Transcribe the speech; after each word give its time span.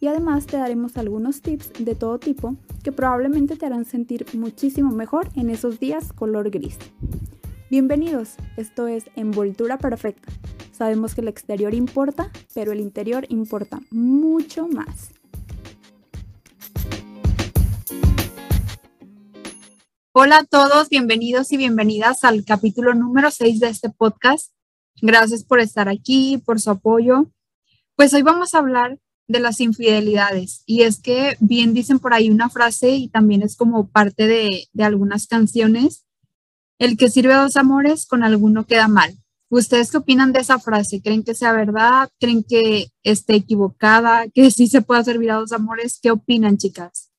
y 0.00 0.06
además 0.06 0.46
te 0.46 0.56
daremos 0.56 0.96
algunos 0.96 1.42
tips 1.42 1.72
de 1.78 1.94
todo 1.94 2.18
tipo 2.18 2.56
que 2.82 2.92
probablemente 2.92 3.56
te 3.56 3.66
harán 3.66 3.84
sentir 3.84 4.26
muchísimo 4.34 4.90
mejor 4.92 5.28
en 5.34 5.50
esos 5.50 5.80
días 5.80 6.12
color 6.12 6.50
gris. 6.50 6.78
Bienvenidos, 7.70 8.36
esto 8.56 8.86
es 8.86 9.04
Envoltura 9.16 9.78
Perfecta. 9.78 10.32
Sabemos 10.72 11.14
que 11.14 11.22
el 11.22 11.28
exterior 11.28 11.74
importa, 11.74 12.30
pero 12.54 12.72
el 12.72 12.80
interior 12.80 13.26
importa 13.28 13.80
mucho 13.90 14.68
más. 14.68 15.10
Hola 20.12 20.38
a 20.38 20.44
todos, 20.44 20.88
bienvenidos 20.88 21.52
y 21.52 21.56
bienvenidas 21.56 22.24
al 22.24 22.44
capítulo 22.44 22.94
número 22.94 23.30
6 23.30 23.60
de 23.60 23.68
este 23.68 23.90
podcast. 23.90 24.52
Gracias 25.02 25.44
por 25.44 25.60
estar 25.60 25.88
aquí, 25.88 26.38
por 26.44 26.60
su 26.60 26.70
apoyo. 26.70 27.30
Pues 27.94 28.14
hoy 28.14 28.22
vamos 28.22 28.54
a 28.54 28.58
hablar 28.58 28.98
de 29.28 29.40
las 29.40 29.60
infidelidades. 29.60 30.62
Y 30.66 30.82
es 30.82 31.00
que 31.00 31.36
bien 31.38 31.74
dicen 31.74 31.98
por 31.98 32.14
ahí 32.14 32.30
una 32.30 32.48
frase 32.48 32.90
y 32.90 33.08
también 33.08 33.42
es 33.42 33.56
como 33.56 33.88
parte 33.88 34.26
de, 34.26 34.68
algunas 34.82 35.26
canciones, 35.26 36.06
el 36.78 36.96
que 36.96 37.10
sirve 37.10 37.34
a 37.34 37.42
dos 37.42 37.56
amores 37.56 38.06
con 38.06 38.24
alguno 38.24 38.64
queda 38.64 38.88
mal. 38.88 39.14
¿Ustedes 39.50 39.90
qué 39.90 39.98
opinan 39.98 40.32
de 40.32 40.40
esa 40.40 40.58
frase? 40.58 41.00
¿Creen 41.02 41.22
que 41.22 41.34
sea 41.34 41.52
verdad? 41.52 42.08
¿Creen 42.18 42.42
que 42.42 42.88
esté 43.02 43.36
equivocada? 43.36 44.28
¿Que 44.28 44.50
sí 44.50 44.66
se 44.66 44.82
pueda 44.82 45.04
servir 45.04 45.30
a 45.30 45.36
dos 45.36 45.52
amores? 45.52 45.98
¿Qué 46.02 46.10
opinan, 46.10 46.56
chicas? 46.58 47.10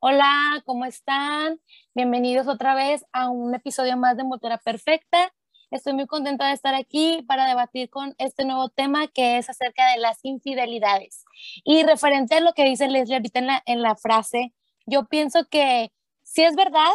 Hola, 0.00 0.62
¿cómo 0.64 0.84
están? 0.84 1.60
Bienvenidos 1.94 2.46
otra 2.46 2.76
vez 2.76 3.04
a 3.12 3.30
un 3.30 3.54
episodio 3.54 3.96
más 3.96 4.16
de 4.16 4.24
Motora 4.24 4.58
Perfecta. 4.58 5.32
Estoy 5.70 5.92
muy 5.92 6.06
contenta 6.06 6.46
de 6.46 6.54
estar 6.54 6.74
aquí 6.74 7.22
para 7.28 7.46
debatir 7.46 7.90
con 7.90 8.14
este 8.16 8.46
nuevo 8.46 8.70
tema 8.70 9.06
que 9.08 9.36
es 9.36 9.50
acerca 9.50 9.92
de 9.92 10.00
las 10.00 10.18
infidelidades. 10.22 11.24
Y 11.62 11.82
referente 11.82 12.36
a 12.36 12.40
lo 12.40 12.54
que 12.54 12.64
dice 12.64 12.88
Leslie 12.88 13.16
ahorita 13.16 13.38
en 13.38 13.46
la, 13.46 13.62
en 13.66 13.82
la 13.82 13.94
frase, 13.94 14.54
yo 14.86 15.04
pienso 15.06 15.46
que 15.50 15.92
sí 16.22 16.42
es 16.42 16.56
verdad 16.56 16.90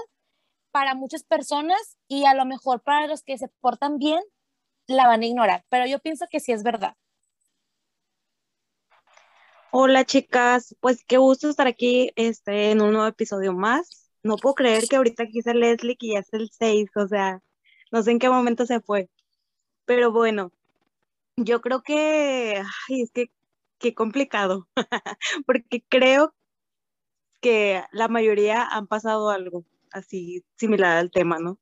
para 0.72 0.96
muchas 0.96 1.24
personas 1.24 2.00
y 2.08 2.26
a 2.26 2.34
lo 2.34 2.46
mejor 2.46 2.82
para 2.82 3.06
los 3.06 3.22
que 3.22 3.38
se 3.38 3.48
portan 3.62 4.00
bien 4.00 4.22
la 4.88 5.08
van 5.08 5.22
a 5.22 5.26
ignorar, 5.26 5.64
pero 5.70 5.86
yo 5.86 6.00
pienso 6.00 6.26
que 6.30 6.40
sí 6.40 6.52
es 6.52 6.64
verdad. 6.64 6.96
Hola 9.72 10.04
chicas, 10.04 10.76
pues 10.80 11.04
qué 11.06 11.18
gusto 11.18 11.50
estar 11.50 11.68
aquí 11.68 12.12
este, 12.16 12.72
en 12.72 12.82
un 12.82 12.92
nuevo 12.94 13.08
episodio 13.08 13.54
más. 13.54 14.12
No 14.24 14.36
puedo 14.38 14.56
creer 14.56 14.88
que 14.88 14.96
ahorita 14.96 15.24
es 15.24 15.46
Leslie 15.46 15.96
que 15.96 16.10
ya 16.14 16.20
es 16.20 16.34
el 16.34 16.50
6, 16.52 16.90
o 16.96 17.08
sea, 17.08 17.42
no 17.94 18.04
sé 18.04 18.12
en 18.12 18.20
qué 18.20 18.30
momento 18.30 18.68
se 18.68 18.82
fue. 18.82 19.10
Pero 19.86 20.12
bueno, 20.14 20.54
yo 21.38 21.62
creo 21.62 21.84
que, 21.84 22.64
ay, 22.90 23.02
es 23.04 23.12
que 23.12 23.32
qué 23.80 23.96
complicado, 23.96 24.68
porque 25.48 25.84
creo 25.90 26.36
que 27.42 27.84
la 27.92 28.08
mayoría 28.08 28.66
han 28.66 28.88
pasado 28.88 29.30
algo 29.30 29.66
así 29.92 30.44
similar 30.58 30.98
al 30.98 31.12
tema, 31.12 31.40
¿no? 31.40 31.60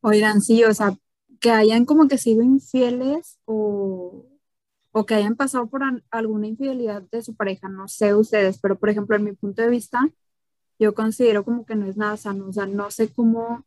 Oigan, 0.00 0.40
sí, 0.40 0.64
o 0.64 0.74
sea, 0.74 0.96
que 1.40 1.50
hayan 1.50 1.84
como 1.84 2.08
que 2.08 2.18
sido 2.18 2.42
infieles 2.42 3.38
o, 3.44 4.26
o 4.92 5.06
que 5.06 5.14
hayan 5.14 5.36
pasado 5.36 5.68
por 5.68 5.82
alguna 6.10 6.48
infidelidad 6.48 7.02
de 7.10 7.22
su 7.22 7.34
pareja, 7.36 7.68
no 7.68 7.88
sé 7.88 8.14
ustedes, 8.14 8.58
pero 8.60 8.78
por 8.78 8.90
ejemplo, 8.90 9.16
en 9.16 9.24
mi 9.24 9.32
punto 9.32 9.62
de 9.62 9.70
vista, 9.70 10.00
yo 10.78 10.94
considero 10.94 11.44
como 11.44 11.66
que 11.66 11.76
no 11.76 11.86
es 11.86 11.96
nada 11.96 12.16
sano, 12.16 12.48
o 12.48 12.52
sea, 12.52 12.66
no 12.66 12.90
sé 12.90 13.12
cómo 13.12 13.64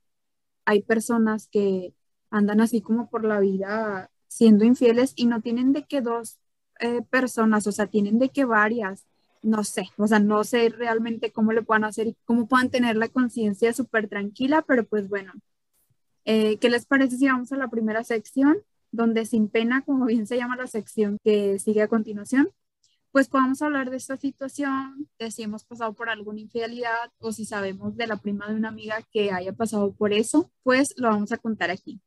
hay 0.66 0.82
personas 0.82 1.48
que 1.48 1.94
andan 2.30 2.62
así 2.62 2.82
como 2.82 3.10
por 3.10 3.24
la 3.24 3.40
vida 3.40 4.10
siendo 4.28 4.66
infieles 4.66 5.14
y 5.16 5.28
no 5.28 5.42
tienen 5.42 5.72
de 5.74 5.86
que 5.86 6.02
dos 6.02 6.40
eh, 6.80 7.02
personas, 7.10 7.68
o 7.68 7.72
sea, 7.72 7.88
tienen 7.88 8.20
de 8.20 8.30
que 8.30 8.46
varias, 8.46 9.06
no 9.42 9.64
sé, 9.64 9.90
o 9.98 10.08
sea, 10.08 10.20
no 10.20 10.44
sé 10.44 10.70
realmente 10.70 11.32
cómo 11.32 11.54
le 11.54 11.62
puedan 11.62 11.86
hacer 11.86 12.08
y 12.08 12.18
cómo 12.26 12.48
puedan 12.48 12.70
tener 12.70 12.98
la 12.98 13.08
conciencia 13.08 13.72
súper 13.74 14.10
tranquila, 14.10 14.64
pero 14.68 14.86
pues 14.86 15.08
bueno, 15.08 15.32
eh, 16.26 16.58
¿qué 16.58 16.70
les 16.70 16.86
parece 16.86 17.18
si 17.18 17.28
vamos 17.28 17.52
a 17.52 17.58
la 17.58 17.70
primera 17.70 18.04
sección, 18.04 18.58
donde 18.92 19.26
sin 19.26 19.48
pena, 19.50 19.84
como 19.84 20.06
bien 20.06 20.28
se 20.28 20.38
llama 20.38 20.58
la 20.58 20.68
sección 20.68 21.18
que 21.24 21.60
sigue 21.60 21.82
a 21.82 21.88
continuación? 21.88 22.50
Pues 23.16 23.30
podamos 23.30 23.62
hablar 23.62 23.92
de 23.92 23.96
esta 23.96 24.18
situación, 24.18 25.08
de 25.18 25.32
si 25.32 25.44
hemos 25.44 25.64
pasado 25.64 25.94
por 25.94 26.10
alguna 26.10 26.42
infidelidad 26.42 27.14
o 27.20 27.32
si 27.32 27.46
sabemos 27.46 27.96
de 27.96 28.08
la 28.08 28.18
prima 28.18 28.46
de 28.50 28.56
una 28.56 28.68
amiga 28.68 28.98
que 29.10 29.32
haya 29.32 29.54
pasado 29.54 29.94
por 29.94 30.12
eso, 30.12 30.52
pues 30.64 30.94
lo 30.98 31.08
vamos 31.08 31.32
a 31.32 31.38
contar 31.38 31.72
aquí. 31.72 32.02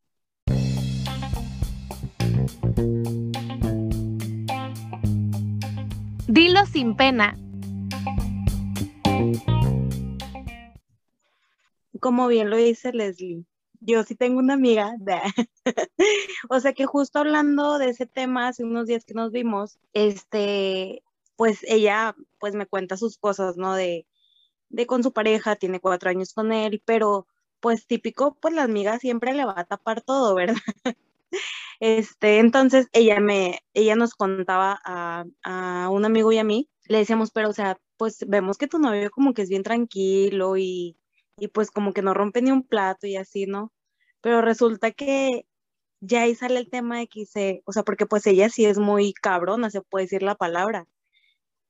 Dilo 6.27 6.67
sin 6.67 6.95
pena. 6.95 7.39
Como 12.01 12.29
bien 12.29 12.51
lo 12.51 12.59
dice 12.59 12.93
Leslie, 12.93 13.47
yo 13.81 14.03
sí 14.05 14.15
tengo 14.15 14.39
una 14.39 14.55
amiga, 14.55 14.95
o 16.51 16.61
sea 16.61 16.73
que 16.73 16.87
justo 16.87 17.19
hablando 17.19 17.79
de 17.79 17.91
ese 17.91 18.07
tema 18.07 18.49
hace 18.49 18.65
unos 18.65 18.87
días 18.87 19.05
que 19.05 19.15
nos 19.15 19.33
vimos, 19.33 19.79
este, 19.93 21.03
pues 21.37 21.61
ella 21.69 22.17
pues 22.39 22.55
me 22.55 22.67
cuenta 22.67 22.97
sus 22.97 23.19
cosas, 23.19 23.57
¿no? 23.57 23.75
De, 23.75 24.07
de 24.71 24.87
con 24.87 25.03
su 25.03 25.13
pareja, 25.13 25.57
tiene 25.57 25.81
cuatro 25.81 26.11
años 26.11 26.35
con 26.35 26.53
él, 26.53 26.83
pero 26.85 27.27
pues 27.61 27.87
típico, 27.87 28.37
pues 28.41 28.55
la 28.55 28.65
amiga 28.65 28.99
siempre 28.99 29.35
le 29.35 29.45
va 29.45 29.55
a 29.57 29.65
tapar 29.65 30.03
todo, 30.03 30.35
¿verdad? 30.35 30.57
Este, 31.81 32.39
entonces 32.39 32.89
ella 32.93 33.21
me, 33.21 33.61
ella 33.75 33.95
nos 33.95 34.15
contaba 34.15 34.81
a, 34.85 35.25
a 35.45 35.89
un 35.91 36.05
amigo 36.05 36.33
y 36.33 36.39
a 36.39 36.45
mí, 36.45 36.69
le 36.89 36.99
decíamos, 36.99 37.31
pero 37.31 37.51
o 37.51 37.53
sea, 37.53 37.79
pues 37.97 38.25
vemos 38.27 38.59
que 38.59 38.67
tu 38.67 38.79
novio 38.79 39.11
como 39.11 39.35
que 39.35 39.43
es 39.43 39.49
bien 39.49 39.63
tranquilo 39.63 40.57
y 40.57 40.97
y 41.39 41.49
pues 41.49 41.71
como 41.71 41.93
que 41.93 42.03
no 42.03 42.15
rompe 42.15 42.43
ni 42.43 42.51
un 42.53 42.63
plato 42.67 43.07
y 43.07 43.17
así, 43.17 43.47
¿no? 43.47 43.73
Pero 44.21 44.43
resulta 44.43 44.91
que 44.93 45.47
ya 46.01 46.23
ahí 46.23 46.35
sale 46.35 46.59
el 46.61 46.71
tema 46.71 46.99
de 46.99 47.09
que 47.09 47.21
dice, 47.21 47.63
o 47.67 47.73
sea, 47.73 47.83
porque 47.85 48.07
pues 48.07 48.27
ella 48.27 48.49
sí 48.51 48.67
es 48.67 48.79
muy 48.79 49.13
cabrona, 49.15 49.71
se 49.71 49.83
puede 49.83 50.07
decir 50.07 50.23
la 50.23 50.37
palabra. 50.37 50.87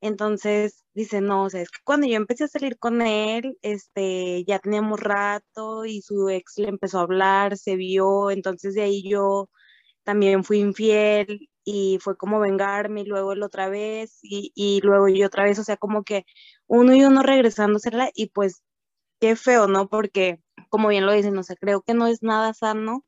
Entonces 0.01 0.85
dice, 0.95 1.21
no, 1.21 1.45
o 1.45 1.51
sea, 1.51 1.61
es 1.63 1.71
que 1.71 1.81
cuando 1.85 2.07
yo 2.07 2.17
empecé 2.17 2.45
a 2.45 2.49
salir 2.49 2.79
con 2.79 3.03
él, 3.03 3.59
este, 3.63 4.45
ya 4.45 4.59
teníamos 4.61 5.01
rato 5.01 5.85
y 5.87 6.03
su 6.03 6.29
ex 6.31 6.59
le 6.59 6.69
empezó 6.69 6.99
a 7.01 7.03
hablar, 7.03 7.57
se 7.57 7.77
vio, 7.77 8.31
entonces 8.31 8.75
de 8.75 8.83
ahí 8.83 9.03
yo 9.09 9.51
también 10.05 10.45
fui 10.45 10.61
infiel 10.61 11.49
y 11.65 11.99
fue 12.01 12.17
como 12.17 12.41
vengarme 12.41 13.03
y 13.03 13.05
luego 13.07 13.33
él 13.33 13.43
otra 13.43 13.69
vez 13.69 14.19
y, 14.23 14.53
y 14.55 14.81
luego 14.83 15.09
yo 15.09 15.27
otra 15.27 15.45
vez, 15.45 15.59
o 15.59 15.65
sea, 15.65 15.77
como 15.77 16.05
que 16.05 16.25
uno 16.67 16.95
y 16.95 17.05
uno 17.05 17.23
regresándosela 17.23 18.11
y 18.15 18.29
pues 18.31 18.63
qué 19.21 19.37
feo, 19.37 19.67
¿no? 19.67 19.89
Porque, 19.89 20.41
como 20.69 20.89
bien 20.89 21.07
lo 21.07 21.13
dicen, 21.13 21.37
o 21.39 21.43
sea, 21.43 21.57
creo 21.57 21.83
que 21.83 21.95
no 21.95 22.07
es 22.07 22.23
nada 22.23 22.55
sano 22.55 23.05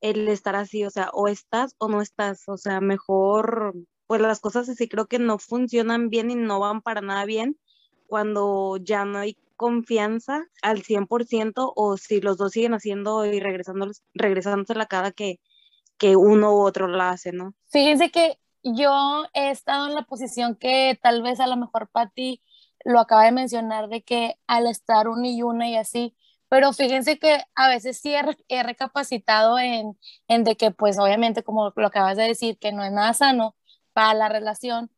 el 0.00 0.28
estar 0.28 0.56
así, 0.56 0.84
o 0.84 0.90
sea, 0.90 1.10
o 1.12 1.28
estás 1.28 1.74
o 1.78 1.88
no 1.88 2.02
estás, 2.02 2.48
o 2.48 2.56
sea, 2.56 2.80
mejor, 2.80 3.74
pues 4.06 4.20
las 4.20 4.40
cosas 4.40 4.68
así 4.68 4.88
creo 4.88 5.06
que 5.06 5.18
no 5.18 5.38
funcionan 5.38 6.08
bien 6.08 6.30
y 6.30 6.34
no 6.34 6.58
van 6.58 6.82
para 6.82 7.00
nada 7.00 7.24
bien 7.24 7.56
cuando 8.08 8.76
ya 8.78 9.04
no 9.04 9.18
hay 9.18 9.38
confianza 9.56 10.44
al 10.60 10.82
100% 10.82 11.72
o 11.76 11.96
si 11.96 12.20
los 12.20 12.36
dos 12.36 12.52
siguen 12.52 12.74
haciendo 12.74 13.24
y 13.24 13.40
regresándose 13.40 14.74
la 14.74 14.86
cara 14.86 15.12
que, 15.12 15.38
que 15.98 16.16
uno 16.16 16.52
u 16.52 16.62
otro 16.62 16.88
la 16.88 17.10
hace, 17.10 17.32
¿no? 17.32 17.54
Fíjense 17.70 18.10
que 18.10 18.38
yo 18.64 19.24
he 19.34 19.50
estado 19.50 19.86
en 19.86 19.94
la 19.94 20.02
posición 20.02 20.56
que 20.56 20.98
tal 21.00 21.22
vez 21.22 21.38
a 21.38 21.46
lo 21.46 21.56
mejor 21.56 21.88
Patti 21.88 22.42
lo 22.84 23.00
acaba 23.00 23.24
de 23.24 23.32
mencionar 23.32 23.88
de 23.88 24.02
que 24.02 24.36
al 24.46 24.66
estar 24.66 25.08
una 25.08 25.28
y 25.28 25.42
una 25.42 25.68
y 25.68 25.76
así, 25.76 26.16
pero 26.48 26.72
fíjense 26.72 27.18
que 27.18 27.42
a 27.54 27.68
veces 27.68 27.98
sí 28.00 28.14
he, 28.14 28.62
recapacitado 28.62 29.58
en, 29.58 29.98
en, 30.28 30.44
de 30.44 30.56
que 30.56 30.70
pues 30.70 30.98
obviamente 30.98 31.42
como 31.42 31.72
lo 31.74 31.86
acabas 31.86 32.16
de 32.16 32.24
decir, 32.24 32.58
que 32.58 32.72
no 32.72 32.84
es 32.84 32.92
nada 32.92 33.14
sano 33.14 33.56
para 33.92 34.14
la 34.14 34.28
relación, 34.28 34.90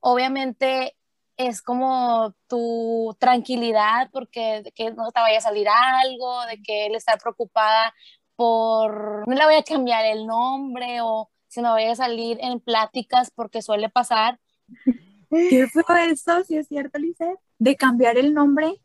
obviamente 0.00 0.96
es 1.36 1.62
como 1.62 2.34
tu 2.48 3.16
tranquilidad 3.18 4.10
porque 4.12 4.62
que 4.74 4.92
no 4.92 5.12
te 5.12 5.20
vaya 5.20 5.38
a 5.38 5.40
salir 5.42 5.68
algo, 5.68 6.46
de 6.46 6.62
que 6.62 6.86
él 6.86 6.94
está 6.94 7.16
preocupada 7.16 7.94
por, 8.36 9.26
no 9.28 9.34
le 9.34 9.44
voy 9.44 9.54
a 9.56 9.62
cambiar 9.62 10.04
el 10.04 10.26
nombre 10.26 11.00
o 11.02 11.30
si 11.48 11.62
no 11.62 11.72
vaya 11.72 11.92
a 11.92 11.96
salir 11.96 12.38
en 12.40 12.60
pláticas 12.60 13.30
porque 13.30 13.62
suele 13.62 13.88
pasar 13.88 14.38
¿Qué 15.30 15.66
fue 15.68 15.84
eso? 16.10 16.44
Si 16.44 16.56
es 16.56 16.68
cierto, 16.68 16.98
Lizeth, 16.98 17.38
de 17.58 17.76
cambiar 17.76 18.18
el 18.18 18.34
nombre. 18.34 18.80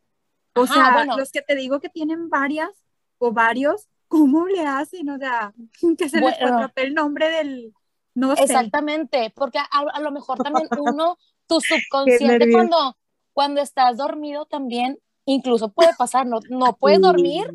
O 0.55 0.67
sea, 0.67 1.05
los 1.05 1.31
que 1.31 1.41
te 1.41 1.55
digo 1.55 1.79
que 1.79 1.89
tienen 1.89 2.29
varias 2.29 2.69
o 3.17 3.31
varios, 3.31 3.87
¿cómo 4.07 4.47
le 4.47 4.65
hacen? 4.65 5.09
O 5.09 5.17
sea, 5.17 5.53
que 5.97 6.09
se 6.09 6.19
les 6.19 6.33
atrapé 6.33 6.83
el 6.83 6.93
nombre 6.93 7.29
del, 7.29 7.73
no 8.13 8.35
sé. 8.35 8.43
Exactamente, 8.43 9.31
porque 9.35 9.59
a, 9.59 9.99
lo 9.99 10.11
mejor 10.11 10.39
también 10.39 10.67
uno, 10.79 11.17
tu 11.47 11.61
subconsciente 11.61 12.51
cuando, 12.51 12.97
cuando 13.33 13.61
estás 13.61 13.97
dormido 13.97 14.45
también, 14.45 14.99
incluso 15.25 15.69
puede 15.69 15.91
pasar, 15.97 16.25
no, 16.25 16.39
no 16.49 16.73
puedes 16.73 16.99
dormir, 16.99 17.49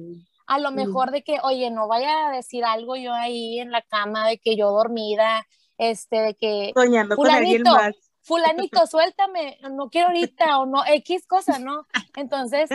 a 0.46 0.58
lo 0.58 0.70
mejor 0.70 1.10
de 1.10 1.22
que, 1.22 1.38
oye, 1.42 1.70
no 1.70 1.88
vaya 1.88 2.28
a 2.28 2.32
decir 2.32 2.64
algo 2.64 2.96
yo 2.96 3.12
ahí 3.12 3.58
en 3.58 3.72
la 3.72 3.82
cama 3.82 4.26
de 4.26 4.38
que 4.38 4.56
yo 4.56 4.70
dormida, 4.70 5.46
este, 5.76 6.20
de 6.20 6.34
que... 6.34 6.72
Soñando 6.74 7.16
con 7.16 7.28
alguien 7.28 7.62
más 7.62 8.05
fulanito, 8.26 8.86
suéltame, 8.86 9.58
no 9.70 9.88
quiero 9.88 10.08
ahorita, 10.08 10.58
o 10.58 10.66
no, 10.66 10.84
X 10.84 11.26
cosa, 11.28 11.60
¿no? 11.60 11.86
Entonces, 12.16 12.68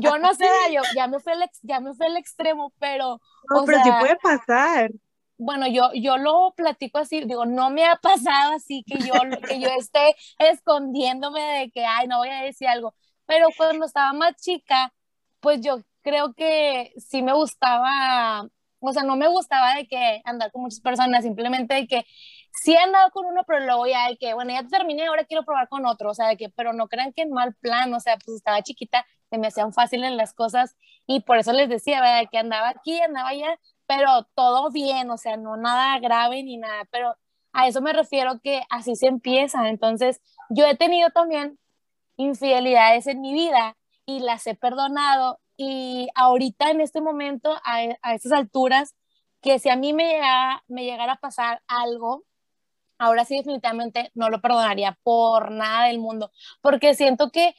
yo 0.00 0.18
no 0.18 0.34
sé, 0.34 0.46
yo 0.70 0.82
ya 0.94 1.06
me 1.06 1.18
fui 1.18 1.32
al, 1.32 1.50
ya 1.62 1.80
me 1.80 1.94
fui 1.94 2.06
al 2.06 2.18
extremo, 2.18 2.74
pero... 2.78 3.20
No, 3.50 3.64
pero 3.64 3.82
sí 3.82 3.90
puede 3.98 4.16
pasar. 4.16 4.90
Bueno, 5.38 5.66
yo, 5.66 5.90
yo 5.94 6.18
lo 6.18 6.52
platico 6.54 6.98
así, 6.98 7.24
digo, 7.24 7.46
no 7.46 7.70
me 7.70 7.86
ha 7.86 7.96
pasado 7.96 8.54
así 8.54 8.84
que 8.86 8.98
yo, 8.98 9.14
que 9.46 9.60
yo 9.60 9.68
esté 9.78 10.14
escondiéndome 10.38 11.40
de 11.40 11.70
que, 11.70 11.86
ay, 11.86 12.06
no 12.06 12.18
voy 12.18 12.28
a 12.28 12.42
decir 12.42 12.68
algo, 12.68 12.94
pero 13.24 13.46
cuando 13.56 13.86
estaba 13.86 14.12
más 14.12 14.36
chica, 14.36 14.92
pues 15.40 15.60
yo 15.62 15.78
creo 16.02 16.34
que 16.34 16.92
sí 16.98 17.22
me 17.22 17.32
gustaba, 17.32 18.46
o 18.80 18.92
sea, 18.92 19.04
no 19.04 19.16
me 19.16 19.28
gustaba 19.28 19.76
de 19.76 19.86
que 19.86 20.20
andar 20.24 20.50
con 20.50 20.62
muchas 20.62 20.80
personas, 20.80 21.22
simplemente 21.22 21.74
de 21.74 21.86
que 21.86 22.04
sí 22.52 22.72
he 22.74 22.78
andado 22.78 23.10
con 23.10 23.26
uno, 23.26 23.42
pero 23.46 23.60
luego 23.60 23.86
ya 23.86 24.08
de 24.08 24.16
que, 24.16 24.34
bueno, 24.34 24.52
ya 24.52 24.66
terminé, 24.66 25.06
ahora 25.06 25.24
quiero 25.24 25.44
probar 25.44 25.68
con 25.68 25.86
otro, 25.86 26.10
o 26.10 26.14
sea, 26.14 26.28
de 26.28 26.36
que, 26.36 26.48
pero 26.50 26.72
no 26.72 26.88
crean 26.88 27.12
que 27.12 27.22
en 27.22 27.30
mal 27.30 27.54
plan, 27.54 27.92
o 27.94 28.00
sea, 28.00 28.16
pues 28.16 28.36
estaba 28.36 28.62
chiquita, 28.62 29.06
se 29.30 29.38
me 29.38 29.48
hacían 29.48 29.72
fáciles 29.72 30.12
las 30.12 30.34
cosas 30.34 30.76
y 31.06 31.20
por 31.20 31.38
eso 31.38 31.52
les 31.52 31.68
decía, 31.68 32.00
¿verdad? 32.00 32.28
Que 32.30 32.38
andaba 32.38 32.70
aquí, 32.70 33.00
andaba 33.00 33.28
allá, 33.30 33.58
pero 33.86 34.24
todo 34.34 34.70
bien, 34.70 35.10
o 35.10 35.16
sea, 35.18 35.36
no 35.36 35.56
nada 35.56 35.98
grave 36.00 36.42
ni 36.42 36.56
nada, 36.56 36.84
pero 36.90 37.16
a 37.52 37.68
eso 37.68 37.80
me 37.80 37.92
refiero 37.92 38.40
que 38.42 38.62
así 38.70 38.96
se 38.96 39.06
empieza. 39.06 39.68
Entonces, 39.68 40.20
yo 40.50 40.66
he 40.66 40.76
tenido 40.76 41.10
también 41.10 41.58
infidelidades 42.16 43.06
en 43.06 43.20
mi 43.20 43.32
vida 43.32 43.76
y 44.06 44.20
las 44.20 44.46
he 44.46 44.54
perdonado 44.54 45.40
y 45.56 46.08
ahorita 46.14 46.70
en 46.70 46.80
este 46.80 47.00
momento, 47.00 47.52
a, 47.64 47.80
a 48.02 48.14
estas 48.14 48.32
alturas, 48.32 48.94
que 49.42 49.58
si 49.58 49.68
a 49.70 49.76
mí 49.76 49.92
me 49.92 50.04
llegara, 50.04 50.62
me 50.68 50.84
llegara 50.84 51.14
a 51.14 51.20
pasar 51.20 51.62
algo, 51.66 52.24
ahora 52.98 53.24
sí 53.24 53.36
definitivamente 53.36 54.10
no 54.14 54.28
lo 54.28 54.40
perdonaría 54.40 54.98
por 55.02 55.50
nada 55.50 55.86
del 55.86 55.98
mundo, 55.98 56.30
porque 56.60 56.94
siento 56.94 57.30
que, 57.30 57.54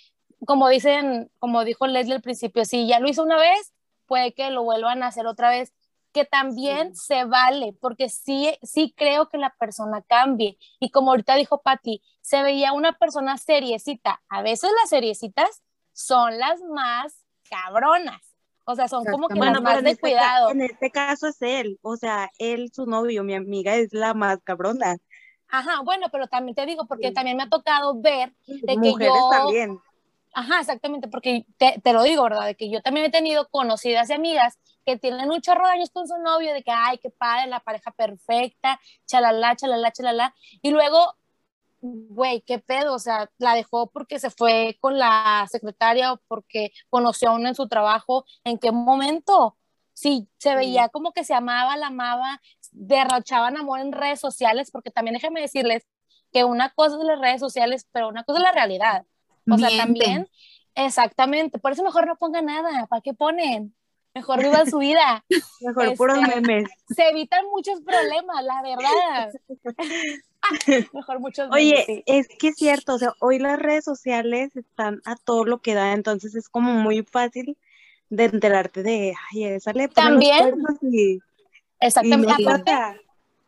como 0.45 0.69
dicen, 0.69 1.31
como 1.39 1.63
dijo 1.63 1.87
Leslie 1.87 2.15
al 2.15 2.21
principio, 2.21 2.65
si 2.65 2.87
ya 2.87 2.99
lo 2.99 3.09
hizo 3.09 3.23
una 3.23 3.37
vez, 3.37 3.73
puede 4.05 4.33
que 4.33 4.49
lo 4.51 4.63
vuelvan 4.63 5.03
a 5.03 5.07
hacer 5.07 5.27
otra 5.27 5.49
vez, 5.49 5.73
que 6.11 6.25
también 6.25 6.95
se 6.95 7.25
vale, 7.25 7.75
porque 7.79 8.09
sí, 8.09 8.57
sí 8.63 8.93
creo 8.97 9.29
que 9.29 9.37
la 9.37 9.55
persona 9.59 10.01
cambie. 10.01 10.57
Y 10.79 10.89
como 10.89 11.11
ahorita 11.11 11.35
dijo 11.35 11.61
Patti, 11.61 12.01
se 12.21 12.41
veía 12.41 12.73
una 12.73 12.93
persona 12.93 13.37
seriecita. 13.37 14.21
A 14.27 14.41
veces 14.41 14.71
las 14.81 14.89
seriecitas 14.89 15.61
son 15.93 16.39
las 16.39 16.61
más 16.61 17.25
cabronas. 17.49 18.21
O 18.65 18.75
sea, 18.75 18.87
son 18.87 19.03
como 19.05 19.27
que 19.27 19.39
las 19.39 19.61
más 19.61 19.83
de 19.83 19.91
este 19.91 20.01
cuidado. 20.01 20.51
En 20.51 20.61
este 20.61 20.91
caso 20.91 21.27
es 21.27 21.41
él, 21.41 21.79
o 21.81 21.95
sea, 21.95 22.29
él, 22.37 22.69
su 22.71 22.85
novio, 22.85 23.23
mi 23.23 23.33
amiga, 23.33 23.75
es 23.75 23.93
la 23.93 24.13
más 24.13 24.39
cabrona. 24.43 24.97
Ajá, 25.49 25.81
bueno, 25.83 26.07
pero 26.11 26.27
también 26.27 26.55
te 26.55 26.65
digo, 26.65 26.85
porque 26.85 27.11
también 27.11 27.35
me 27.35 27.43
ha 27.43 27.49
tocado 27.49 27.99
ver 27.99 28.33
de 28.45 28.77
que 28.77 29.05
yo... 29.05 29.29
también. 29.31 29.79
Ajá, 30.33 30.59
exactamente, 30.59 31.07
porque 31.07 31.45
te, 31.57 31.81
te, 31.83 31.91
lo 31.91 32.03
digo, 32.03 32.23
¿verdad? 32.23 32.45
De 32.45 32.55
que 32.55 32.69
yo 32.69 32.81
también 32.81 33.07
he 33.07 33.09
tenido 33.09 33.49
conocidas 33.49 34.09
y 34.09 34.13
amigas 34.13 34.59
que 34.85 34.97
tienen 34.97 35.31
un 35.31 35.41
chorro 35.41 35.65
de 35.65 35.73
años 35.73 35.89
con 35.89 36.07
su 36.07 36.17
novio, 36.17 36.53
de 36.53 36.63
que, 36.63 36.71
ay, 36.71 36.99
qué 36.99 37.09
padre, 37.09 37.47
la 37.47 37.59
pareja 37.59 37.91
perfecta, 37.91 38.79
chalala, 39.07 39.55
chalala, 39.55 39.91
chalala, 39.91 40.35
y 40.61 40.69
luego, 40.69 41.15
güey, 41.81 42.41
qué 42.41 42.59
pedo, 42.59 42.93
o 42.93 42.99
sea, 42.99 43.31
la 43.39 43.55
dejó 43.55 43.87
porque 43.87 44.19
se 44.19 44.29
fue 44.29 44.77
con 44.79 44.99
la 44.99 45.47
secretaria 45.51 46.13
o 46.13 46.17
porque 46.27 46.71
conoció 46.89 47.29
a 47.29 47.33
uno 47.33 47.49
en 47.49 47.55
su 47.55 47.67
trabajo, 47.67 48.25
¿en 48.43 48.59
qué 48.59 48.71
momento? 48.71 49.57
Sí, 49.93 50.29
se 50.37 50.55
veía 50.55 50.87
como 50.87 51.11
que 51.11 51.25
se 51.25 51.33
amaba, 51.33 51.75
la 51.75 51.87
amaba, 51.87 52.41
derrochaban 52.71 53.57
amor 53.57 53.79
en 53.79 53.91
redes 53.91 54.19
sociales, 54.19 54.71
porque 54.71 54.91
también 54.91 55.13
déjenme 55.13 55.41
decirles 55.41 55.85
que 56.31 56.43
una 56.43 56.69
cosa 56.69 56.97
es 56.97 57.03
las 57.03 57.19
redes 57.19 57.39
sociales, 57.39 57.87
pero 57.91 58.09
una 58.09 58.23
cosa 58.23 58.39
es 58.39 58.43
la 58.43 58.51
realidad. 58.51 59.05
O 59.49 59.57
sea, 59.57 59.69
también, 59.77 60.27
exactamente, 60.75 61.57
por 61.57 61.71
eso 61.71 61.83
mejor 61.83 62.05
no 62.05 62.17
pongan 62.17 62.45
nada, 62.45 62.85
¿para 62.87 63.01
qué 63.01 63.13
ponen? 63.13 63.73
Mejor 64.13 64.41
vivan 64.41 64.69
su 64.69 64.79
vida. 64.79 65.23
Mejor 65.61 65.95
puros 65.95 66.17
este, 66.17 66.41
memes. 66.41 66.69
Se 66.89 67.09
evitan 67.09 67.45
muchos 67.51 67.79
problemas, 67.81 68.43
la 68.43 68.61
verdad. 68.61 69.31
mejor 70.93 71.19
muchos 71.19 71.49
memes. 71.49 71.79
Oye, 71.87 72.03
es 72.05 72.27
que 72.39 72.49
es 72.49 72.55
cierto, 72.55 72.95
o 72.95 72.97
sea, 72.97 73.13
hoy 73.19 73.39
las 73.39 73.59
redes 73.59 73.85
sociales 73.85 74.55
están 74.55 75.01
a 75.05 75.15
todo 75.15 75.45
lo 75.45 75.61
que 75.61 75.75
da, 75.75 75.93
entonces 75.93 76.35
es 76.35 76.49
como 76.49 76.73
muy 76.73 77.03
fácil 77.03 77.57
de 78.09 78.25
enterarte 78.25 78.81
de, 78.81 79.13
ay, 79.31 79.43
esa 79.45 79.73
le 79.73 79.87
También. 79.87 80.55
Exactamente. 81.79 82.43
Aparte, 82.43 82.71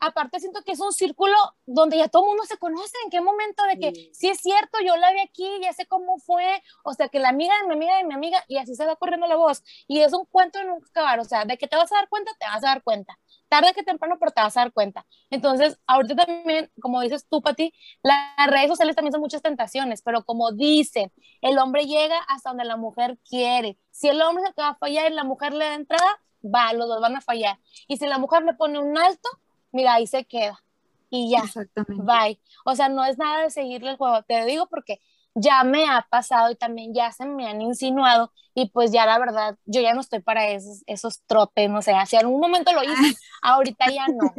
aparte, 0.01 0.39
siento 0.39 0.61
que 0.63 0.71
es 0.71 0.79
un 0.79 0.91
círculo 0.91 1.35
donde 1.65 1.97
ya 1.97 2.07
todo 2.07 2.23
el 2.23 2.29
mundo 2.29 2.43
se 2.45 2.57
conoce. 2.57 2.97
¿En 3.05 3.11
qué 3.11 3.21
momento 3.21 3.63
de 3.63 3.77
que 3.77 4.09
sí. 4.13 4.29
es 4.29 4.39
cierto, 4.39 4.79
yo 4.85 4.97
la 4.97 5.11
vi 5.13 5.19
aquí, 5.21 5.47
ya 5.61 5.71
sé 5.73 5.85
cómo 5.85 6.17
fue? 6.17 6.61
O 6.83 6.93
sea, 6.93 7.07
que 7.07 7.19
la 7.19 7.29
amiga 7.29 7.53
de 7.61 7.67
mi 7.67 7.73
amiga 7.75 7.97
de 7.97 8.03
mi 8.03 8.13
amiga, 8.13 8.43
y 8.47 8.57
así 8.57 8.75
se 8.75 8.85
va 8.85 8.95
corriendo 8.95 9.27
la 9.27 9.35
voz. 9.35 9.63
Y 9.87 10.01
es 10.01 10.13
un 10.13 10.25
cuento 10.25 10.59
de 10.59 10.65
nunca 10.65 10.87
acabar. 10.89 11.19
O 11.19 11.23
sea, 11.23 11.45
de 11.45 11.57
que 11.57 11.67
te 11.67 11.75
vas 11.75 11.91
a 11.91 11.95
dar 11.95 12.09
cuenta, 12.09 12.31
te 12.39 12.45
vas 12.45 12.63
a 12.63 12.67
dar 12.67 12.83
cuenta. 12.83 13.17
Tarde 13.47 13.73
que 13.73 13.83
temprano, 13.83 14.17
pero 14.19 14.31
te 14.31 14.41
vas 14.41 14.57
a 14.57 14.61
dar 14.61 14.73
cuenta. 14.73 15.05
Entonces, 15.29 15.77
ahorita 15.85 16.25
también, 16.25 16.71
como 16.81 17.01
dices 17.01 17.27
tú, 17.29 17.41
Pati, 17.41 17.73
las 18.01 18.47
redes 18.47 18.69
sociales 18.69 18.95
también 18.95 19.11
son 19.11 19.21
muchas 19.21 19.41
tentaciones, 19.41 20.01
pero 20.01 20.23
como 20.25 20.51
dicen, 20.51 21.11
el 21.41 21.59
hombre 21.59 21.85
llega 21.85 22.17
hasta 22.27 22.49
donde 22.49 22.65
la 22.65 22.77
mujer 22.77 23.19
quiere. 23.29 23.77
Si 23.91 24.07
el 24.07 24.21
hombre 24.21 24.43
se 24.55 24.61
va 24.61 24.69
a 24.69 24.75
fallar 24.75 25.11
y 25.11 25.15
la 25.15 25.23
mujer 25.25 25.53
le 25.53 25.65
da 25.65 25.75
entrada, 25.75 26.19
va, 26.43 26.73
los 26.73 26.87
dos 26.87 27.01
van 27.01 27.15
a 27.15 27.21
fallar. 27.21 27.57
Y 27.87 27.97
si 27.97 28.07
la 28.07 28.17
mujer 28.17 28.43
le 28.43 28.53
pone 28.53 28.79
un 28.79 28.97
alto, 28.97 29.29
mira, 29.71 29.95
ahí 29.95 30.07
se 30.07 30.25
queda. 30.25 30.61
Y 31.09 31.29
ya, 31.29 31.39
Exactamente. 31.39 32.03
bye. 32.03 32.39
O 32.65 32.75
sea, 32.75 32.89
no 32.89 33.03
es 33.03 33.17
nada 33.17 33.43
de 33.43 33.49
seguirle 33.49 33.91
el 33.91 33.97
juego, 33.97 34.23
te 34.23 34.45
digo 34.45 34.67
porque 34.67 35.01
ya 35.35 35.63
me 35.63 35.85
ha 35.87 36.05
pasado 36.09 36.51
y 36.51 36.55
también 36.55 36.93
ya 36.93 37.11
se 37.11 37.25
me 37.25 37.47
han 37.47 37.61
insinuado 37.61 38.31
y 38.53 38.69
pues 38.69 38.91
ya 38.91 39.05
la 39.05 39.17
verdad, 39.17 39.57
yo 39.65 39.81
ya 39.81 39.93
no 39.93 40.01
estoy 40.01 40.19
para 40.19 40.47
esos, 40.49 40.83
esos 40.87 41.21
trotes, 41.25 41.69
no 41.69 41.81
sé, 41.81 41.93
si 42.05 42.15
en 42.15 42.25
algún 42.25 42.41
momento 42.41 42.71
lo 42.73 42.83
hice, 42.83 43.17
ahorita 43.41 43.85
ya 43.91 44.07
no. 44.07 44.33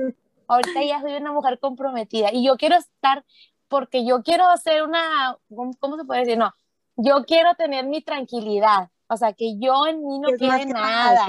Ahorita 0.48 0.82
ya 0.82 1.00
soy 1.00 1.14
una 1.14 1.32
mujer 1.32 1.58
comprometida 1.58 2.30
y 2.32 2.44
yo 2.44 2.56
quiero 2.56 2.76
estar 2.76 3.24
porque 3.68 4.04
yo 4.04 4.22
quiero 4.22 4.48
hacer 4.50 4.82
una, 4.82 5.38
¿cómo 5.80 5.96
se 5.96 6.04
puede 6.04 6.20
decir? 6.20 6.36
No, 6.36 6.52
yo 6.96 7.24
quiero 7.24 7.54
tener 7.54 7.86
mi 7.86 8.02
tranquilidad, 8.02 8.90
o 9.06 9.16
sea, 9.16 9.32
que 9.32 9.58
yo 9.58 9.86
en 9.86 10.06
mí 10.06 10.18
no 10.18 10.28
quede 10.38 10.66
nada. 10.66 11.28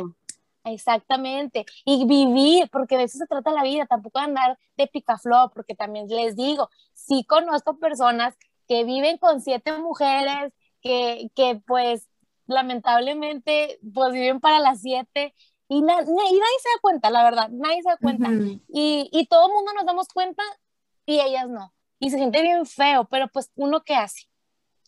Exactamente, 0.65 1.65
y 1.83 2.05
vivir, 2.05 2.69
porque 2.71 2.95
de 2.95 3.03
eso 3.03 3.17
se 3.17 3.27
trata 3.27 3.51
la 3.51 3.63
vida, 3.63 3.85
tampoco 3.85 4.19
andar 4.19 4.57
de 4.77 4.87
picaflor, 4.87 5.51
porque 5.53 5.75
también 5.75 6.07
les 6.07 6.37
digo, 6.37 6.69
sí 6.93 7.25
conozco 7.25 7.77
personas 7.79 8.33
que 8.67 8.85
viven 8.85 9.17
con 9.17 9.41
siete 9.41 9.77
mujeres, 9.77 10.53
que, 10.81 11.29
que 11.35 11.61
pues 11.67 12.07
lamentablemente 12.47 13.79
pues 13.93 14.13
viven 14.13 14.39
para 14.39 14.59
las 14.59 14.81
siete 14.81 15.35
y, 15.67 15.81
nadie 15.81 16.05
se 16.05 16.69
da 16.69 16.81
cuenta, 16.81 17.09
la 17.09 17.23
verdad, 17.23 17.49
nadie 17.49 17.81
se 17.81 17.89
da 17.89 17.97
cuenta. 17.97 18.29
y, 18.69 19.09
y 19.11 19.27
todo 19.27 19.47
el 19.47 19.53
mundo 19.53 19.73
nos 19.73 19.85
damos 19.85 20.07
cuenta 20.07 20.43
y 21.05 21.19
ellas 21.19 21.49
no. 21.49 21.73
Y 21.99 22.09
se 22.09 22.17
siente 22.17 22.41
bien 22.41 22.65
feo, 22.65 23.05
pero 23.05 23.27
pues 23.27 23.51
uno 23.55 23.83
qué 23.83 23.95
hace. 23.95 24.27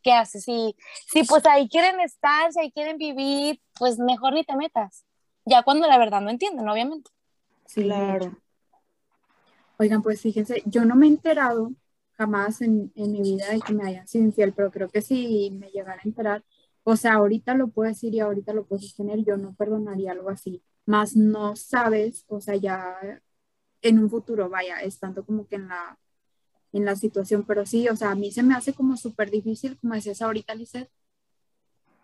¿Qué 0.04 0.14
hace? 0.14 0.40
Si, 0.40 0.76
si 1.08 1.24
pues 1.24 1.46
ahí 1.46 1.68
quieren 1.68 2.00
estar, 2.00 2.52
si 2.54 2.60
ahí 2.60 2.72
quieren 2.72 2.98
vivir, 2.98 3.62
pues 3.78 3.98
mejor 4.00 4.34
ni 4.34 4.44
te 4.44 4.56
metas 4.56 5.06
ya 5.46 5.64
cuando 5.64 5.88
la 5.88 5.98
verdad 5.98 6.22
no 6.22 6.30
entienden, 6.30 6.68
obviamente. 6.68 7.12
Sí, 7.66 7.84
claro. 7.84 8.38
Oigan, 9.78 10.02
pues 10.02 10.22
fíjense, 10.22 10.64
yo 10.66 10.86
no 10.86 10.96
me 10.96 11.06
he 11.06 11.10
enterado 11.10 11.72
jamás 12.18 12.62
en, 12.62 12.92
mi 12.96 13.22
vida 13.22 13.50
de 13.50 13.60
que 13.60 13.74
me 13.74 13.88
hayan 13.88 14.08
sido 14.08 14.26
infiel, 14.26 14.54
pero 14.54 14.72
creo 14.72 14.90
que 14.90 15.02
si 15.02 15.52
me 15.52 15.70
llegara 15.70 16.00
a 16.02 16.08
enterar, 16.08 16.44
o 16.84 16.96
sea, 16.96 17.16
ahorita 17.16 17.54
lo 17.56 17.68
puedo 17.68 17.90
decir 17.90 18.14
y 18.14 18.20
ahorita 18.22 18.54
lo 18.54 18.66
puedo 18.66 18.82
sostener, 18.82 19.24
yo 19.26 19.38
no 19.38 19.54
perdonaría 19.54 20.12
algo 20.12 20.30
así, 20.30 20.64
más 20.86 21.16
no 21.16 21.56
sabes, 21.56 22.26
o 22.28 22.40
sea, 22.40 22.56
ya 22.56 22.96
en 23.82 24.00
un 24.00 24.10
futuro, 24.10 24.50
vaya, 24.50 24.80
estando 24.82 25.26
como 25.26 25.48
que 25.48 25.56
en 25.58 25.68
la, 25.68 26.00
en 26.74 26.86
la 26.86 26.96
situación, 26.96 27.44
pero 27.46 27.66
sí, 27.66 27.90
o 27.90 27.96
sea, 27.96 28.12
a 28.12 28.16
mí 28.16 28.32
se 28.32 28.44
me 28.44 28.56
hace 28.56 28.74
como 28.74 28.98
súper 28.98 29.32
difícil, 29.32 29.78
como 29.80 29.94
decías 29.96 30.22
ahorita, 30.22 30.56
Lizeth, 30.56 30.90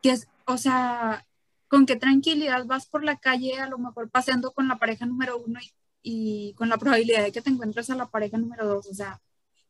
que 0.01 0.11
es, 0.11 0.27
o 0.45 0.57
sea, 0.57 1.25
con 1.71 1.85
qué 1.85 1.95
tranquilidad 1.95 2.65
vas 2.65 2.85
por 2.85 3.01
la 3.01 3.17
calle, 3.17 3.57
a 3.57 3.69
lo 3.69 3.77
mejor 3.77 4.09
paseando 4.11 4.51
con 4.51 4.67
la 4.67 4.77
pareja 4.77 5.05
número 5.05 5.37
uno 5.37 5.57
y, 6.03 6.53
con 6.57 6.67
la 6.67 6.77
probabilidad 6.77 7.23
de 7.23 7.31
que 7.31 7.41
te 7.41 7.49
encuentres 7.49 7.89
a 7.89 7.95
la 7.95 8.09
pareja 8.09 8.37
número 8.37 8.67
dos. 8.67 8.87
O 8.87 8.93
sea, 8.93 9.21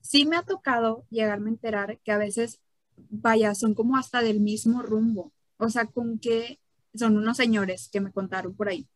sí 0.02 0.26
me 0.26 0.36
ha 0.36 0.42
tocado 0.42 1.06
llegarme 1.12 1.52
a 1.52 1.54
enterar 1.54 2.00
que 2.04 2.12
a 2.12 2.18
veces, 2.18 2.60
vaya, 2.98 3.54
son 3.54 3.76
como 3.76 3.98
hasta 3.98 4.24
del 4.24 4.40
mismo 4.40 4.82
rumbo. 4.82 5.32
O 5.58 5.70
sea, 5.70 5.86
con 5.86 6.18
que 6.18 6.60
son 6.96 7.18
unos 7.18 7.38
señores 7.38 7.88
que 7.90 8.02
me 8.02 8.12
contaron 8.12 8.56
por 8.56 8.70
ahí. 8.70 8.88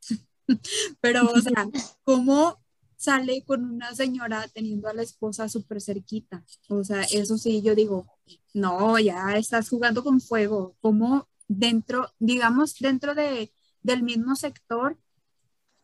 Pero, 1.00 1.30
o 1.30 1.42
sea, 1.42 1.68
¿cómo 2.04 2.58
sale 2.96 3.44
con 3.46 3.66
una 3.66 3.94
señora 3.94 4.48
teniendo 4.52 4.90
a 4.90 4.96
la 4.96 5.04
esposa 5.04 5.48
súper 5.48 5.80
cerquita? 5.80 6.44
O 6.70 6.84
sea, 6.84 7.04
eso 7.04 7.38
sí, 7.38 7.62
yo 7.62 7.76
digo, 7.76 8.08
no, 8.56 8.98
ya 8.98 9.38
estás 9.38 9.70
jugando 9.70 10.04
con 10.04 10.20
fuego. 10.20 10.76
¿Cómo 10.82 11.28
dentro, 11.48 12.12
digamos, 12.20 12.80
dentro 12.80 13.16
de, 13.16 13.52
del 13.82 14.04
mismo 14.04 14.36
sector, 14.36 14.98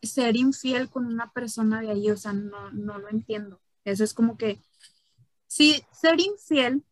ser 0.02 0.36
infiel 0.36 0.90
con 0.90 1.06
una 1.06 1.32
persona 1.32 1.80
de 1.80 1.90
ahí? 1.90 2.10
O 2.10 2.16
sea, 2.16 2.32
no, 2.32 2.70
no 2.72 2.98
lo 2.98 3.08
entiendo. 3.10 3.60
Eso 3.84 4.04
es 4.04 4.14
como 4.14 4.36
que, 4.36 4.60
sí, 5.46 5.82
ser 5.92 6.20
infiel, 6.20 6.84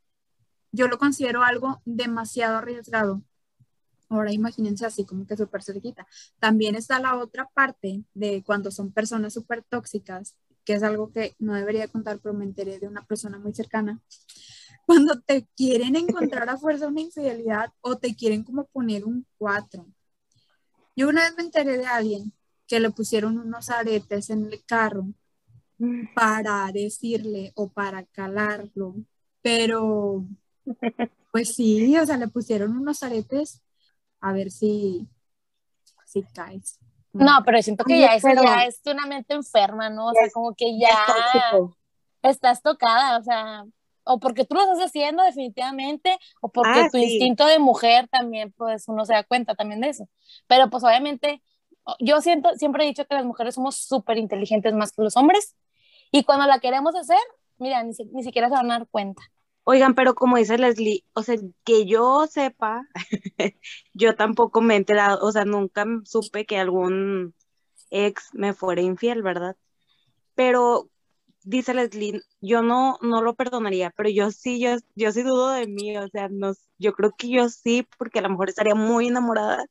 yo 0.73 0.89
lo 0.89 0.99
considero 0.99 1.43
algo 1.43 1.83
demasiado 1.85 2.59
arriesgado 2.59 3.23
Ahora 4.11 4.33
imagínense 4.33 4.85
así 4.85 5.05
como 5.07 5.25
que 5.27 5.37
súper 5.37 5.63
cerquita. 5.63 6.07
También 6.41 6.75
está 6.75 6.99
la 6.99 7.17
otra 7.17 7.49
parte 7.55 8.03
de 8.13 8.43
cuando 8.45 8.73
son 8.73 8.93
personas 8.93 9.33
súper 9.35 9.63
tóxicas, 9.63 10.35
que 10.65 10.75
es 10.75 10.83
algo 10.83 11.13
que 11.13 11.37
no 11.39 11.55
debería 11.55 11.87
contar, 11.87 12.19
pero 12.21 12.35
me 12.35 12.45
enteré 12.45 12.81
de 12.81 12.89
una 12.89 13.07
persona 13.07 13.39
muy 13.39 13.55
cercana. 13.55 14.01
Cuando 14.91 15.21
te 15.21 15.47
quieren 15.57 15.95
encontrar 15.95 16.51
a 16.51 16.57
fuerza 16.57 16.89
una 16.89 17.01
infidelidad 17.01 17.73
o 17.81 17.97
te 17.97 18.17
quieren 18.17 18.43
como 18.43 18.65
poner 18.65 19.05
un 19.05 19.25
cuatro. 19.39 19.87
Yo 20.97 21.09
una 21.09 21.23
vez 21.23 21.37
me 21.37 21.45
enteré 21.45 21.79
de 21.79 21.87
alguien 21.87 22.33
que 22.67 22.81
le 22.81 22.91
pusieron 22.91 23.39
unos 23.39 23.71
aretes 23.71 24.31
en 24.31 24.47
el 24.47 24.65
carro 24.65 25.07
para 26.13 26.73
decirle 26.73 27.53
o 27.55 27.69
para 27.69 28.05
calarlo, 28.07 28.97
pero 29.41 30.25
pues 31.31 31.55
sí, 31.55 31.97
o 31.97 32.05
sea, 32.05 32.17
le 32.17 32.27
pusieron 32.27 32.77
unos 32.77 33.05
aretes 33.05 33.63
a 34.21 34.33
ver 34.33 34.51
si, 34.51 35.09
si 36.05 36.25
caes. 36.35 36.81
No, 37.13 37.45
pero 37.45 37.63
siento 37.63 37.85
que 37.85 38.01
ya, 38.01 38.19
ya 38.19 38.65
es 38.65 38.81
una 38.87 39.07
mente 39.07 39.35
enferma, 39.35 39.89
¿no? 39.89 40.09
O 40.09 40.15
sea, 40.15 40.29
como 40.35 40.53
que 40.53 40.77
ya 40.77 40.99
estás 42.23 42.61
tocada, 42.61 43.19
o 43.19 43.23
sea, 43.23 43.65
o 44.05 44.19
porque 44.21 44.45
tú 44.45 44.55
lo 44.55 44.63
estás 44.63 44.81
haciendo 44.81 45.23
definitivamente, 45.23 46.19
o 46.41 46.51
porque 46.51 46.81
ah, 46.81 46.89
tu 46.91 46.99
instinto 46.99 47.47
de 47.47 47.59
mujer 47.59 48.09
también, 48.09 48.53
pues 48.57 48.89
uno 48.89 49.05
se 49.05 49.15
da 49.15 49.25
cuenta 49.25 49.55
también 49.55 49.81
de 49.81 49.89
eso. 49.89 50.09
Pero 50.47 50.71
pues 50.71 50.85
obviamente, 50.85 51.43
yo 51.99 52.21
siento, 52.21 52.55
siempre 52.57 52.85
he 52.85 52.89
dicho 52.89 53.05
que 53.07 53.15
las 53.15 53.25
mujeres 53.25 53.55
somos 53.55 53.77
súper 53.77 54.19
inteligentes 54.19 54.75
más 54.75 54.93
que 54.93 55.03
los 55.03 55.17
hombres, 55.17 55.57
y 56.11 56.25
cuando 56.25 56.47
la 56.47 56.61
queremos 56.61 56.95
hacer, 56.95 57.19
mira, 57.59 57.83
ni, 57.83 57.93
ni 58.13 58.23
siquiera 58.23 58.49
se 58.49 58.55
van 58.55 58.71
a 58.71 58.79
dar 58.79 58.89
cuenta. 58.89 59.23
Oigan, 59.65 59.95
pero 59.95 60.15
como 60.15 60.37
dice 60.37 60.59
Leslie, 60.59 61.05
o 61.13 61.23
sea, 61.23 61.37
que 61.65 61.87
yo 61.87 62.27
sepa, 62.27 62.89
yo 63.93 64.17
tampoco 64.17 64.61
me 64.63 64.75
he 64.75 64.77
enterado, 64.79 65.25
o 65.25 65.31
sea, 65.31 65.45
nunca 65.45 65.85
supe 66.05 66.47
que 66.47 66.59
algún 66.59 67.35
ex 67.91 68.31
me 68.33 68.55
fuera 68.55 68.81
infiel, 68.81 69.23
¿verdad? 69.23 69.57
Pero 70.35 70.89
dice 71.43 71.75
Leslie, 71.75 72.21
yo 72.41 72.63
no, 72.63 72.99
no 73.03 73.23
lo 73.23 73.35
perdonaría, 73.35 73.93
pero 73.97 74.09
yo 74.09 74.31
sí, 74.31 74.61
yo, 74.61 74.77
yo 74.95 75.13
sí 75.13 75.23
dudo 75.23 75.51
de 75.51 75.67
mí, 75.67 75.97
o 75.97 76.09
sea, 76.09 76.29
no, 76.29 76.53
yo 76.79 76.93
creo 76.93 77.13
que 77.17 77.29
yo 77.29 77.49
sí, 77.49 77.87
porque 77.99 78.19
a 78.19 78.23
lo 78.23 78.31
mejor 78.31 78.49
estaría 78.49 78.75
muy 78.75 79.09
enamorada, 79.09 79.65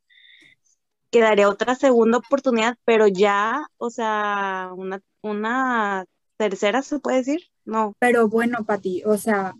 quedaría 1.12 1.50
otra 1.50 1.76
segunda 1.76 2.18
oportunidad, 2.18 2.78
pero 2.86 3.08
ya, 3.08 3.68
o 3.78 3.90
sea, 3.90 4.72
una, 4.76 5.02
una 5.22 6.06
tercera, 6.38 6.82
¿se 6.82 7.00
puede 7.00 7.18
decir? 7.18 7.42
No. 7.66 7.96
Pero 8.00 8.28
bueno, 8.30 8.64
Pati, 8.66 9.04
o 9.06 9.18
sea. 9.18 9.54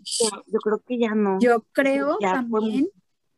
yo 0.46 0.58
creo 0.60 0.80
que 0.80 0.98
ya 0.98 1.14
no. 1.14 1.38
Yo 1.40 1.64
creo 1.72 2.18
también 2.18 2.88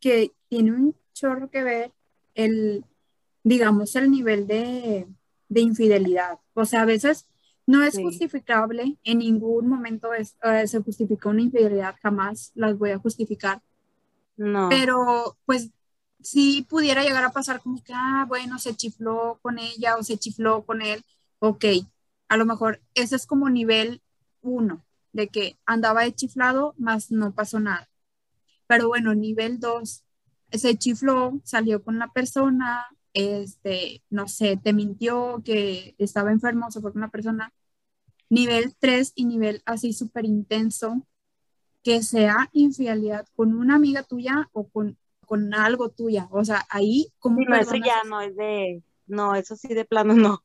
que 0.00 0.32
tiene 0.48 0.72
un 0.72 0.96
chorro 1.12 1.50
que 1.50 1.62
ver 1.62 1.92
el, 2.34 2.84
digamos, 3.42 3.96
el 3.96 4.10
nivel 4.10 4.46
de, 4.46 5.06
infidelidad. 5.54 6.38
O 6.54 6.64
sea, 6.64 6.82
a 6.82 6.86
veces 6.86 7.26
no 7.66 7.82
es 7.82 7.96
justificable, 7.96 8.96
en 9.04 9.18
ningún 9.18 9.68
momento 9.68 10.12
es, 10.12 10.36
eh, 10.42 10.66
se 10.66 10.82
justifica 10.82 11.28
una 11.28 11.42
infidelidad, 11.42 11.96
jamás 12.02 12.52
las 12.54 12.76
voy 12.76 12.90
a 12.90 12.98
justificar. 12.98 13.62
No. 14.36 14.68
Pero 14.68 15.36
pues 15.46 15.70
si 16.20 16.62
pudiera 16.62 17.02
llegar 17.02 17.24
a 17.24 17.32
pasar 17.32 17.60
como 17.60 17.82
que, 17.82 17.92
ah, 17.94 18.24
bueno, 18.28 18.58
se 18.58 18.74
chifló 18.74 19.38
con 19.42 19.58
ella 19.58 19.96
o 19.96 20.02
se 20.02 20.16
chifló 20.16 20.64
con 20.64 20.82
él, 20.82 21.04
ok, 21.38 21.64
a 22.28 22.36
lo 22.36 22.46
mejor 22.46 22.80
ese 22.94 23.16
es 23.16 23.26
como 23.26 23.50
nivel 23.50 24.00
uno, 24.40 24.84
de 25.12 25.28
que 25.28 25.56
andaba 25.66 26.02
de 26.02 26.14
chiflado, 26.14 26.74
más 26.78 27.10
no 27.10 27.32
pasó 27.32 27.60
nada. 27.60 27.88
Pero 28.66 28.88
bueno, 28.88 29.14
nivel 29.14 29.60
dos, 29.60 30.04
se 30.50 30.76
chifló, 30.76 31.40
salió 31.44 31.82
con 31.82 31.98
la 31.98 32.08
persona, 32.08 32.86
este, 33.14 34.02
no 34.10 34.28
sé, 34.28 34.58
te 34.62 34.72
mintió 34.72 35.42
que 35.44 35.94
estaba 35.98 36.32
enfermo, 36.32 36.70
se 36.70 36.80
fue 36.80 36.92
con 36.92 37.02
una 37.02 37.10
persona. 37.10 37.52
Nivel 38.28 38.74
tres 38.78 39.12
y 39.14 39.26
nivel 39.26 39.62
así 39.66 39.92
súper 39.92 40.24
intenso, 40.24 41.06
que 41.82 42.02
sea 42.02 42.48
infidelidad 42.52 43.26
con 43.34 43.54
una 43.54 43.74
amiga 43.74 44.02
tuya 44.02 44.48
o 44.52 44.68
con, 44.68 44.96
con 45.26 45.52
algo 45.54 45.90
tuya. 45.90 46.28
O 46.30 46.44
sea, 46.44 46.64
ahí 46.70 47.12
como... 47.18 47.40
no, 47.40 47.56
eso 47.56 47.76
ya 47.76 48.02
no 48.08 48.20
es 48.20 48.34
de... 48.36 48.82
No, 49.06 49.34
eso 49.34 49.56
sí 49.56 49.68
de 49.68 49.84
plano 49.84 50.14
no. 50.14 50.42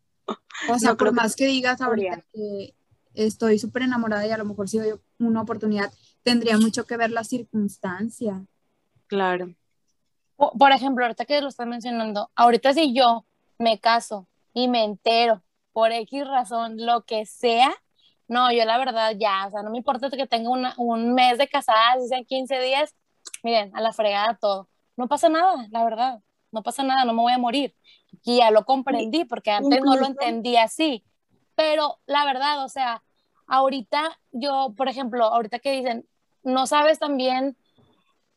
O 0.69 0.79
sea, 0.79 0.95
por 0.95 1.13
más 1.13 1.35
que 1.35 1.45
digas 1.45 1.79
ahorita 1.79 2.25
que 2.33 2.75
estoy 3.13 3.59
súper 3.59 3.83
enamorada 3.83 4.27
y 4.27 4.31
a 4.31 4.37
lo 4.37 4.45
mejor 4.45 4.67
si 4.67 4.79
doy 4.79 4.99
una 5.19 5.41
oportunidad, 5.41 5.91
tendría 6.23 6.57
mucho 6.57 6.85
que 6.85 6.97
ver 6.97 7.11
la 7.11 7.23
circunstancia. 7.23 8.45
Claro. 9.07 9.55
Por 10.37 10.71
ejemplo, 10.71 11.03
ahorita 11.03 11.25
que 11.25 11.41
lo 11.41 11.47
estás 11.47 11.67
mencionando, 11.67 12.29
ahorita 12.35 12.73
si 12.73 12.93
yo 12.93 13.25
me 13.57 13.79
caso 13.79 14.27
y 14.53 14.67
me 14.67 14.83
entero 14.83 15.41
por 15.73 15.91
X 15.91 16.27
razón, 16.27 16.77
lo 16.77 17.03
que 17.05 17.25
sea, 17.25 17.73
no, 18.27 18.51
yo 18.51 18.63
la 18.65 18.77
verdad 18.77 19.13
ya, 19.17 19.47
o 19.47 19.51
sea, 19.51 19.63
no 19.63 19.71
me 19.71 19.77
importa 19.77 20.09
que 20.09 20.27
tenga 20.27 20.49
un 20.77 21.13
mes 21.13 21.37
de 21.37 21.47
casada, 21.47 21.99
si 21.99 22.07
sean 22.07 22.25
15 22.25 22.59
días, 22.59 22.95
miren, 23.43 23.75
a 23.75 23.81
la 23.81 23.93
fregada 23.93 24.37
todo. 24.39 24.69
No 24.95 25.07
pasa 25.07 25.29
nada, 25.29 25.67
la 25.69 25.83
verdad, 25.83 26.21
no 26.51 26.63
pasa 26.63 26.83
nada, 26.83 27.05
no 27.05 27.13
me 27.13 27.21
voy 27.21 27.33
a 27.33 27.37
morir. 27.37 27.75
Y 28.23 28.37
ya 28.37 28.51
lo 28.51 28.65
comprendí 28.65 29.25
porque 29.25 29.51
antes 29.51 29.79
no 29.83 29.95
lo 29.95 30.05
entendía 30.05 30.63
así. 30.63 31.03
Pero 31.55 31.99
la 32.05 32.25
verdad, 32.25 32.63
o 32.63 32.69
sea, 32.69 33.03
ahorita 33.47 34.19
yo, 34.31 34.73
por 34.75 34.89
ejemplo, 34.89 35.25
ahorita 35.25 35.59
que 35.59 35.71
dicen, 35.71 36.07
no 36.43 36.67
sabes 36.67 36.99
también 36.99 37.57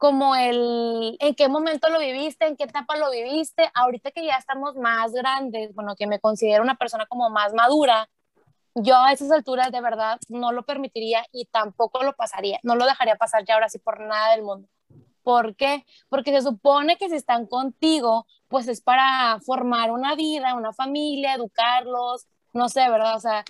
como 0.01 0.35
el, 0.35 1.19
en 1.21 1.35
qué 1.35 1.49
momento 1.51 1.91
lo 1.91 1.99
viviste, 1.99 2.47
en 2.47 2.57
qué 2.57 2.65
etapa 2.65 2.97
lo 2.97 3.11
viviste, 3.11 3.71
ahorita 3.75 4.13
que 4.13 4.25
ya 4.25 4.37
estamos 4.37 4.75
más 4.77 5.13
grandes, 5.13 5.75
bueno, 5.75 5.95
que 5.95 6.07
me 6.07 6.19
considero 6.19 6.63
una 6.63 6.77
persona 6.77 7.05
como 7.05 7.29
más 7.29 7.53
madura, 7.53 8.09
yo 8.75 8.97
a 8.97 9.13
esas 9.13 9.31
alturas 9.31 9.71
de 9.71 9.83
verdad 9.83 10.19
no 10.31 10.53
lo 10.53 10.63
permitiría 10.63 11.23
y 11.33 11.45
tampoco 11.53 12.03
lo 12.03 12.15
pasaría, 12.15 12.59
no 12.63 12.77
lo 12.77 12.87
dejaría 12.87 13.17
pasar 13.17 13.45
ya 13.45 13.53
ahora 13.53 13.69
sí 13.69 13.79
por 13.79 14.01
nada 14.01 14.31
del 14.31 14.43
mundo. 14.43 14.67
¿Por 15.23 15.55
qué? 15.55 15.85
Porque 16.09 16.31
se 16.33 16.41
supone 16.41 16.97
que 16.97 17.11
si 17.11 17.17
están 17.17 17.47
contigo, 17.47 18.27
pues 18.49 18.69
es 18.69 18.81
para 18.81 19.39
formar 19.45 19.91
una 19.91 20.15
vida, 20.15 20.55
una 20.55 20.73
familia, 20.73 21.35
educarlos, 21.35 22.27
no 22.55 22.71
sé, 22.71 22.89
¿verdad? 22.89 23.17
O 23.17 23.21
sea, 23.21 23.45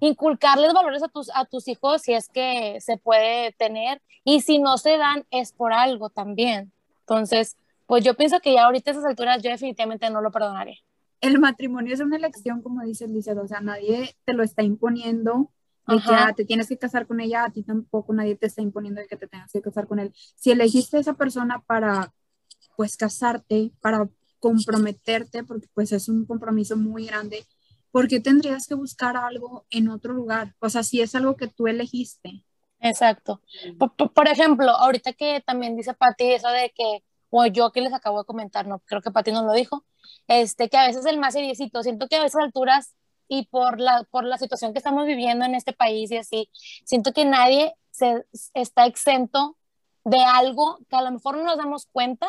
inculcarles 0.00 0.72
valores 0.72 1.02
a 1.02 1.08
tus, 1.08 1.30
a 1.34 1.44
tus 1.44 1.68
hijos 1.68 2.02
si 2.02 2.12
es 2.12 2.28
que 2.28 2.80
se 2.80 2.96
puede 2.96 3.52
tener 3.52 4.00
y 4.24 4.40
si 4.40 4.58
no 4.58 4.78
se 4.78 4.98
dan 4.98 5.24
es 5.30 5.52
por 5.52 5.72
algo 5.72 6.10
también. 6.10 6.72
Entonces, 7.00 7.56
pues 7.86 8.04
yo 8.04 8.14
pienso 8.14 8.40
que 8.40 8.52
ya 8.52 8.64
ahorita 8.64 8.90
a 8.90 8.92
esas 8.92 9.04
alturas 9.04 9.42
yo 9.42 9.50
definitivamente 9.50 10.10
no 10.10 10.20
lo 10.20 10.30
perdonaría. 10.30 10.78
El 11.20 11.38
matrimonio 11.40 11.94
es 11.94 12.00
una 12.00 12.16
elección, 12.16 12.62
como 12.62 12.82
dice 12.82 13.08
Lisa, 13.08 13.32
o 13.32 13.48
sea, 13.48 13.60
nadie 13.60 14.14
te 14.24 14.34
lo 14.34 14.42
está 14.42 14.62
imponiendo 14.62 15.50
de 15.86 15.96
que 15.96 16.10
ah, 16.10 16.32
te 16.36 16.44
tienes 16.44 16.68
que 16.68 16.76
casar 16.76 17.06
con 17.06 17.18
ella, 17.18 17.44
a 17.44 17.50
ti 17.50 17.62
tampoco 17.62 18.12
nadie 18.12 18.36
te 18.36 18.46
está 18.46 18.60
imponiendo 18.60 19.00
de 19.00 19.06
que 19.06 19.16
te 19.16 19.26
tengas 19.26 19.50
que 19.50 19.62
casar 19.62 19.86
con 19.86 19.98
él. 19.98 20.12
Si 20.36 20.50
elegiste 20.50 20.98
a 20.98 21.00
esa 21.00 21.14
persona 21.14 21.62
para, 21.66 22.12
pues, 22.76 22.96
casarte, 22.96 23.72
para 23.80 24.06
comprometerte, 24.38 25.44
porque 25.44 25.66
pues 25.74 25.92
es 25.92 26.08
un 26.08 26.24
compromiso 26.26 26.76
muy 26.76 27.06
grande, 27.06 27.44
¿por 27.90 28.08
qué 28.08 28.20
tendrías 28.20 28.66
que 28.66 28.74
buscar 28.74 29.16
algo 29.16 29.66
en 29.70 29.88
otro 29.88 30.12
lugar? 30.12 30.54
O 30.60 30.68
sea, 30.68 30.82
si 30.82 31.00
es 31.00 31.14
algo 31.14 31.36
que 31.36 31.48
tú 31.48 31.66
elegiste. 31.66 32.44
Exacto. 32.80 33.40
Por, 34.14 34.28
ejemplo, 34.28 34.70
ahorita 34.70 35.12
que 35.12 35.42
también 35.44 35.76
dice 35.76 35.94
Pati 35.94 36.32
eso 36.32 36.48
de 36.48 36.72
que, 36.74 37.02
o 37.30 37.46
yo 37.46 37.72
que 37.72 37.80
les 37.80 37.92
acabo 37.92 38.18
de 38.20 38.24
comentar, 38.24 38.66
no 38.66 38.80
creo 38.80 39.02
que 39.02 39.10
Pati 39.10 39.32
nos 39.32 39.44
lo 39.44 39.52
dijo, 39.52 39.84
este, 40.28 40.68
que 40.68 40.76
a 40.76 40.86
veces 40.86 41.04
el 41.06 41.18
más 41.18 41.34
seriecito, 41.34 41.82
siento 41.82 42.08
que 42.08 42.16
a 42.16 42.24
esas 42.24 42.42
alturas 42.42 42.94
y 43.26 43.46
por 43.46 43.80
la, 43.80 44.04
por 44.10 44.24
la 44.24 44.38
situación 44.38 44.72
que 44.72 44.78
estamos 44.78 45.06
viviendo 45.06 45.44
en 45.44 45.54
este 45.54 45.72
país 45.72 46.10
y 46.10 46.16
así, 46.16 46.50
siento 46.84 47.12
que 47.12 47.24
nadie 47.24 47.74
se, 47.90 48.24
está 48.54 48.86
exento 48.86 49.56
de 50.04 50.20
algo 50.20 50.78
que 50.88 50.96
a 50.96 51.02
lo 51.02 51.10
mejor 51.10 51.36
no 51.36 51.44
nos 51.44 51.58
damos 51.58 51.86
cuenta 51.86 52.28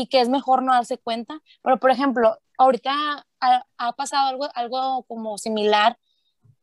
y 0.00 0.06
que 0.06 0.20
es 0.20 0.28
mejor 0.28 0.62
no 0.62 0.72
darse 0.72 0.98
cuenta. 0.98 1.40
Pero, 1.62 1.78
por 1.78 1.90
ejemplo, 1.90 2.38
ahorita 2.58 3.26
ha, 3.40 3.92
pasado 3.92 4.28
algo, 4.28 4.48
algo 4.54 5.04
como 5.04 5.38
similar 5.38 5.98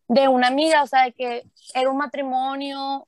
de 0.08 0.28
una 0.28 0.48
amiga, 0.48 0.84
o 0.84 0.88
sea, 0.88 1.06
de 1.06 1.14
que 1.14 1.44
era 1.74 1.90
un 1.90 1.98
matrimonio 1.98 3.08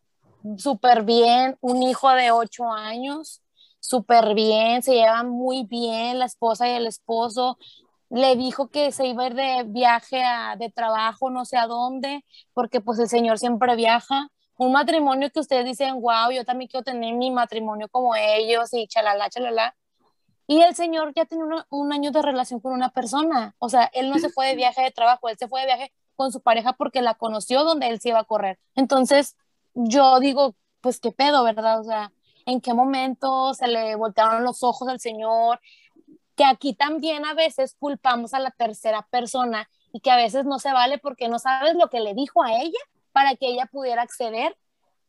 súper 0.57 1.03
bien, 1.03 1.57
un 1.61 1.83
hijo 1.83 2.09
de 2.11 2.31
ocho 2.31 2.71
años, 2.71 3.41
súper 3.79 4.33
bien, 4.35 4.83
se 4.83 4.93
llevan 4.95 5.29
muy 5.29 5.63
bien 5.65 6.19
la 6.19 6.25
esposa 6.25 6.67
y 6.67 6.71
el 6.73 6.87
esposo. 6.87 7.57
Le 8.09 8.35
dijo 8.35 8.69
que 8.69 8.91
se 8.91 9.07
iba 9.07 9.29
de 9.29 9.63
viaje 9.67 10.23
a, 10.23 10.55
de 10.57 10.69
trabajo, 10.71 11.29
no 11.29 11.45
sé 11.45 11.57
a 11.57 11.67
dónde, 11.67 12.25
porque 12.53 12.81
pues 12.81 12.99
el 12.99 13.07
señor 13.09 13.39
siempre 13.39 13.75
viaja. 13.75 14.29
Un 14.57 14.73
matrimonio 14.73 15.29
que 15.31 15.39
ustedes 15.39 15.65
dicen, 15.65 16.01
wow, 16.01 16.31
yo 16.31 16.43
también 16.45 16.69
quiero 16.69 16.83
tener 16.83 17.13
mi 17.15 17.31
matrimonio 17.31 17.87
como 17.89 18.15
ellos 18.15 18.73
y 18.73 18.87
chalala, 18.87 19.29
chalala. 19.29 19.75
Y 20.49 20.63
el 20.63 20.73
señor 20.73 21.13
ya 21.13 21.25
tiene 21.25 21.43
un 21.69 21.93
año 21.93 22.09
de 22.09 22.23
relación 22.23 22.59
con 22.59 22.73
una 22.73 22.89
persona. 22.89 23.53
O 23.59 23.69
sea, 23.69 23.83
él 23.93 24.09
no 24.09 24.17
se 24.17 24.29
fue 24.29 24.47
de 24.47 24.55
viaje 24.55 24.81
de 24.81 24.89
trabajo, 24.89 25.29
él 25.29 25.37
se 25.37 25.47
fue 25.47 25.59
de 25.59 25.67
viaje 25.67 25.93
con 26.15 26.31
su 26.31 26.41
pareja 26.41 26.73
porque 26.73 27.03
la 27.03 27.13
conoció 27.13 27.63
donde 27.63 27.87
él 27.87 28.01
se 28.01 28.09
iba 28.09 28.17
a 28.17 28.23
correr. 28.23 28.57
Entonces, 28.73 29.35
yo 29.75 30.19
digo, 30.19 30.55
pues 30.81 30.99
qué 30.99 31.11
pedo, 31.11 31.43
¿verdad? 31.43 31.79
O 31.79 31.83
sea, 31.83 32.11
¿en 32.47 32.61
qué 32.61 32.73
momento 32.73 33.53
se 33.53 33.67
le 33.67 33.93
voltearon 33.93 34.43
los 34.43 34.63
ojos 34.63 34.87
al 34.87 34.99
Señor? 34.99 35.61
Que 36.35 36.45
aquí 36.45 36.73
también 36.73 37.27
a 37.27 37.35
veces 37.35 37.75
culpamos 37.77 38.33
a 38.33 38.39
la 38.39 38.49
tercera 38.49 39.05
persona 39.11 39.69
y 39.93 39.99
que 39.99 40.09
a 40.09 40.15
veces 40.15 40.45
no 40.45 40.57
se 40.57 40.73
vale 40.73 40.97
porque 40.97 41.27
no 41.27 41.37
sabes 41.37 41.75
lo 41.75 41.91
que 41.91 41.99
le 41.99 42.15
dijo 42.15 42.41
a 42.41 42.59
ella 42.59 42.79
para 43.11 43.35
que 43.35 43.49
ella 43.49 43.67
pudiera 43.67 44.01
acceder 44.01 44.57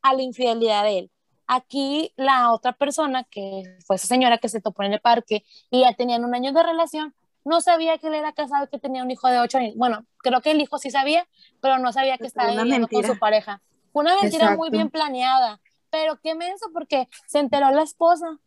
a 0.02 0.12
la 0.12 0.20
infidelidad 0.20 0.84
de 0.84 0.98
él. 0.98 1.10
Aquí 1.52 2.12
la 2.14 2.52
otra 2.52 2.70
persona, 2.70 3.24
que 3.24 3.64
fue 3.84 3.96
esa 3.96 4.06
señora 4.06 4.38
que 4.38 4.48
se 4.48 4.60
topó 4.60 4.84
en 4.84 4.92
el 4.92 5.00
parque 5.00 5.44
y 5.68 5.80
ya 5.80 5.94
tenían 5.94 6.24
un 6.24 6.32
año 6.32 6.52
de 6.52 6.62
relación, 6.62 7.12
no 7.44 7.60
sabía 7.60 7.98
que 7.98 8.06
él 8.06 8.14
era 8.14 8.32
casado 8.32 8.66
y 8.66 8.68
que 8.68 8.78
tenía 8.78 9.02
un 9.02 9.10
hijo 9.10 9.26
de 9.26 9.40
ocho 9.40 9.58
años. 9.58 9.74
Bueno, 9.74 10.06
creo 10.18 10.42
que 10.42 10.52
el 10.52 10.60
hijo 10.60 10.78
sí 10.78 10.92
sabía, 10.92 11.26
pero 11.60 11.78
no 11.78 11.92
sabía 11.92 12.18
que 12.18 12.28
estaba 12.28 12.52
viviendo 12.52 12.86
con 12.86 13.02
su 13.02 13.18
pareja. 13.18 13.60
Fue 13.92 14.04
una 14.04 14.14
mentira 14.22 14.54
muy 14.54 14.70
bien 14.70 14.90
planeada. 14.90 15.60
Pero 15.90 16.20
qué 16.20 16.36
menso, 16.36 16.66
porque 16.72 17.08
se 17.26 17.40
enteró 17.40 17.72
la 17.72 17.82
esposa. 17.82 18.38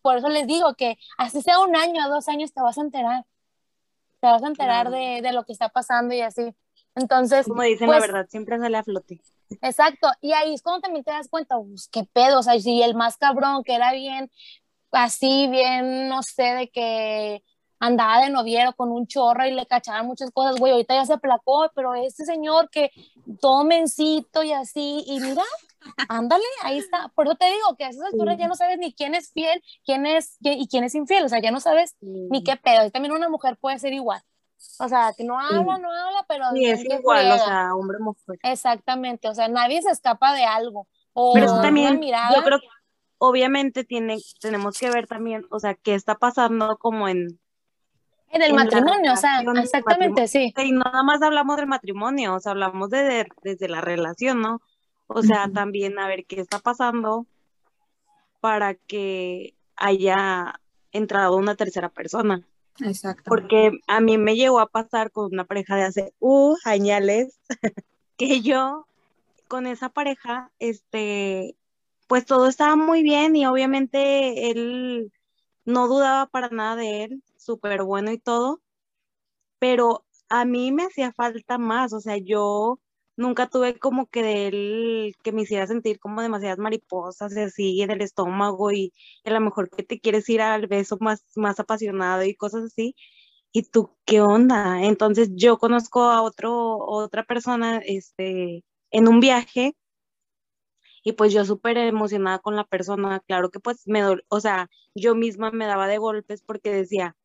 Por 0.00 0.18
eso 0.18 0.28
les 0.28 0.46
digo 0.46 0.74
que 0.74 0.98
así 1.18 1.42
sea 1.42 1.58
un 1.58 1.74
año 1.74 2.06
o 2.06 2.10
dos 2.10 2.28
años 2.28 2.52
te 2.52 2.60
vas 2.60 2.78
a 2.78 2.82
enterar. 2.82 3.24
Te 4.20 4.28
vas 4.28 4.44
a 4.44 4.46
enterar 4.46 4.88
de, 4.90 5.20
de, 5.20 5.32
lo 5.32 5.42
que 5.44 5.52
está 5.52 5.68
pasando 5.68 6.14
y 6.14 6.20
así. 6.20 6.54
Entonces. 6.94 7.48
Como 7.48 7.62
dicen 7.62 7.90
la 7.90 7.98
pues 7.98 8.08
verdad, 8.08 8.28
siempre 8.28 8.56
sale 8.60 8.76
a 8.76 8.84
flote. 8.84 9.20
Exacto. 9.60 10.08
Y 10.20 10.32
ahí 10.32 10.54
es 10.54 10.62
cuando 10.62 10.80
también 10.80 11.04
te 11.04 11.12
das 11.12 11.28
cuenta, 11.28 11.56
pues, 11.58 11.88
qué 11.90 12.04
pedo. 12.12 12.40
O 12.40 12.42
sea, 12.42 12.58
si 12.58 12.82
el 12.82 12.94
más 12.94 13.16
cabrón, 13.16 13.62
que 13.64 13.74
era 13.74 13.92
bien, 13.92 14.30
así, 14.92 15.48
bien, 15.48 16.08
no 16.08 16.22
sé, 16.22 16.42
de 16.42 16.70
que 16.70 17.42
andaba 17.82 18.20
de 18.22 18.30
noviero 18.30 18.74
con 18.74 18.92
un 18.92 19.08
chorro 19.08 19.44
y 19.44 19.50
le 19.50 19.66
cachaban 19.66 20.06
muchas 20.06 20.30
cosas, 20.30 20.56
güey, 20.56 20.72
ahorita 20.72 20.94
ya 20.94 21.04
se 21.04 21.14
aplacó, 21.14 21.68
pero 21.74 21.94
este 21.94 22.24
señor 22.24 22.70
que 22.70 22.92
todo 23.40 23.64
mencito 23.64 24.44
y 24.44 24.52
así, 24.52 25.02
y 25.04 25.18
mira, 25.18 25.42
ándale, 26.08 26.44
ahí 26.62 26.78
está. 26.78 27.08
Por 27.16 27.26
eso 27.26 27.34
te 27.34 27.46
digo 27.46 27.74
que 27.76 27.84
a 27.84 27.88
esas 27.88 28.04
alturas 28.12 28.38
ya 28.38 28.46
no 28.46 28.54
sabes 28.54 28.78
ni 28.78 28.92
quién 28.94 29.16
es 29.16 29.32
fiel, 29.32 29.60
quién 29.84 30.06
es 30.06 30.36
y 30.40 30.68
quién 30.68 30.84
es 30.84 30.94
infiel, 30.94 31.24
o 31.24 31.28
sea, 31.28 31.40
ya 31.40 31.50
no 31.50 31.58
sabes 31.58 31.96
ni 32.00 32.44
qué 32.44 32.56
pedo. 32.56 32.86
Y 32.86 32.92
también 32.92 33.14
una 33.14 33.28
mujer 33.28 33.56
puede 33.60 33.80
ser 33.80 33.92
igual. 33.92 34.22
O 34.78 34.88
sea, 34.88 35.12
que 35.16 35.24
no 35.24 35.38
habla, 35.38 35.78
no 35.78 35.90
habla, 35.90 36.24
pero 36.28 36.44
sí, 36.52 36.66
es 36.66 36.84
igual, 36.84 37.30
o 37.32 37.38
sea, 37.38 37.74
hombre 37.74 37.98
mujer. 37.98 38.38
Exactamente, 38.42 39.28
o 39.28 39.34
sea, 39.34 39.48
nadie 39.48 39.82
se 39.82 39.90
escapa 39.90 40.34
de 40.34 40.44
algo. 40.44 40.88
O 41.12 41.34
pero 41.34 41.60
también, 41.60 42.00
yo 42.00 42.42
creo 42.42 42.58
que 42.58 42.66
obviamente 43.18 43.84
tiene, 43.84 44.18
tenemos 44.40 44.78
que 44.78 44.90
ver 44.90 45.06
también, 45.06 45.44
o 45.50 45.60
sea, 45.60 45.74
qué 45.74 45.94
está 45.94 46.14
pasando 46.14 46.78
como 46.78 47.08
en 47.08 47.38
en 48.32 48.40
el 48.40 48.54
matrimonio, 48.54 49.12
o 49.12 49.16
sea, 49.16 49.42
exactamente, 49.62 50.26
sí. 50.26 50.54
Y 50.56 50.72
no 50.72 50.84
nada 50.84 51.02
más 51.02 51.20
hablamos 51.20 51.56
del 51.58 51.66
matrimonio, 51.66 52.34
o 52.34 52.40
sea, 52.40 52.52
hablamos 52.52 52.88
de, 52.88 53.26
desde 53.42 53.68
la 53.68 53.82
relación, 53.82 54.40
¿no? 54.40 54.62
O 55.06 55.22
sea, 55.22 55.50
también 55.52 55.98
a 55.98 56.08
ver 56.08 56.24
qué 56.24 56.40
está 56.40 56.58
pasando 56.58 57.26
para 58.40 58.74
que 58.74 59.54
haya 59.76 60.54
entrado 60.92 61.36
una 61.36 61.56
tercera 61.56 61.90
persona. 61.90 62.42
Exacto. 62.80 63.24
Porque 63.26 63.72
a 63.86 64.00
mí 64.00 64.18
me 64.18 64.36
llegó 64.36 64.60
a 64.60 64.68
pasar 64.68 65.10
con 65.10 65.26
una 65.32 65.44
pareja 65.44 65.76
de 65.76 65.82
hace, 65.82 66.14
uh, 66.20 66.56
añales, 66.64 67.38
que 68.16 68.40
yo 68.40 68.86
con 69.48 69.66
esa 69.66 69.90
pareja, 69.90 70.50
este, 70.58 71.56
pues 72.06 72.24
todo 72.24 72.48
estaba 72.48 72.76
muy 72.76 73.02
bien 73.02 73.36
y 73.36 73.46
obviamente 73.46 74.50
él 74.50 75.12
no 75.64 75.88
dudaba 75.88 76.26
para 76.26 76.48
nada 76.48 76.76
de 76.76 77.04
él, 77.04 77.22
súper 77.36 77.82
bueno 77.82 78.10
y 78.12 78.18
todo, 78.18 78.60
pero 79.58 80.04
a 80.28 80.44
mí 80.44 80.72
me 80.72 80.84
hacía 80.84 81.12
falta 81.12 81.58
más, 81.58 81.92
o 81.92 82.00
sea, 82.00 82.16
yo 82.16 82.78
nunca 83.16 83.48
tuve 83.48 83.78
como 83.78 84.06
que 84.06 84.22
de 84.22 84.46
él 84.48 85.16
que 85.22 85.32
me 85.32 85.42
hiciera 85.42 85.66
sentir 85.66 85.98
como 86.00 86.22
demasiadas 86.22 86.58
mariposas 86.58 87.36
así 87.36 87.82
en 87.82 87.90
el 87.90 88.02
estómago 88.02 88.72
y 88.72 88.92
a 89.24 89.30
lo 89.30 89.40
mejor 89.40 89.70
que 89.70 89.82
te 89.82 90.00
quieres 90.00 90.28
ir 90.28 90.40
al 90.42 90.66
beso 90.66 90.96
más, 91.00 91.24
más 91.36 91.60
apasionado 91.60 92.24
y 92.24 92.34
cosas 92.34 92.64
así. 92.64 92.94
¿Y 93.52 93.64
tú 93.64 93.96
qué 94.06 94.20
onda? 94.22 94.82
Entonces 94.84 95.30
yo 95.34 95.58
conozco 95.58 96.04
a 96.04 96.22
otro, 96.22 96.78
otra 96.78 97.24
persona 97.24 97.78
este, 97.84 98.64
en 98.90 99.08
un 99.08 99.20
viaje 99.20 99.76
y 101.04 101.12
pues 101.12 101.32
yo 101.32 101.44
súper 101.44 101.78
emocionada 101.78 102.38
con 102.38 102.56
la 102.56 102.64
persona, 102.64 103.20
claro 103.26 103.50
que 103.50 103.60
pues 103.60 103.82
me, 103.86 104.02
o 104.28 104.40
sea, 104.40 104.68
yo 104.94 105.14
misma 105.14 105.50
me 105.50 105.66
daba 105.66 105.88
de 105.88 105.98
golpes 105.98 106.42
porque 106.42 106.70
decía, 106.72 107.16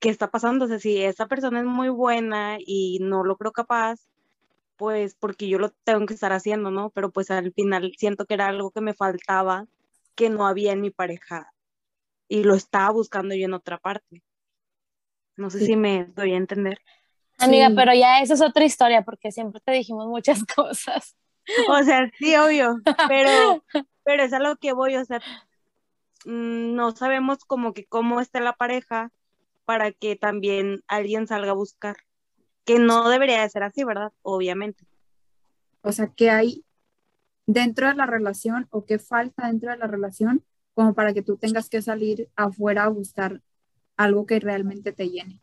¿qué 0.00 0.10
está 0.10 0.30
pasando? 0.30 0.66
O 0.66 0.68
sea, 0.68 0.78
si 0.78 1.02
esta 1.02 1.26
persona 1.28 1.60
es 1.60 1.66
muy 1.66 1.88
buena 1.88 2.58
y 2.60 2.98
no 3.00 3.24
lo 3.24 3.36
creo 3.36 3.52
capaz, 3.52 4.00
pues 4.84 5.14
porque 5.14 5.48
yo 5.48 5.58
lo 5.58 5.70
tengo 5.70 6.04
que 6.04 6.12
estar 6.12 6.34
haciendo, 6.34 6.70
¿no? 6.70 6.90
Pero 6.90 7.10
pues 7.10 7.30
al 7.30 7.54
final 7.54 7.94
siento 7.96 8.26
que 8.26 8.34
era 8.34 8.48
algo 8.48 8.70
que 8.70 8.82
me 8.82 8.92
faltaba, 8.92 9.66
que 10.14 10.28
no 10.28 10.46
había 10.46 10.72
en 10.72 10.82
mi 10.82 10.90
pareja 10.90 11.54
y 12.28 12.44
lo 12.44 12.54
estaba 12.54 12.90
buscando 12.90 13.34
yo 13.34 13.46
en 13.46 13.54
otra 13.54 13.78
parte. 13.78 14.22
No 15.36 15.48
sé 15.48 15.64
si 15.64 15.74
me 15.74 16.04
doy 16.04 16.34
a 16.34 16.36
entender. 16.36 16.80
Amiga, 17.38 17.70
pero 17.74 17.94
ya 17.94 18.20
esa 18.20 18.34
es 18.34 18.42
otra 18.42 18.66
historia 18.66 19.00
porque 19.00 19.32
siempre 19.32 19.62
te 19.64 19.72
dijimos 19.72 20.06
muchas 20.06 20.44
cosas. 20.54 21.16
O 21.70 21.82
sea, 21.82 22.10
sí, 22.18 22.36
obvio, 22.36 22.76
pero, 23.08 23.64
pero 24.04 24.22
es 24.22 24.34
a 24.34 24.38
lo 24.38 24.56
que 24.56 24.74
voy, 24.74 24.96
o 24.96 25.04
sea, 25.06 25.20
mm, 26.26 26.74
no 26.74 26.90
sabemos 26.94 27.38
como 27.46 27.72
que 27.72 27.86
cómo 27.86 28.20
está 28.20 28.38
la 28.40 28.52
pareja 28.52 29.10
para 29.64 29.92
que 29.92 30.14
también 30.14 30.82
alguien 30.88 31.26
salga 31.26 31.52
a 31.52 31.54
buscar, 31.54 31.96
que 32.64 32.78
no 32.78 33.08
debería 33.08 33.42
de 33.42 33.50
ser 33.50 33.62
así, 33.62 33.84
¿verdad? 33.84 34.12
Obviamente. 34.22 34.86
O 35.82 35.92
sea, 35.92 36.08
¿qué 36.08 36.30
hay 36.30 36.64
dentro 37.46 37.88
de 37.88 37.94
la 37.94 38.06
relación 38.06 38.66
o 38.70 38.84
qué 38.84 38.98
falta 38.98 39.46
dentro 39.46 39.70
de 39.70 39.76
la 39.76 39.86
relación 39.86 40.44
como 40.72 40.94
para 40.94 41.12
que 41.12 41.22
tú 41.22 41.36
tengas 41.36 41.68
que 41.68 41.82
salir 41.82 42.30
afuera 42.36 42.84
a 42.84 42.88
buscar 42.88 43.42
algo 43.96 44.26
que 44.26 44.40
realmente 44.40 44.92
te 44.92 45.10
llene? 45.10 45.40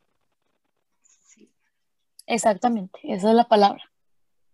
Sí. 1.02 1.52
Exactamente, 2.26 3.00
esa 3.04 3.30
es 3.30 3.36
la 3.36 3.48
palabra. 3.48 3.84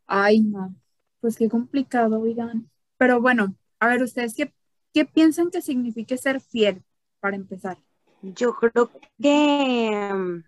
Ay, 0.06 0.41
no. 0.41 0.75
Pues 1.19 1.38
qué 1.38 1.49
complicado, 1.49 2.19
oigan. 2.19 2.69
Pero 2.97 3.21
bueno, 3.21 3.56
a 3.80 3.88
ver, 3.88 4.03
ustedes, 4.03 4.36
¿qué, 4.36 4.53
qué 4.93 5.06
piensan 5.06 5.51
que 5.51 5.62
signifique 5.62 6.17
ser 6.17 6.41
fiel 6.41 6.84
para 7.19 7.36
empezar? 7.36 7.77
Yo 8.21 8.56
creo 8.56 8.91
que, 9.21 10.43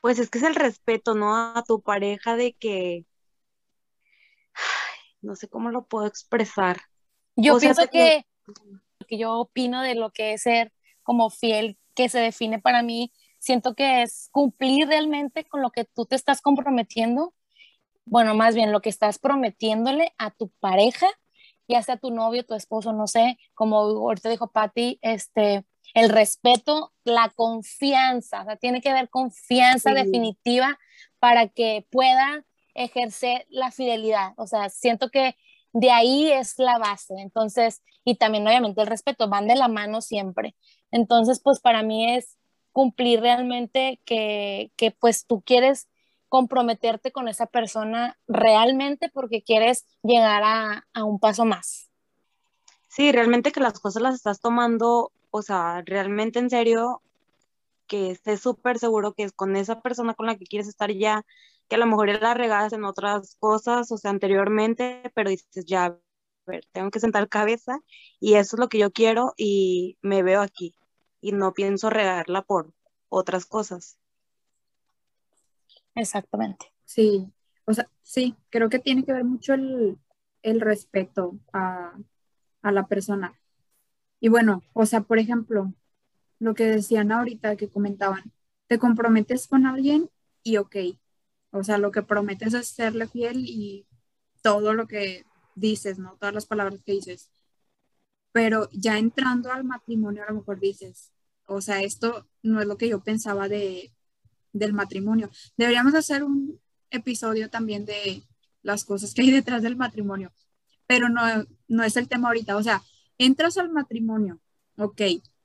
pues 0.00 0.18
es 0.18 0.30
que 0.30 0.38
es 0.38 0.44
el 0.44 0.54
respeto, 0.54 1.14
¿no? 1.14 1.34
A 1.36 1.64
tu 1.66 1.80
pareja 1.82 2.36
de 2.36 2.52
que, 2.54 3.04
no 5.20 5.36
sé 5.36 5.48
cómo 5.48 5.70
lo 5.70 5.86
puedo 5.86 6.06
expresar. 6.06 6.80
Yo 7.36 7.58
pienso 7.58 7.88
que, 7.88 8.24
que 9.06 9.18
yo 9.18 9.34
opino 9.34 9.82
de 9.82 9.94
lo 9.94 10.10
que 10.10 10.34
es 10.34 10.42
ser 10.42 10.72
como 11.02 11.30
fiel, 11.30 11.78
que 11.94 12.08
se 12.08 12.18
define 12.18 12.58
para 12.58 12.82
mí, 12.82 13.12
siento 13.38 13.74
que 13.74 14.02
es 14.02 14.28
cumplir 14.32 14.88
realmente 14.88 15.44
con 15.44 15.62
lo 15.62 15.70
que 15.70 15.84
tú 15.84 16.06
te 16.06 16.16
estás 16.16 16.40
comprometiendo 16.40 17.34
bueno, 18.06 18.34
más 18.34 18.54
bien 18.54 18.72
lo 18.72 18.80
que 18.80 18.88
estás 18.88 19.18
prometiéndole 19.18 20.14
a 20.16 20.30
tu 20.30 20.48
pareja, 20.60 21.08
ya 21.68 21.82
sea 21.82 21.96
tu 21.98 22.10
novio, 22.10 22.46
tu 22.46 22.54
esposo, 22.54 22.92
no 22.92 23.08
sé, 23.08 23.36
como 23.52 23.78
ahorita 23.78 24.30
dijo 24.30 24.52
Patti, 24.52 24.98
este, 25.02 25.64
el 25.96 26.10
respeto, 26.10 26.92
la 27.04 27.30
confianza, 27.30 28.42
o 28.42 28.44
sea, 28.44 28.56
tiene 28.56 28.80
que 28.80 28.90
haber 28.90 29.08
confianza 29.08 29.92
definitiva 29.92 30.78
para 31.18 31.48
que 31.48 31.86
pueda 31.90 32.44
ejercer 32.74 33.46
la 33.48 33.70
fidelidad, 33.70 34.34
o 34.36 34.46
sea, 34.46 34.68
siento 34.68 35.10
que 35.10 35.36
de 35.72 35.90
ahí 35.90 36.30
es 36.30 36.58
la 36.58 36.78
base, 36.78 37.14
entonces, 37.18 37.82
y 38.04 38.16
también 38.16 38.46
obviamente 38.46 38.82
el 38.82 38.86
respeto, 38.86 39.28
van 39.28 39.48
de 39.48 39.56
la 39.56 39.68
mano 39.68 40.02
siempre, 40.02 40.54
entonces, 40.90 41.40
pues 41.40 41.60
para 41.60 41.82
mí 41.82 42.14
es 42.14 42.36
cumplir 42.72 43.20
realmente 43.20 44.00
que, 44.04 44.70
que 44.76 44.90
pues 44.90 45.26
tú 45.26 45.40
quieres 45.40 45.88
comprometerte 46.28 47.10
con 47.10 47.28
esa 47.28 47.46
persona 47.46 48.18
realmente 48.28 49.08
porque 49.08 49.42
quieres 49.42 49.86
llegar 50.02 50.42
a, 50.44 51.04
un 51.04 51.18
paso 51.18 51.46
más. 51.46 51.88
Sí, 52.88 53.12
realmente 53.12 53.52
que 53.52 53.60
las 53.60 53.80
cosas 53.80 54.02
las 54.02 54.14
estás 54.14 54.40
tomando, 54.40 55.12
o 55.36 55.42
sea, 55.42 55.82
realmente 55.86 56.38
en 56.38 56.50
serio, 56.50 57.02
que 57.86 58.10
estés 58.10 58.40
súper 58.40 58.78
seguro 58.78 59.14
que 59.14 59.24
es 59.24 59.32
con 59.32 59.56
esa 59.56 59.80
persona 59.80 60.14
con 60.14 60.26
la 60.26 60.36
que 60.36 60.46
quieres 60.46 60.68
estar 60.68 60.90
ya 60.92 61.24
que 61.68 61.76
a 61.76 61.78
lo 61.78 61.86
mejor 61.86 62.12
ya 62.12 62.20
la 62.20 62.34
regadas 62.34 62.72
en 62.72 62.84
otras 62.84 63.36
cosas, 63.40 63.90
o 63.90 63.98
sea, 63.98 64.10
anteriormente, 64.10 65.10
pero 65.14 65.30
dices, 65.30 65.66
ya, 65.66 65.86
a 65.86 65.98
ver, 66.46 66.64
tengo 66.72 66.90
que 66.90 67.00
sentar 67.00 67.28
cabeza 67.28 67.80
y 68.20 68.34
eso 68.34 68.56
es 68.56 68.60
lo 68.60 68.68
que 68.68 68.78
yo 68.78 68.92
quiero 68.92 69.34
y 69.36 69.98
me 70.02 70.22
veo 70.22 70.42
aquí 70.42 70.74
y 71.20 71.32
no 71.32 71.54
pienso 71.54 71.90
regarla 71.90 72.42
por 72.42 72.72
otras 73.08 73.46
cosas. 73.46 73.98
Exactamente. 75.94 76.72
Sí, 76.84 77.26
o 77.64 77.72
sea, 77.72 77.90
sí, 78.02 78.36
creo 78.50 78.68
que 78.68 78.78
tiene 78.78 79.04
que 79.04 79.12
ver 79.12 79.24
mucho 79.24 79.54
el, 79.54 79.98
el 80.42 80.60
respeto 80.60 81.36
a, 81.52 81.94
a 82.62 82.72
la 82.72 82.86
persona. 82.86 83.34
Y 84.20 84.28
bueno, 84.28 84.62
o 84.72 84.86
sea, 84.86 85.02
por 85.02 85.18
ejemplo, 85.18 85.72
lo 86.38 86.54
que 86.54 86.64
decían 86.66 87.12
ahorita 87.12 87.56
que 87.56 87.68
comentaban, 87.68 88.32
te 88.68 88.78
comprometes 88.78 89.46
con 89.48 89.66
alguien 89.66 90.10
y 90.42 90.56
ok, 90.58 90.76
o 91.50 91.64
sea, 91.64 91.78
lo 91.78 91.90
que 91.92 92.02
prometes 92.02 92.54
es 92.54 92.68
serle 92.68 93.08
fiel 93.08 93.44
y 93.46 93.86
todo 94.42 94.74
lo 94.74 94.86
que 94.86 95.24
dices, 95.54 95.98
¿no? 95.98 96.16
Todas 96.20 96.34
las 96.34 96.46
palabras 96.46 96.80
que 96.84 96.92
dices. 96.92 97.30
Pero 98.32 98.68
ya 98.72 98.98
entrando 98.98 99.50
al 99.52 99.64
matrimonio, 99.64 100.22
a 100.22 100.30
lo 100.30 100.38
mejor 100.40 100.60
dices, 100.60 101.12
o 101.46 101.60
sea, 101.60 101.80
esto 101.82 102.28
no 102.42 102.60
es 102.60 102.66
lo 102.66 102.76
que 102.76 102.88
yo 102.88 103.02
pensaba 103.02 103.48
de, 103.48 103.92
del 104.52 104.72
matrimonio. 104.72 105.30
Deberíamos 105.56 105.94
hacer 105.94 106.22
un 106.24 106.60
episodio 106.90 107.50
también 107.50 107.84
de 107.86 108.22
las 108.62 108.84
cosas 108.84 109.14
que 109.14 109.22
hay 109.22 109.30
detrás 109.30 109.62
del 109.62 109.76
matrimonio, 109.76 110.32
pero 110.86 111.08
no, 111.08 111.22
no 111.68 111.84
es 111.84 111.96
el 111.96 112.08
tema 112.08 112.28
ahorita. 112.28 112.56
O 112.56 112.62
sea, 112.62 112.82
entras 113.18 113.58
al 113.58 113.70
matrimonio, 113.70 114.40
ok, 114.76 115.02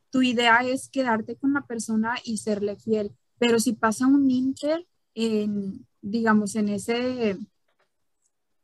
tu 0.09 0.21
idea 0.21 0.59
es 0.59 0.89
quedarte 0.89 1.35
con 1.35 1.53
la 1.53 1.61
persona 1.65 2.15
y 2.23 2.37
serle 2.37 2.75
fiel, 2.75 3.11
pero 3.39 3.59
si 3.59 3.73
pasa 3.73 4.07
un 4.07 4.29
inter 4.29 4.85
en, 5.15 5.87
digamos, 6.01 6.55
en 6.55 6.69
ese, 6.69 7.37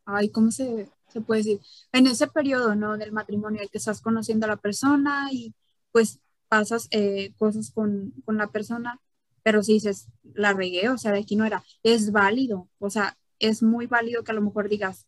ay, 0.06 0.30
¿cómo 0.30 0.52
se, 0.52 0.89
se 1.10 1.22
puede 1.22 1.41
decir? 1.41 1.62
En 1.91 2.08
ese 2.08 2.28
periodo, 2.28 2.76
¿no? 2.76 2.98
Del 2.98 3.12
matrimonio, 3.12 3.62
el 3.62 3.70
que 3.70 3.78
estás 3.78 4.02
conociendo 4.02 4.46
a 4.46 4.50
la 4.50 4.58
persona 4.58 5.30
y 5.32 5.54
pues 5.91 6.20
pasas 6.48 6.88
eh, 6.91 7.34
cosas 7.38 7.72
con, 7.72 8.13
con 8.26 8.38
la 8.38 8.48
persona, 8.48 9.00
pero 9.43 9.63
si 9.63 9.74
dices, 9.74 10.08
la 10.34 10.54
regué, 10.54 10.89
o 10.89 10.98
sea, 10.98 11.12
de 11.12 11.20
aquí 11.20 11.36
no 11.36 11.46
era, 11.46 11.63
es 11.84 12.12
válido, 12.12 12.70
o 12.80 12.89
sea, 12.89 13.17
es 13.39 13.63
muy 13.63 13.88
válido 13.88 14.24
que 14.24 14.32
a 14.32 14.36
lo 14.36 14.41
mejor 14.41 14.70
digas, 14.70 15.08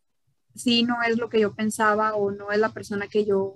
sí, 0.55 0.83
no 0.83 1.01
es 1.03 1.17
lo 1.17 1.29
que 1.29 1.39
yo 1.41 1.53
pensaba 1.55 2.15
o 2.15 2.31
no 2.31 2.51
es 2.51 2.59
la 2.59 2.73
persona 2.73 3.07
que 3.07 3.25
yo 3.25 3.55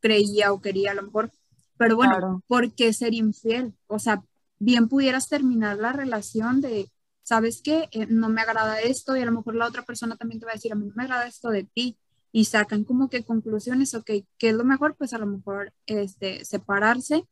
creía 0.00 0.52
o 0.52 0.60
quería 0.60 0.92
a 0.92 0.94
lo 0.94 1.02
mejor, 1.02 1.30
pero 1.76 1.96
bueno, 1.96 2.42
¿por 2.46 2.72
qué 2.72 2.92
ser 2.92 3.14
infiel? 3.14 3.74
O 3.86 3.98
sea, 3.98 4.22
bien 4.58 4.88
pudieras 4.88 5.28
terminar 5.28 5.76
la 5.76 5.92
relación 5.92 6.60
de, 6.60 6.90
¿sabes 7.22 7.60
qué? 7.62 7.88
Eh, 7.92 8.06
no 8.08 8.28
me 8.28 8.40
agrada 8.40 8.80
esto 8.80 9.16
y 9.16 9.20
a 9.20 9.26
lo 9.26 9.32
mejor 9.32 9.56
la 9.56 9.66
otra 9.66 9.82
persona 9.82 10.16
también 10.16 10.40
te 10.40 10.46
va 10.46 10.52
a 10.52 10.54
decir, 10.54 10.72
a 10.72 10.76
mí 10.76 10.86
no 10.86 10.94
me 10.94 11.02
agrada 11.02 11.26
esto 11.26 11.50
de 11.50 11.64
ti 11.64 11.98
y 12.32 12.44
sacan 12.46 12.84
como 12.84 13.08
que 13.08 13.24
conclusiones, 13.24 13.94
ok, 13.94 14.10
¿qué 14.38 14.48
es 14.50 14.54
lo 14.54 14.64
mejor? 14.64 14.94
Pues 14.96 15.12
a 15.12 15.18
lo 15.18 15.26
mejor 15.26 15.72
este, 15.86 16.44
separarse, 16.44 17.24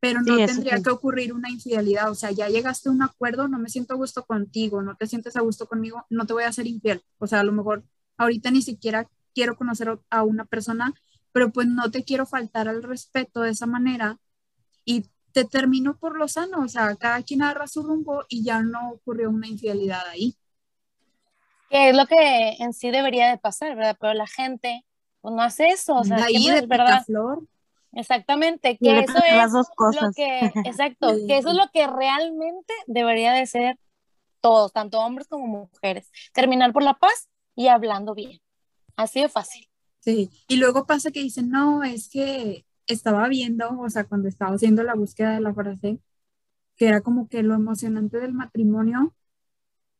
pero 0.00 0.20
no 0.20 0.36
tendría 0.36 0.82
que 0.82 0.90
ocurrir 0.90 1.32
una 1.32 1.50
infidelidad, 1.50 2.10
o 2.10 2.14
sea, 2.14 2.30
ya 2.30 2.48
llegaste 2.48 2.88
a 2.88 2.92
un 2.92 3.02
acuerdo, 3.02 3.48
no 3.48 3.58
me 3.58 3.68
siento 3.68 3.94
a 3.94 3.96
gusto 3.96 4.24
contigo, 4.24 4.82
no 4.82 4.96
te 4.96 5.06
sientes 5.06 5.36
a 5.36 5.40
gusto 5.40 5.66
conmigo, 5.66 6.04
no 6.10 6.26
te 6.26 6.34
voy 6.34 6.44
a 6.44 6.48
hacer 6.48 6.66
infiel, 6.66 7.02
o 7.18 7.26
sea, 7.26 7.40
a 7.40 7.44
lo 7.44 7.52
mejor 7.52 7.84
ahorita 8.16 8.50
ni 8.50 8.62
siquiera 8.62 9.08
quiero 9.34 9.56
conocer 9.56 9.98
a 10.10 10.22
una 10.22 10.44
persona, 10.44 10.94
pero 11.34 11.50
pues 11.50 11.66
no 11.66 11.90
te 11.90 12.04
quiero 12.04 12.26
faltar 12.26 12.68
al 12.68 12.84
respeto 12.84 13.40
de 13.40 13.50
esa 13.50 13.66
manera 13.66 14.18
y 14.84 15.10
te 15.32 15.44
termino 15.44 15.96
por 15.98 16.16
lo 16.16 16.28
sano, 16.28 16.60
o 16.60 16.68
sea, 16.68 16.94
cada 16.94 17.20
quien 17.22 17.42
agarra 17.42 17.66
su 17.66 17.82
rumbo 17.82 18.24
y 18.28 18.44
ya 18.44 18.62
no 18.62 18.92
ocurrió 18.92 19.30
una 19.30 19.48
infidelidad 19.48 20.06
ahí. 20.06 20.36
Que 21.70 21.90
es 21.90 21.96
lo 21.96 22.06
que 22.06 22.50
en 22.60 22.72
sí 22.72 22.92
debería 22.92 23.28
de 23.30 23.38
pasar, 23.38 23.74
¿verdad? 23.74 23.96
Pero 24.00 24.14
la 24.14 24.28
gente 24.28 24.84
pues, 25.22 25.34
no 25.34 25.42
hace 25.42 25.66
eso, 25.66 25.96
o 25.96 26.04
sea, 26.04 26.18
ahí 26.24 26.48
de 26.48 26.66
verdad. 26.66 27.02
Flor. 27.04 27.42
Exactamente, 27.94 28.78
que 28.78 29.00
eso 29.00 29.18
es 29.18 30.00
lo 30.00 30.12
que, 30.12 30.38
exacto, 30.64 31.08
que 31.26 31.38
eso 31.38 31.48
es 31.48 31.56
lo 31.56 31.68
que 31.72 31.88
realmente 31.88 32.72
debería 32.86 33.32
de 33.32 33.46
ser 33.46 33.76
todos, 34.40 34.72
tanto 34.72 35.00
hombres 35.00 35.26
como 35.26 35.48
mujeres, 35.48 36.12
terminar 36.32 36.72
por 36.72 36.84
la 36.84 36.94
paz 36.94 37.28
y 37.56 37.66
hablando 37.66 38.14
bien, 38.14 38.40
así 38.94 39.20
de 39.20 39.28
fácil. 39.28 39.68
Sí, 40.04 40.30
y 40.48 40.56
luego 40.56 40.86
pasa 40.86 41.10
que 41.10 41.20
dicen, 41.20 41.48
no, 41.50 41.82
es 41.82 42.08
que 42.10 42.66
estaba 42.86 43.26
viendo, 43.28 43.78
o 43.80 43.88
sea, 43.88 44.04
cuando 44.04 44.28
estaba 44.28 44.54
haciendo 44.54 44.82
la 44.82 44.94
búsqueda 44.94 45.32
de 45.34 45.40
la 45.40 45.54
frase, 45.54 45.98
que 46.76 46.88
era 46.88 47.02
como 47.02 47.28
que 47.28 47.42
lo 47.42 47.54
emocionante 47.54 48.18
del 48.20 48.34
matrimonio 48.34 49.14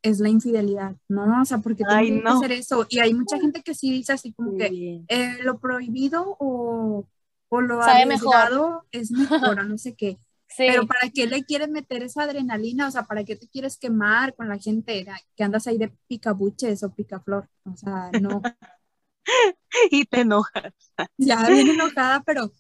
es 0.03 0.21
la 0.21 0.31
infidelidad, 0.31 0.97
¿no? 1.09 1.43
O 1.43 1.45
sea, 1.47 1.59
porque 1.59 1.85
tiene 1.87 2.23
que 2.25 2.33
hacer 2.33 2.53
eso. 2.53 2.87
Y 2.91 3.01
hay 3.01 3.15
mucha 3.15 3.39
gente 3.41 3.63
que 3.63 3.75
sí 3.75 3.91
dice 3.93 4.13
así 4.15 4.33
como 4.35 4.55
que 4.57 4.77
eh, 5.09 5.39
lo 5.43 5.59
prohibido 5.61 6.37
o, 6.41 7.09
o 7.49 7.61
lo 7.63 7.83
arriesgado 7.83 8.87
es 8.93 9.11
mejor, 9.13 9.65
no 9.67 9.79
sé 9.79 9.95
qué. 9.97 10.19
Pero 10.67 10.87
¿para 10.87 11.11
qué 11.11 11.27
le 11.27 11.45
quieres 11.45 11.69
meter 11.71 12.03
esa 12.05 12.25
adrenalina? 12.25 12.89
O 12.89 12.91
sea, 12.93 13.05
¿para 13.07 13.25
qué 13.25 13.37
te 13.37 13.49
quieres 13.49 13.79
quemar 13.79 14.35
con 14.35 14.49
la 14.49 14.59
gente 14.59 15.07
que 15.37 15.45
andas 15.45 15.67
ahí 15.67 15.79
de 15.79 15.91
picabuches 16.09 16.83
o 16.85 16.95
picaflor? 16.95 17.49
O 17.65 17.77
sea, 17.77 18.13
no. 18.15 18.43
y 19.91 20.05
te 20.05 20.21
enojas. 20.21 20.73
Ya 21.17 21.49
bien 21.49 21.69
enojada, 21.69 22.23
pero 22.25 22.51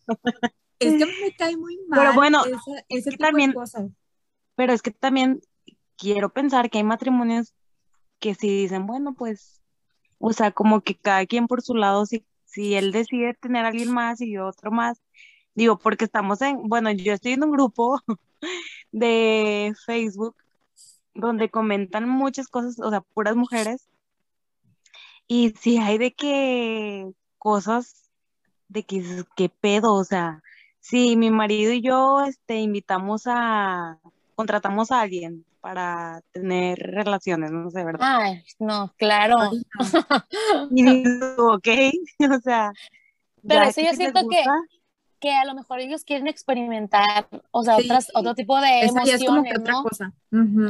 es 0.79 0.93
que 0.99 1.07
me 1.07 1.35
cae 1.37 1.57
muy 1.57 1.79
mal. 1.89 2.01
Pero 2.01 2.15
bueno, 2.15 2.43
es 2.89 3.05
que 3.05 3.17
también, 3.17 3.55
Pero 4.55 4.73
es 4.73 4.83
que 4.83 4.91
también 4.91 5.41
quiero 5.97 6.33
pensar 6.33 6.71
que 6.71 6.79
hay 6.79 6.85
matrimonios 6.85 7.55
que 8.19 8.35
si 8.35 8.49
dicen, 8.49 8.87
bueno, 8.87 9.15
pues, 9.15 9.61
o 10.19 10.33
sea, 10.33 10.51
como 10.51 10.81
que 10.81 10.95
cada 10.97 11.27
quien 11.27 11.47
por 11.47 11.63
su 11.63 11.75
lado, 11.75 12.07
si, 12.07 12.25
si 12.45 12.75
él 12.75 12.93
decide 12.93 13.35
tener 13.35 13.65
a 13.65 13.69
alguien 13.69 13.93
más 13.93 14.21
y 14.21 14.33
yo 14.33 14.47
otro 14.47 14.71
más, 14.71 15.01
digo, 15.55 15.79
porque 15.79 16.05
estamos 16.05 16.41
en, 16.43 16.69
bueno, 16.69 16.91
yo 16.91 17.13
estoy 17.13 17.33
en 17.33 17.45
un 17.45 17.53
grupo 17.53 18.01
de 18.93 19.75
Facebook 19.87 20.37
donde 21.15 21.49
comentan 21.49 22.09
muchas 22.09 22.49
cosas, 22.49 22.79
o 22.81 22.91
sea, 22.91 23.01
puras 23.01 23.37
mujeres, 23.37 23.89
y 25.27 25.51
si 25.51 25.79
hay 25.79 25.99
de 25.99 26.15
que 26.15 27.11
cosas 27.39 28.11
de 28.69 28.83
que 28.85 29.25
qué 29.37 29.49
pedo, 29.49 29.95
o 29.95 30.05
sea, 30.05 30.43
si 30.81 31.17
mi 31.17 31.31
marido 31.31 31.73
y 31.73 31.81
yo 31.81 32.25
este 32.25 32.57
invitamos 32.57 33.23
a 33.27 33.99
contratamos 34.35 34.91
a 34.91 35.01
alguien 35.01 35.45
para 35.61 36.21
tener 36.33 36.79
relaciones, 36.79 37.51
no 37.51 37.71
sé, 37.71 37.83
¿verdad? 37.85 38.19
Ay, 38.21 38.45
no, 38.59 38.93
claro. 38.99 39.37
Y 40.71 40.85
digo, 40.85 41.55
ok, 41.55 41.69
o 42.37 42.41
sea. 42.43 42.73
Pero 43.47 43.63
eso 43.63 43.81
yo 43.81 43.95
siento 43.95 44.29
que, 44.29 44.43
que 45.21 45.33
a 45.33 45.47
lo 45.47 45.55
mejor 45.55 45.81
ellos 45.81 46.05
quieren 46.05 46.27
experimentar, 46.27 47.29
o 47.51 47.63
sea, 47.63 47.77
otras, 47.79 48.11
otro 48.15 48.35
tipo 48.35 48.61
de 48.61 48.81
emociones, 48.81 49.23
es 49.23 49.27
como 49.27 49.43
que 49.43 49.59
otra 49.59 49.75
cosa. 49.83 50.13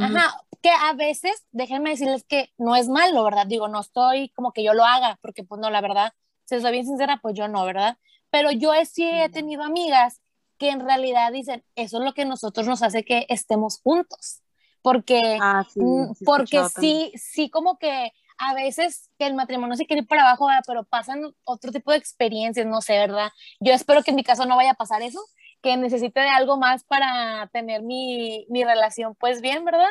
Ajá, 0.01 0.41
que 0.65 0.71
a 0.71 0.93
veces, 0.93 1.45
déjenme 1.51 1.91
decirles 1.91 2.23
que 2.23 2.51
no 2.57 2.75
es 2.75 2.89
malo, 2.89 3.23
¿verdad? 3.23 3.45
Digo, 3.45 3.67
no 3.67 3.81
estoy 3.81 4.29
como 4.29 4.51
que 4.51 4.63
yo 4.63 4.73
lo 4.73 4.83
haga, 4.83 5.19
porque 5.21 5.43
pues 5.43 5.61
no, 5.61 5.69
la 5.69 5.79
verdad, 5.79 6.11
si 6.45 6.59
soy 6.59 6.71
bien 6.71 6.87
sincera, 6.87 7.19
pues 7.21 7.35
yo 7.35 7.47
no, 7.47 7.63
¿verdad? 7.65 7.99
Pero 8.31 8.49
yo 8.49 8.71
sí 8.91 9.07
he 9.07 9.29
tenido 9.29 9.61
amigas 9.61 10.21
que 10.57 10.71
en 10.71 10.79
realidad 10.79 11.31
dicen, 11.31 11.63
eso 11.75 11.99
es 11.99 12.03
lo 12.03 12.15
que 12.15 12.25
nosotros 12.25 12.65
nos 12.65 12.81
hace 12.81 13.05
que 13.05 13.27
estemos 13.29 13.79
juntos, 13.79 14.41
porque, 14.81 15.37
ah, 15.39 15.67
mm, 15.75 16.13
porque 16.25 16.63
sí, 16.75 17.11
sí 17.13 17.51
como 17.51 17.77
que 17.77 18.11
a 18.39 18.55
veces 18.55 19.11
que 19.19 19.27
el 19.27 19.35
matrimonio 19.35 19.75
se 19.75 19.85
quiere 19.85 20.01
ir 20.01 20.07
para 20.07 20.23
abajo, 20.23 20.47
pero 20.65 20.83
pasan 20.83 21.31
otro 21.43 21.71
tipo 21.71 21.91
de 21.91 21.99
experiencias, 21.99 22.65
no 22.65 22.81
sé, 22.81 22.97
¿verdad? 22.97 23.29
Yo 23.59 23.71
espero 23.71 24.01
que 24.01 24.09
en 24.09 24.15
mi 24.15 24.23
caso 24.23 24.47
no 24.47 24.55
vaya 24.55 24.71
a 24.71 24.73
pasar 24.73 25.03
eso, 25.03 25.19
que 25.61 25.77
necesite 25.77 26.21
de 26.21 26.29
algo 26.29 26.57
más 26.57 26.83
para 26.85 27.51
tener 27.53 27.83
mi, 27.83 28.47
mi 28.49 28.63
relación 28.63 29.13
pues 29.13 29.41
bien, 29.41 29.63
¿verdad? 29.63 29.89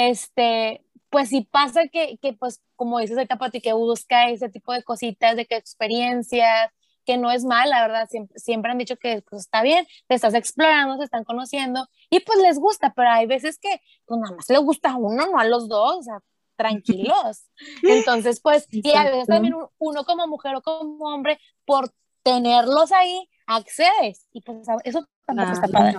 Este, 0.00 0.82
pues 1.10 1.28
si 1.28 1.42
pasa 1.42 1.88
que, 1.88 2.16
que 2.22 2.32
pues 2.32 2.62
como 2.74 3.00
dices 3.00 3.18
el 3.18 3.28
Pati, 3.28 3.60
que 3.60 3.74
busca 3.74 4.30
ese 4.30 4.48
tipo 4.48 4.72
de 4.72 4.82
cositas, 4.82 5.36
de 5.36 5.44
que 5.44 5.56
experiencias, 5.56 6.70
que 7.04 7.18
no 7.18 7.30
es 7.30 7.44
mal, 7.44 7.68
la 7.68 7.82
verdad, 7.82 8.08
siempre, 8.08 8.38
siempre 8.38 8.72
han 8.72 8.78
dicho 8.78 8.96
que 8.96 9.22
pues, 9.28 9.42
está 9.42 9.62
bien, 9.62 9.86
te 10.08 10.14
estás 10.14 10.32
explorando, 10.32 10.96
se 10.96 11.04
están 11.04 11.24
conociendo 11.24 11.86
y 12.08 12.20
pues 12.20 12.38
les 12.38 12.58
gusta, 12.58 12.94
pero 12.96 13.10
hay 13.10 13.26
veces 13.26 13.58
que 13.58 13.82
pues 14.06 14.20
nada 14.20 14.34
más 14.36 14.48
le 14.48 14.56
gusta 14.58 14.92
a 14.92 14.96
uno, 14.96 15.26
no 15.26 15.38
a 15.38 15.44
los 15.44 15.68
dos, 15.68 15.98
o 15.98 16.02
sea, 16.02 16.20
tranquilos. 16.56 17.44
Entonces, 17.82 18.40
pues, 18.40 18.66
y 18.70 18.92
a 18.92 19.04
veces 19.04 19.26
también 19.26 19.54
uno 19.78 20.04
como 20.04 20.26
mujer 20.28 20.54
o 20.56 20.62
como 20.62 21.04
hombre, 21.04 21.38
por 21.66 21.92
tenerlos 22.22 22.90
ahí, 22.92 23.28
accedes 23.46 24.26
y 24.32 24.40
pues 24.40 24.66
eso 24.84 25.06
tampoco 25.26 25.52
está 25.52 25.68
padre. 25.68 25.98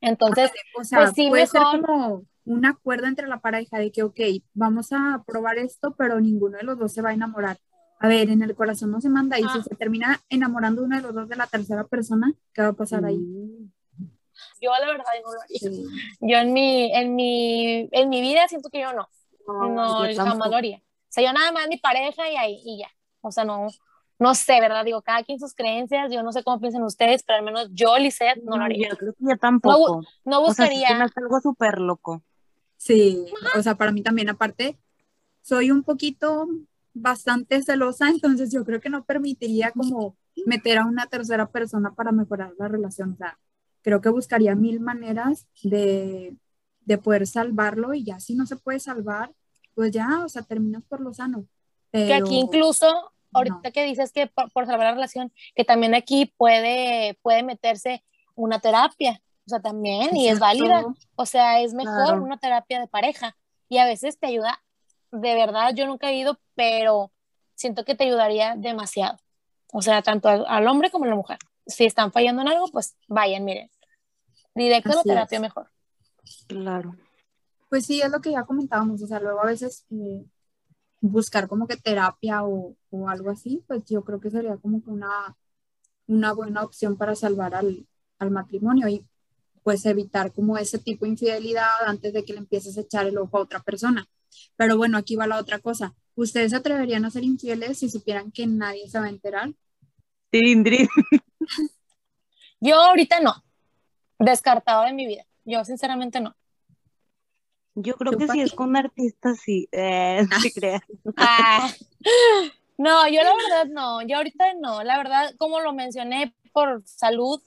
Entonces, 0.00 0.52
pues 0.72 0.88
sí, 1.16 1.30
mejor 1.30 2.24
un 2.46 2.64
acuerdo 2.64 3.06
entre 3.06 3.26
la 3.26 3.40
pareja 3.40 3.78
de 3.78 3.92
que, 3.92 4.02
ok, 4.02 4.20
vamos 4.54 4.92
a 4.92 5.22
probar 5.26 5.58
esto, 5.58 5.94
pero 5.96 6.20
ninguno 6.20 6.56
de 6.56 6.62
los 6.62 6.78
dos 6.78 6.92
se 6.92 7.02
va 7.02 7.10
a 7.10 7.14
enamorar. 7.14 7.58
A 7.98 8.08
ver, 8.08 8.30
en 8.30 8.42
el 8.42 8.54
corazón 8.54 8.90
no 8.90 9.00
se 9.00 9.08
manda 9.08 9.38
y 9.38 9.42
si 9.42 9.58
ah. 9.58 9.62
se 9.68 9.74
termina 9.74 10.20
enamorando 10.28 10.84
uno 10.84 10.96
de 10.96 11.02
los 11.02 11.14
dos 11.14 11.28
de 11.28 11.36
la 11.36 11.46
tercera 11.46 11.84
persona, 11.84 12.32
¿qué 12.54 12.62
va 12.62 12.68
a 12.68 12.72
pasar 12.72 13.04
ahí? 13.04 13.18
Yo 14.60 14.70
la 14.70 14.86
verdad 14.86 15.04
no 15.24 15.32
lo 15.32 15.40
haría. 15.40 15.88
Yo 16.20 16.38
en 16.38 16.52
mi, 16.52 16.94
en 16.94 17.14
mi, 17.14 17.88
en 17.90 18.08
mi 18.08 18.20
vida 18.20 18.46
siento 18.48 18.68
que 18.70 18.80
yo 18.80 18.92
no. 18.92 19.08
no, 19.46 20.08
yo 20.08 20.24
jamás 20.24 20.48
lo 20.48 20.56
haría. 20.56 20.78
O 20.78 21.08
sea, 21.08 21.24
yo 21.24 21.32
nada 21.32 21.50
más 21.52 21.68
mi 21.68 21.78
pareja 21.78 22.30
y 22.30 22.36
ahí, 22.36 22.60
y 22.64 22.78
ya. 22.80 22.88
O 23.22 23.32
sea, 23.32 23.44
no, 23.44 23.68
no 24.18 24.34
sé, 24.34 24.60
¿verdad? 24.60 24.84
Digo, 24.84 25.02
cada 25.02 25.22
quien 25.24 25.38
sus 25.38 25.54
creencias, 25.54 26.12
yo 26.12 26.22
no 26.22 26.32
sé 26.32 26.44
cómo 26.44 26.60
piensan 26.60 26.82
ustedes, 26.82 27.22
pero 27.22 27.38
al 27.38 27.44
menos 27.44 27.68
yo, 27.72 27.98
Lisette, 27.98 28.42
no 28.44 28.56
lo 28.56 28.64
haría. 28.64 28.90
Yo 28.90 28.96
creo 28.96 29.12
que 29.14 29.24
yo 29.24 29.36
tampoco. 29.36 30.02
No 30.24 30.42
o 30.42 30.52
sea, 30.52 30.66
sí 30.66 30.72
buscaría, 30.72 30.88
se 30.88 30.94
me 30.94 31.04
hace 31.04 31.20
algo 31.20 31.40
súper 31.40 31.78
loco. 31.78 32.22
Sí, 32.86 33.24
o 33.56 33.62
sea, 33.62 33.74
para 33.74 33.90
mí 33.90 34.00
también, 34.00 34.28
aparte, 34.28 34.78
soy 35.42 35.72
un 35.72 35.82
poquito 35.82 36.46
bastante 36.94 37.60
celosa, 37.62 38.08
entonces 38.10 38.52
yo 38.52 38.64
creo 38.64 38.80
que 38.80 38.90
no 38.90 39.04
permitiría 39.04 39.72
como 39.72 40.16
meter 40.46 40.78
a 40.78 40.86
una 40.86 41.06
tercera 41.06 41.50
persona 41.50 41.94
para 41.94 42.12
mejorar 42.12 42.52
la 42.58 42.68
relación. 42.68 43.14
O 43.14 43.16
sea, 43.16 43.38
creo 43.82 44.00
que 44.00 44.08
buscaría 44.08 44.54
mil 44.54 44.78
maneras 44.78 45.48
de, 45.64 46.36
de 46.82 46.98
poder 46.98 47.26
salvarlo 47.26 47.92
y 47.92 48.04
ya 48.04 48.20
si 48.20 48.36
no 48.36 48.46
se 48.46 48.56
puede 48.56 48.78
salvar, 48.78 49.32
pues 49.74 49.90
ya, 49.90 50.24
o 50.24 50.28
sea, 50.28 50.42
terminas 50.42 50.84
por 50.84 51.00
lo 51.00 51.12
sano. 51.12 51.44
que 51.90 52.14
aquí 52.14 52.36
incluso, 52.36 52.86
ahorita 53.32 53.60
no. 53.64 53.72
que 53.72 53.84
dices 53.84 54.12
que 54.12 54.28
por, 54.28 54.52
por 54.52 54.66
salvar 54.66 54.86
la 54.86 54.94
relación, 54.94 55.32
que 55.56 55.64
también 55.64 55.96
aquí 55.96 56.32
puede, 56.36 57.18
puede 57.20 57.42
meterse 57.42 58.04
una 58.36 58.60
terapia, 58.60 59.20
o 59.46 59.48
sea, 59.50 59.60
también, 59.60 60.16
y 60.16 60.28
es 60.28 60.38
válida. 60.38 60.84
O 61.14 61.26
sea, 61.26 61.60
es 61.60 61.72
mejor 61.72 61.94
Claro. 62.06 62.22
una 62.22 62.36
terapia 62.38 62.80
de 62.80 62.88
pareja 62.88 63.36
y 63.68 63.78
a 63.78 63.84
veces 63.86 64.18
te 64.18 64.26
ayuda, 64.26 64.62
de 65.12 65.34
verdad, 65.34 65.72
yo 65.74 65.86
nunca 65.86 66.10
he 66.10 66.16
ido, 66.16 66.38
pero 66.54 67.12
siento 67.54 67.84
que 67.84 67.94
te 67.94 68.04
ayudaría 68.04 68.54
demasiado. 68.56 69.18
O 69.72 69.82
sea, 69.82 70.02
tanto 70.02 70.28
al, 70.28 70.44
al 70.48 70.66
hombre 70.66 70.90
como 70.90 71.04
a 71.04 71.08
la 71.08 71.14
mujer. 71.16 71.38
Si 71.66 71.84
están 71.84 72.12
fallando 72.12 72.42
en 72.42 72.48
algo, 72.48 72.68
pues 72.68 72.96
vayan, 73.08 73.44
miren. 73.44 73.70
Directo 74.54 74.90
a 74.92 74.94
la 74.96 75.02
terapia 75.02 75.36
es. 75.36 75.42
mejor. 75.42 75.70
Claro. 76.46 76.96
Pues 77.68 77.86
sí, 77.86 78.00
es 78.00 78.10
lo 78.10 78.20
que 78.20 78.30
ya 78.32 78.44
comentábamos, 78.44 79.02
o 79.02 79.06
sea, 79.06 79.20
luego 79.20 79.40
a 79.42 79.46
veces 79.46 79.84
eh, 79.90 80.24
buscar 81.00 81.46
como 81.48 81.66
que 81.66 81.76
terapia 81.76 82.44
o, 82.44 82.74
o 82.90 83.08
algo 83.08 83.30
así, 83.30 83.62
pues 83.66 83.84
yo 83.84 84.02
creo 84.04 84.20
que 84.20 84.30
sería 84.30 84.56
como 84.56 84.82
que 84.82 84.90
una, 84.90 85.36
una 86.06 86.32
buena 86.32 86.62
opción 86.62 86.96
para 86.96 87.14
salvar 87.14 87.54
al, 87.54 87.86
al 88.18 88.30
matrimonio 88.30 88.88
y 88.88 89.04
pues 89.66 89.84
evitar 89.84 90.32
como 90.32 90.56
ese 90.56 90.78
tipo 90.78 91.04
de 91.06 91.10
infidelidad 91.10 91.66
antes 91.86 92.12
de 92.12 92.24
que 92.24 92.34
le 92.34 92.38
empieces 92.38 92.78
a 92.78 92.82
echar 92.82 93.04
el 93.04 93.18
ojo 93.18 93.36
a 93.36 93.40
otra 93.40 93.58
persona. 93.58 94.06
Pero 94.54 94.76
bueno, 94.76 94.96
aquí 94.96 95.16
va 95.16 95.26
la 95.26 95.40
otra 95.40 95.58
cosa. 95.58 95.92
¿Ustedes 96.14 96.52
se 96.52 96.58
atreverían 96.58 97.04
a 97.04 97.10
ser 97.10 97.24
infieles 97.24 97.80
si 97.80 97.90
supieran 97.90 98.30
que 98.30 98.46
nadie 98.46 98.88
se 98.88 99.00
va 99.00 99.06
a 99.06 99.08
enterar? 99.08 99.52
Tindri. 100.30 100.86
Yo 102.60 102.76
ahorita 102.80 103.18
no. 103.18 103.42
Descartado 104.20 104.84
de 104.84 104.92
mi 104.92 105.04
vida. 105.04 105.26
Yo 105.44 105.64
sinceramente 105.64 106.20
no. 106.20 106.36
Yo 107.74 107.96
creo 107.96 108.12
¿Tú, 108.12 108.18
que 108.18 108.28
si 108.28 108.42
es 108.42 108.52
con 108.52 108.68
un 108.68 108.76
artista, 108.76 109.34
sí. 109.34 109.68
Eh, 109.72 110.24
no 110.30 110.42
te 110.42 110.52
creas. 110.52 110.82
Ah, 111.16 111.72
no, 112.78 113.08
yo 113.08 113.20
la 113.20 113.34
verdad 113.34 113.66
no, 113.68 114.00
yo 114.02 114.18
ahorita 114.18 114.54
no, 114.60 114.84
la 114.84 114.96
verdad, 114.96 115.34
como 115.38 115.58
lo 115.58 115.72
mencioné, 115.72 116.36
por 116.52 116.82
salud, 116.86 117.42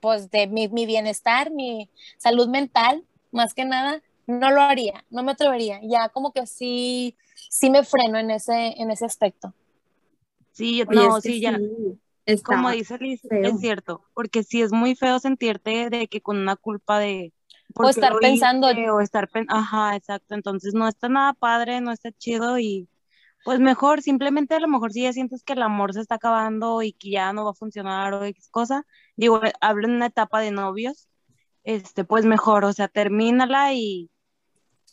pues 0.00 0.30
de 0.30 0.46
mi, 0.46 0.68
mi 0.68 0.86
bienestar, 0.86 1.50
mi 1.50 1.88
salud 2.18 2.48
mental, 2.48 3.04
más 3.32 3.54
que 3.54 3.64
nada, 3.64 4.02
no 4.26 4.50
lo 4.50 4.60
haría, 4.62 5.04
no 5.10 5.22
me 5.22 5.32
atrevería, 5.32 5.80
ya 5.82 6.08
como 6.10 6.32
que 6.32 6.46
sí, 6.46 7.16
sí 7.48 7.70
me 7.70 7.84
freno 7.84 8.18
en 8.18 8.30
ese, 8.30 8.74
en 8.80 8.90
ese 8.90 9.04
aspecto. 9.04 9.54
Sí, 10.52 10.78
yo- 10.78 10.84
no, 10.86 11.16
es 11.18 11.24
que 11.24 11.30
sí, 11.32 11.40
ya. 11.40 11.58
está 12.26 12.42
Como 12.56 12.70
dice 12.70 12.98
Liz, 12.98 13.20
feo. 13.28 13.54
es 13.54 13.60
cierto, 13.60 14.04
porque 14.14 14.42
sí 14.42 14.62
es 14.62 14.72
muy 14.72 14.94
feo 14.94 15.18
sentirte 15.18 15.90
de 15.90 16.08
que 16.08 16.20
con 16.20 16.38
una 16.38 16.56
culpa 16.56 16.98
de 16.98 17.32
¿por 17.74 17.86
O 17.86 17.88
estar 17.88 18.12
pensando- 18.18 18.68
o 18.92 19.00
estar 19.00 19.28
pen- 19.28 19.46
ajá, 19.48 19.96
exacto, 19.96 20.34
entonces 20.34 20.74
no 20.74 20.88
está 20.88 21.08
nada 21.08 21.32
padre, 21.34 21.80
no 21.80 21.92
está 21.92 22.10
chido 22.12 22.58
y 22.58 22.88
pues 23.44 23.60
mejor, 23.60 24.02
simplemente 24.02 24.54
a 24.54 24.60
lo 24.60 24.68
mejor 24.68 24.92
si 24.92 25.02
ya 25.02 25.12
sientes 25.12 25.42
que 25.44 25.54
el 25.54 25.62
amor 25.62 25.94
se 25.94 26.00
está 26.02 26.16
acabando 26.16 26.82
y 26.82 26.92
que 26.92 27.10
ya 27.10 27.32
no 27.32 27.44
va 27.44 27.52
a 27.52 27.54
funcionar 27.54 28.12
o 28.14 28.24
X 28.24 28.48
cosa, 28.50 28.86
digo, 29.20 29.40
hablo 29.60 29.86
en 29.88 29.94
una 29.96 30.06
etapa 30.06 30.40
de 30.40 30.50
novios, 30.52 31.08
este, 31.64 32.04
pues 32.04 32.24
mejor, 32.26 32.64
o 32.64 32.72
sea, 32.72 32.88
termínala 32.88 33.74
y 33.74 34.10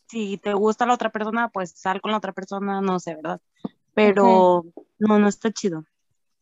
si 0.10 0.38
te 0.38 0.54
gusta 0.54 0.86
la 0.86 0.94
otra 0.96 1.12
persona, 1.12 1.50
pues 1.50 1.72
sal 1.72 2.02
con 2.02 2.12
la 2.12 2.18
otra 2.18 2.34
persona, 2.34 2.82
no 2.82 3.00
sé, 3.00 3.16
¿verdad? 3.16 3.42
Pero 3.94 4.66
no, 5.00 5.20
no 5.20 5.28
está 5.28 5.52
chido. 5.52 5.86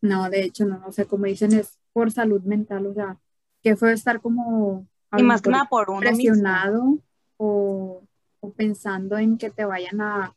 No, 0.02 0.30
de 0.30 0.44
hecho, 0.44 0.66
no, 0.66 0.80
no 0.80 0.92
sé, 0.92 1.08
como 1.08 1.26
dicen, 1.26 1.54
es 1.54 1.80
por 1.94 2.12
salud 2.12 2.42
mental, 2.44 2.86
o 2.88 2.94
sea, 2.94 3.20
que 3.64 3.76
fue 3.76 3.94
estar 3.94 4.22
como 4.22 4.88
Y 5.18 5.24
más 5.24 5.42
que 5.42 5.50
nada 5.50 5.66
por 5.66 5.90
uno 5.90 6.12
mismo. 6.12 6.46
presionado 6.46 7.00
o, 7.38 8.04
o 8.40 8.54
pensando 8.54 9.18
en 9.18 9.38
que 9.38 9.50
te 9.52 9.66
vayan 9.66 10.02
a, 10.02 10.36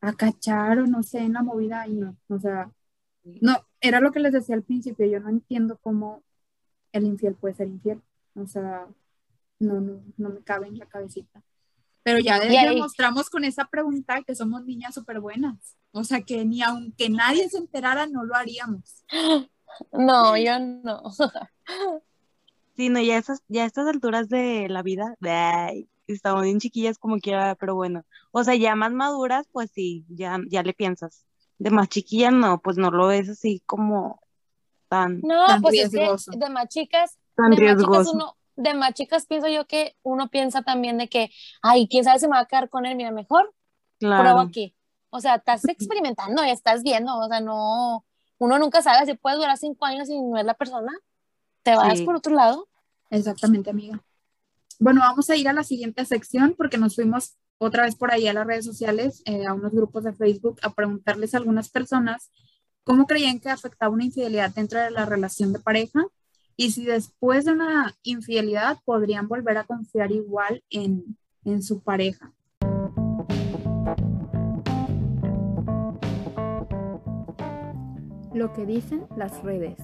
a 0.00 0.12
cachar 0.14 0.80
o 0.80 0.86
no 0.86 1.02
sé, 1.02 1.20
en 1.20 1.34
la 1.34 1.42
movida 1.42 1.86
y 1.88 1.94
no, 1.94 2.16
o 2.28 2.38
sea, 2.40 2.72
no, 3.40 3.56
era 3.80 4.00
lo 4.00 4.12
que 4.12 4.20
les 4.20 4.32
decía 4.32 4.56
al 4.56 4.64
principio, 4.64 5.06
yo 5.06 5.20
no 5.20 5.28
entiendo 5.30 5.78
cómo 5.82 6.22
el 6.92 7.04
infiel 7.04 7.34
puede 7.34 7.54
ser 7.54 7.68
infiel, 7.68 8.02
o 8.34 8.46
sea, 8.46 8.86
no, 9.58 9.80
no, 9.80 10.02
no 10.16 10.28
me 10.30 10.42
cabe 10.42 10.68
en 10.68 10.78
la 10.78 10.86
cabecita. 10.86 11.42
Pero 12.02 12.20
ya 12.20 12.40
demostramos 12.40 13.28
con 13.28 13.44
esa 13.44 13.66
pregunta 13.66 14.22
que 14.22 14.34
somos 14.34 14.64
niñas 14.64 14.94
súper 14.94 15.20
buenas, 15.20 15.76
o 15.92 16.04
sea, 16.04 16.22
que 16.22 16.44
ni 16.44 16.62
aunque 16.62 17.10
nadie 17.10 17.48
se 17.48 17.58
enterara 17.58 18.06
no 18.06 18.24
lo 18.24 18.34
haríamos. 18.34 19.04
No, 19.92 20.36
yo 20.36 20.58
no. 20.58 21.02
Sí, 22.74 22.88
no, 22.88 23.00
ya, 23.00 23.18
esas, 23.18 23.42
ya 23.48 23.64
a 23.64 23.66
estas 23.66 23.88
alturas 23.88 24.28
de 24.28 24.68
la 24.68 24.82
vida, 24.82 25.16
ay, 25.20 25.88
estamos 26.06 26.44
bien 26.44 26.60
chiquillas 26.60 26.96
como 26.96 27.18
quiera, 27.18 27.56
pero 27.56 27.74
bueno. 27.74 28.04
O 28.30 28.44
sea, 28.44 28.54
ya 28.54 28.76
más 28.76 28.92
maduras, 28.92 29.48
pues 29.50 29.70
sí, 29.72 30.06
ya, 30.08 30.38
ya 30.48 30.62
le 30.62 30.72
piensas. 30.74 31.26
De 31.58 31.70
más 31.70 31.88
chiquilla, 31.88 32.30
no, 32.30 32.60
pues 32.60 32.76
no 32.78 32.92
lo 32.92 33.08
ves 33.08 33.28
así 33.28 33.62
como 33.66 34.20
tan, 34.88 35.20
No, 35.22 35.46
Tan 35.46 35.62
pues 35.62 35.74
es 35.76 35.92
riesgoso. 35.92 36.30
que 36.32 36.38
de 36.38 36.48
más 36.50 36.68
chicas, 36.68 37.18
tan 37.34 37.50
de 37.50 37.56
más 37.62 37.76
chicas 37.76 37.76
riesgoso. 37.76 38.12
uno, 38.12 38.36
de 38.56 38.74
más 38.74 38.94
chicas 38.94 39.26
pienso 39.26 39.48
yo 39.48 39.66
que 39.66 39.96
uno 40.02 40.28
piensa 40.30 40.62
también 40.62 40.98
de 40.98 41.08
que, 41.08 41.30
ay, 41.62 41.88
quién 41.88 42.04
sabe 42.04 42.18
si 42.18 42.26
me 42.26 42.32
va 42.36 42.40
a 42.40 42.46
quedar 42.46 42.68
con 42.68 42.86
él, 42.86 42.96
mira, 42.96 43.10
mejor 43.12 43.54
prueba 44.16 44.22
Claro, 44.22 44.40
aquí. 44.40 44.74
O 45.10 45.20
sea, 45.20 45.36
estás 45.36 45.64
experimentando, 45.68 46.42
estás 46.42 46.82
viendo, 46.82 47.16
o 47.18 47.28
sea, 47.28 47.40
no, 47.40 48.04
uno 48.38 48.58
nunca 48.58 48.82
sabe 48.82 49.06
si 49.06 49.14
puede 49.14 49.36
durar 49.36 49.56
cinco 49.58 49.84
años 49.86 50.08
y 50.10 50.20
no 50.20 50.38
es 50.38 50.44
la 50.44 50.54
persona, 50.54 50.92
te 51.62 51.74
vas 51.76 51.98
Sí. 51.98 52.04
por 52.04 52.16
otro 52.16 52.34
lado. 52.34 52.68
Exactamente, 53.10 53.70
amiga. 53.70 54.02
Bueno, 54.78 55.00
vamos 55.00 55.28
a 55.30 55.36
ir 55.36 55.48
a 55.48 55.52
la 55.52 55.64
siguiente 55.64 56.04
sección 56.04 56.54
porque 56.56 56.78
nos 56.78 56.94
fuimos 56.94 57.36
otra 57.58 57.82
vez 57.84 57.96
por 57.96 58.12
ahí 58.12 58.28
a 58.28 58.32
las 58.32 58.46
redes 58.46 58.64
sociales, 58.64 59.22
eh, 59.24 59.46
a 59.46 59.54
unos 59.54 59.72
grupos 59.72 60.04
de 60.04 60.12
Facebook, 60.12 60.58
a 60.62 60.70
preguntarles 60.70 61.34
a 61.34 61.38
algunas 61.38 61.68
personas 61.70 62.30
cómo 62.88 63.06
creían 63.06 63.38
que 63.38 63.50
afectaba 63.50 63.92
una 63.92 64.06
infidelidad 64.06 64.54
dentro 64.54 64.80
de 64.80 64.90
la 64.90 65.04
relación 65.04 65.52
de 65.52 65.58
pareja 65.58 66.06
y 66.56 66.70
si 66.70 66.86
después 66.86 67.44
de 67.44 67.52
una 67.52 67.94
infidelidad 68.02 68.78
podrían 68.82 69.28
volver 69.28 69.58
a 69.58 69.64
confiar 69.64 70.10
igual 70.10 70.64
en, 70.70 71.18
en 71.44 71.62
su 71.62 71.82
pareja. 71.82 72.32
Lo 78.32 78.54
que 78.54 78.64
dicen 78.64 79.06
las 79.18 79.42
redes. 79.42 79.76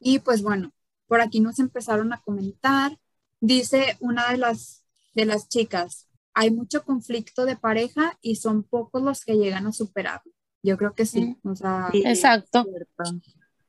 Y 0.00 0.18
pues 0.18 0.42
bueno, 0.42 0.72
por 1.06 1.20
aquí 1.20 1.38
nos 1.38 1.60
empezaron 1.60 2.12
a 2.12 2.20
comentar. 2.20 2.98
Dice 3.40 3.96
una 4.00 4.32
de 4.32 4.38
las, 4.38 4.82
de 5.14 5.26
las 5.26 5.48
chicas, 5.48 6.08
hay 6.34 6.50
mucho 6.50 6.84
conflicto 6.84 7.44
de 7.44 7.56
pareja 7.56 8.18
y 8.22 8.36
son 8.36 8.62
pocos 8.62 9.02
los 9.02 9.24
que 9.24 9.34
llegan 9.36 9.66
a 9.66 9.72
superarlo. 9.72 10.32
Yo 10.62 10.76
creo 10.76 10.94
que 10.94 11.06
sí, 11.06 11.36
o 11.44 11.54
sea, 11.56 11.88
Sí, 11.92 12.02
Exacto. 12.06 12.64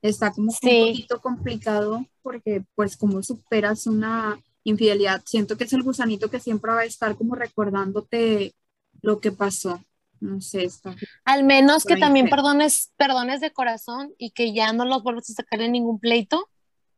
está 0.02 0.32
como 0.32 0.52
Sí. 0.52 0.82
un 0.82 0.88
poquito 0.90 1.22
complicado 1.22 2.06
porque 2.22 2.64
pues 2.76 2.98
como 2.98 3.22
superas 3.24 3.88
una 3.88 4.40
infidelidad, 4.64 5.22
siento 5.26 5.58
que 5.58 5.64
es 5.66 5.74
el 5.74 5.84
gusanito 5.84 6.30
que 6.30 6.40
siempre 6.40 6.72
va 6.72 6.80
a 6.82 6.86
estar 6.86 7.16
como 7.18 7.36
recordándote 7.36 8.54
lo 9.02 9.20
que 9.20 9.32
pasó. 9.32 9.84
No 10.20 10.40
sé, 10.40 10.64
está. 10.64 10.96
Al 11.26 11.44
menos 11.44 11.84
que 11.84 11.98
también 11.98 12.28
feo. 12.28 12.38
perdones, 12.38 12.94
perdones 12.96 13.42
de 13.42 13.52
corazón 13.52 14.14
y 14.18 14.32
que 14.32 14.54
ya 14.54 14.72
no 14.72 14.86
los 14.86 15.04
vuelvas 15.04 15.30
a 15.30 15.34
sacar 15.34 15.60
en 15.62 15.74
ningún 15.74 16.00
pleito, 16.00 16.50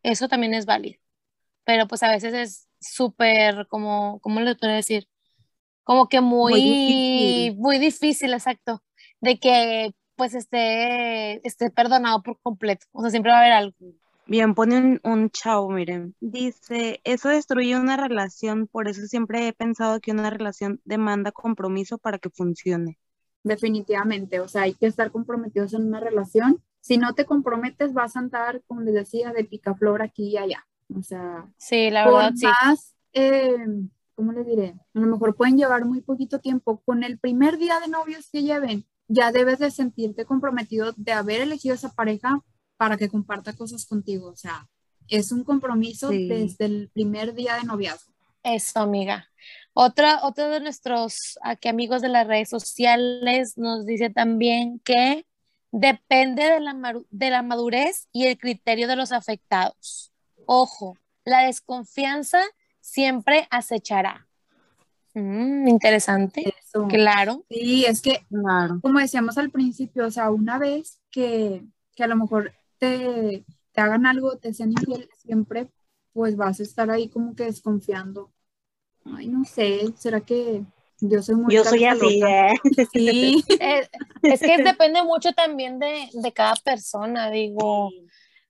eso 0.03 0.27
también 0.27 0.53
es 0.53 0.67
válido. 0.67 0.99
Pero 1.63 1.87
pues 1.87 2.03
a 2.03 2.11
veces 2.11 2.33
es 2.35 2.67
súper, 2.79 3.65
como, 3.67 4.19
¿cómo 4.19 4.41
le 4.41 4.55
puedo 4.55 4.71
decir? 4.73 5.07
Como 5.85 6.09
que 6.09 6.21
muy, 6.21 6.53
Muy 6.53 6.61
difícil. 6.61 7.55
muy 7.55 7.79
difícil, 7.79 8.33
exacto, 8.33 8.83
de 9.21 9.39
que 9.39 9.93
pues 10.17 10.33
esté, 10.35 11.45
esté 11.47 11.71
perdonado 11.71 12.23
por 12.23 12.39
completo. 12.41 12.87
O 12.93 13.01
sea, 13.01 13.11
siempre 13.11 13.31
va 13.31 13.39
a 13.39 13.41
haber 13.41 13.53
algo. 13.53 13.75
Bien, 14.27 14.55
pone 14.55 14.77
un, 14.77 14.99
un 15.03 15.29
chavo, 15.31 15.69
miren. 15.71 16.15
Dice, 16.19 17.01
eso 17.03 17.29
destruye 17.29 17.77
una 17.79 17.97
relación, 17.97 18.67
por 18.67 18.87
eso 18.87 19.01
siempre 19.07 19.47
he 19.47 19.53
pensado 19.53 19.99
que 20.01 20.11
una 20.11 20.29
relación 20.31 20.81
demanda 20.85 21.31
compromiso 21.31 21.97
para 21.99 22.19
que 22.19 22.29
funcione. 22.31 22.99
Definitivamente, 23.43 24.39
o 24.39 24.47
sea, 24.47 24.63
hay 24.63 24.73
que 24.73 24.87
estar 24.87 25.11
comprometidos 25.11 25.73
en 25.75 25.83
una 25.87 25.99
relación. 25.99 26.63
Si 26.81 26.97
no 26.97 27.13
te 27.13 27.25
comprometes, 27.25 27.93
vas 27.93 28.15
a 28.15 28.19
andar, 28.19 28.63
como 28.67 28.81
les 28.81 28.95
decía, 28.95 29.33
de 29.33 29.43
picaflor 29.43 30.01
aquí 30.01 30.29
y 30.29 30.37
allá. 30.37 30.65
O 30.97 31.03
sea, 31.03 31.45
Sí, 31.57 31.91
la 31.91 32.05
por 32.05 32.13
verdad, 32.15 32.33
sí. 32.35 32.45
más 32.47 32.95
eh, 33.13 33.55
¿cómo 34.15 34.31
les 34.31 34.45
diré? 34.45 34.75
A 34.93 34.99
lo 34.99 35.07
mejor 35.07 35.35
pueden 35.35 35.57
llevar 35.57 35.85
muy 35.85 36.01
poquito 36.01 36.39
tiempo. 36.39 36.81
Con 36.85 37.03
el 37.03 37.19
primer 37.19 37.57
día 37.57 37.79
de 37.79 37.87
novios 37.87 38.29
que 38.31 38.43
lleven, 38.43 38.85
ya 39.07 39.31
debes 39.31 39.59
de 39.59 39.71
sentirte 39.71 40.25
comprometido 40.25 40.93
de 40.97 41.11
haber 41.11 41.41
elegido 41.41 41.75
esa 41.75 41.93
pareja 41.93 42.41
para 42.77 42.97
que 42.97 43.09
comparta 43.09 43.53
cosas 43.53 43.85
contigo. 43.85 44.29
O 44.29 44.35
sea, 44.35 44.67
es 45.07 45.31
un 45.31 45.43
compromiso 45.43 46.09
desde 46.09 46.65
el 46.65 46.89
primer 46.93 47.33
día 47.33 47.55
de 47.55 47.63
noviazgo. 47.63 48.13
Eso, 48.43 48.79
amiga. 48.79 49.27
Otra, 49.73 50.19
otro 50.23 50.49
de 50.49 50.59
nuestros 50.59 51.37
aquí 51.41 51.67
amigos 51.67 52.01
de 52.01 52.09
las 52.09 52.27
redes 52.27 52.49
sociales 52.49 53.57
nos 53.57 53.85
dice 53.85 54.09
también 54.09 54.79
que 54.79 55.25
depende 55.71 56.43
de 56.43 56.59
la, 56.61 57.01
de 57.09 57.29
la 57.29 57.41
madurez 57.41 58.07
y 58.11 58.27
el 58.27 58.37
criterio 58.37 58.87
de 58.87 58.95
los 58.95 59.11
afectados. 59.11 60.13
Ojo, 60.45 60.95
la 61.25 61.41
desconfianza 61.41 62.41
siempre 62.85 63.47
acechará. 63.49 64.27
Mm, 65.15 65.67
interesante. 65.67 66.53
Claro. 66.87 67.43
Sí, 67.49 67.85
es 67.85 68.01
que, 68.01 68.25
como 68.81 68.99
decíamos 68.99 69.37
al 69.37 69.49
principio, 69.49 70.05
o 70.05 70.11
sea, 70.11 70.29
una 70.29 70.59
vez 70.59 70.99
que, 71.09 71.63
que 71.95 72.03
a 72.03 72.07
lo 72.07 72.15
mejor 72.15 72.53
te, 72.77 73.43
te 73.71 73.81
hagan 73.81 74.05
algo, 74.05 74.37
te 74.37 74.53
sean 74.53 74.71
infiel, 74.71 75.09
siempre 75.17 75.67
pues 76.13 76.37
vas 76.37 76.59
a 76.59 76.63
estar 76.63 76.89
ahí 76.91 77.09
como 77.09 77.35
que 77.35 77.45
desconfiando. 77.45 78.31
Ay, 79.03 79.27
no 79.27 79.43
sé, 79.45 79.93
¿será 79.97 80.21
que 80.21 80.63
yo 80.99 81.21
soy 81.21 81.35
muy... 81.35 81.53
Yo 81.53 81.63
soy 81.63 81.85
así, 81.85 82.21
¿eh? 82.23 82.53
Sí. 82.93 83.43
es, 83.59 83.89
es, 84.21 84.39
que 84.39 84.63
depende 84.63 85.03
mucho 85.03 85.33
también 85.33 85.79
de, 85.79 86.09
de 86.13 86.31
cada 86.31 86.55
persona, 86.55 87.29
digo, 87.31 87.89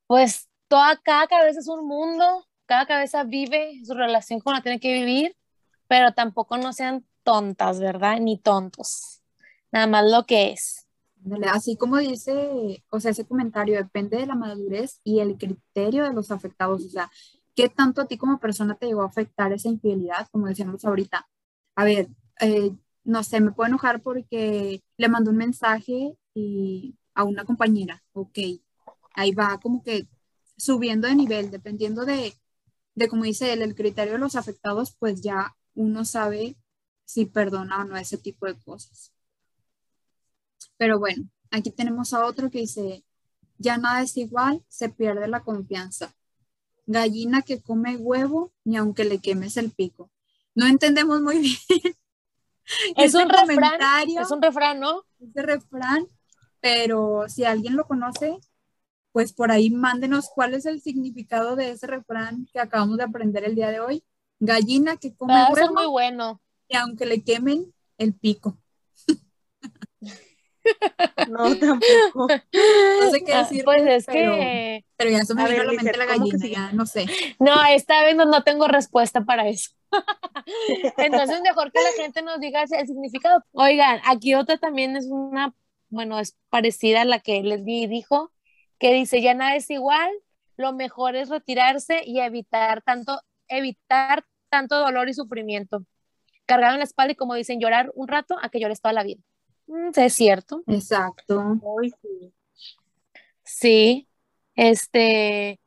pues 0.08 0.50
toda, 0.68 0.98
cada 0.98 1.28
cabeza 1.28 1.60
es 1.60 1.68
un 1.68 1.88
mundo, 1.88 2.46
cada 2.66 2.86
cabeza 2.86 3.24
vive 3.24 3.82
su 3.86 3.94
relación 3.94 4.40
como 4.40 4.56
la 4.56 4.62
tiene 4.62 4.80
que 4.80 4.94
vivir, 4.94 5.36
pero 5.88 6.14
tampoco 6.14 6.58
no 6.58 6.74
sean 6.74 7.06
tontas, 7.24 7.80
¿verdad? 7.80 8.20
Ni 8.20 8.38
tontos. 8.38 9.22
Nada 9.72 9.88
más 9.88 10.10
lo 10.10 10.26
que 10.26 10.52
es. 10.52 10.88
Así 11.52 11.76
como 11.76 11.98
dice, 11.98 12.84
o 12.90 13.00
sea, 13.00 13.12
ese 13.12 13.26
comentario 13.26 13.78
depende 13.78 14.18
de 14.18 14.28
la 14.28 14.36
madurez 14.36 15.00
y 15.04 15.20
el 15.20 15.38
criterio 15.38 16.04
de 16.04 16.14
los 16.14 16.30
afectados, 16.30 16.86
o 16.86 16.90
sea, 16.90 17.10
¿qué 17.56 17.68
tanto 17.68 18.02
a 18.02 18.06
ti 18.06 18.18
como 18.18 18.40
persona 18.40 18.76
te 18.76 18.86
llegó 18.86 19.02
a 19.02 19.08
afectar 19.08 19.52
esa 19.52 19.70
infidelidad? 19.70 20.28
Como 20.32 20.48
decíamos 20.48 20.86
ahorita, 20.86 21.28
a 21.76 21.84
ver, 21.84 22.10
eh, 22.42 22.72
no 23.04 23.24
sé, 23.24 23.42
me 23.42 23.52
puedo 23.52 23.68
enojar 23.68 24.02
porque 24.02 24.84
le 24.98 25.10
mandó 25.10 25.32
un 25.32 25.38
mensaje 25.38 26.16
y 26.36 26.96
a 27.16 27.24
una 27.24 27.44
compañera, 27.44 28.04
ok, 28.14 28.38
ahí 29.14 29.32
va 29.32 29.60
como 29.60 29.82
que 29.82 30.08
subiendo 30.58 31.08
de 31.08 31.16
nivel, 31.16 31.50
dependiendo 31.50 32.06
de, 32.06 32.34
de 32.96 33.08
como 33.10 33.26
dice 33.26 33.54
él, 33.54 33.62
el 33.62 33.76
criterio 33.76 34.14
de 34.14 34.20
los 34.20 34.36
afectados, 34.36 34.96
pues 34.98 35.22
ya 35.22 35.56
uno 35.76 36.06
sabe 36.06 36.56
si 37.04 37.26
perdona 37.26 37.82
o 37.82 37.84
no 37.84 37.98
ese 37.98 38.18
tipo 38.18 38.46
de 38.48 38.58
cosas. 38.58 39.12
Pero 40.78 41.00
bueno, 41.00 41.30
aquí 41.52 41.72
tenemos 41.72 42.14
a 42.14 42.26
otro 42.26 42.50
que 42.50 42.60
dice, 42.60 43.04
ya 43.58 43.78
nada 43.78 44.02
es 44.02 44.18
igual, 44.18 44.64
se 44.68 44.90
pierde 44.90 45.28
la 45.28 45.44
confianza. 45.44 46.16
Gallina 46.88 47.42
que 47.42 47.62
come 47.62 47.98
huevo, 47.98 48.54
ni 48.64 48.78
aunque 48.78 49.06
le 49.06 49.20
quemes 49.20 49.58
el 49.58 49.72
pico. 49.72 50.12
No 50.54 50.66
entendemos 50.66 51.22
muy 51.22 51.40
bien. 51.40 51.96
Es 52.96 53.14
un 53.14 53.30
refrán, 53.30 54.10
es 54.10 54.32
un 54.32 54.42
refrán, 54.42 54.80
¿no? 54.80 55.04
Ese 55.20 55.42
refrán, 55.42 56.08
pero 56.62 57.26
si 57.28 57.44
alguien 57.44 57.76
lo 57.76 57.86
conoce, 57.86 58.40
pues 59.16 59.32
por 59.32 59.50
ahí 59.50 59.70
mándenos 59.70 60.30
cuál 60.30 60.56
es 60.56 60.66
el 60.66 60.82
significado 60.82 61.56
de 61.56 61.72
ese 61.72 61.88
refrán 61.88 62.50
que 62.52 62.60
acabamos 62.60 62.98
de 62.98 63.06
aprender 63.06 63.46
el 63.46 63.56
día 63.56 63.72
de 63.72 63.80
hoy. 63.80 64.04
Gallina 64.40 64.98
que 64.98 65.16
come 65.16 65.34
huevo. 65.34 65.58
Es 65.58 65.72
muy 65.72 65.86
bueno. 65.86 66.42
Y 66.68 66.76
aunque 66.76 67.06
le 67.06 67.24
quemen 67.24 67.74
el 67.98 68.14
pico. 68.14 68.58
No, 71.30 71.56
tampoco. 71.56 72.28
No 73.02 73.12
sé 73.12 73.24
qué 73.24 73.34
ah, 73.34 73.44
decir. 73.44 73.64
Pues 73.64 73.84
es 73.86 74.06
que. 74.06 74.84
Pero 74.98 75.12
ya 75.12 75.24
se 75.24 75.34
me 75.34 75.48
vino 75.48 75.62
a 75.62 75.66
la 75.66 75.72
mente 75.72 75.98
la 75.98 76.06
gallina, 76.06 76.48
ya 76.48 76.72
no 76.74 76.86
sé. 76.86 77.06
No, 77.40 77.54
esta 77.70 78.04
vez 78.04 78.18
no, 78.18 78.44
tengo 78.44 78.68
respuesta 78.68 79.24
para 79.24 79.48
eso. 79.48 79.72
Entonces, 80.98 81.40
mejor 81.42 81.72
que 81.72 81.80
la 81.82 82.04
gente 82.04 82.22
nos 82.22 82.42
diga 82.42 82.64
el 82.64 82.88
significado. 82.88 83.46
Oigan, 83.54 84.02
aquí 84.06 84.34
otra 84.36 84.58
también 84.58 84.98
es 84.98 85.06
una, 85.06 85.54
bueno, 85.88 86.20
es 86.20 86.36
parecida 86.50 87.04
a 87.04 87.06
la 87.06 87.20
que 87.20 87.44
les 87.44 87.64
dijo, 87.64 88.34
que 88.80 88.94
dice: 88.94 89.22
ya 89.22 89.34
nada 89.34 89.56
es 89.56 89.70
igual, 89.70 90.12
lo 90.58 90.74
mejor 90.74 91.16
es 91.16 91.30
retirarse 91.30 92.02
y 92.06 92.20
evitar 92.20 92.82
tanto, 92.82 93.20
evitar 93.48 94.26
tanto 94.50 94.78
dolor 94.78 95.10
y 95.10 95.14
sufrimiento. 95.14 95.86
Cargar 96.46 96.74
en 96.74 96.80
la 96.80 96.84
espalda 96.84 97.14
y, 97.14 97.16
como 97.16 97.34
dicen, 97.34 97.60
llorar 97.60 97.92
un 97.96 98.08
rato 98.08 98.36
a 98.42 98.50
que 98.50 98.60
llores 98.60 98.82
toda 98.82 98.94
la 98.94 99.04
vida. 99.04 99.22
Mm, 99.68 99.90
es 99.96 100.14
cierto. 100.14 100.64
Exacto. 100.68 101.60
sí. 102.02 102.34
Sí, 103.44 104.08
este, 104.56 105.60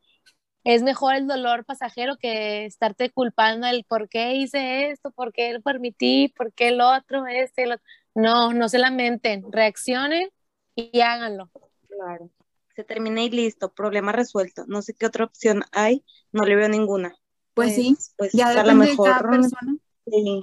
es 0.65 0.83
mejor 0.83 1.15
el 1.15 1.27
dolor 1.27 1.65
pasajero 1.65 2.17
que 2.17 2.65
estarte 2.67 3.11
culpando 3.11 3.67
el 3.67 3.85
por 3.85 4.09
qué 4.09 4.35
hice 4.35 4.91
esto, 4.91 5.13
por 5.13 5.33
qué 5.33 5.53
lo 5.53 5.63
permití, 5.63 6.29
por 6.37 6.53
qué 6.53 6.69
el 6.69 6.81
otro, 6.81 7.27
este, 7.27 7.65
el 7.65 7.73
otro. 7.73 7.85
No, 8.15 8.53
no 8.53 8.69
se 8.69 8.79
lamenten, 8.79 9.45
reaccionen 9.53 10.29
y 10.75 11.01
háganlo. 11.01 11.51
Claro. 11.89 12.31
Se 12.79 12.85
termina 12.85 13.25
y 13.25 13.29
listo, 13.29 13.73
problema 13.73 14.13
resuelto. 14.13 14.65
No 14.69 14.83
sé 14.83 14.95
qué 14.95 15.05
otra 15.05 15.25
opción 15.25 15.65
hay, 15.73 16.05
no 16.31 16.45
le 16.45 16.55
veo 16.55 16.69
ninguna. 16.69 17.13
Pues, 17.53 17.75
sí, 17.75 17.97
pues 18.17 18.31
ya 18.33 18.51
a 18.51 18.65
lo 18.65 18.73
mejor. 18.77 19.09
De 19.09 19.15
cada 19.15 19.29
persona. 19.29 19.77
Sí. 20.07 20.43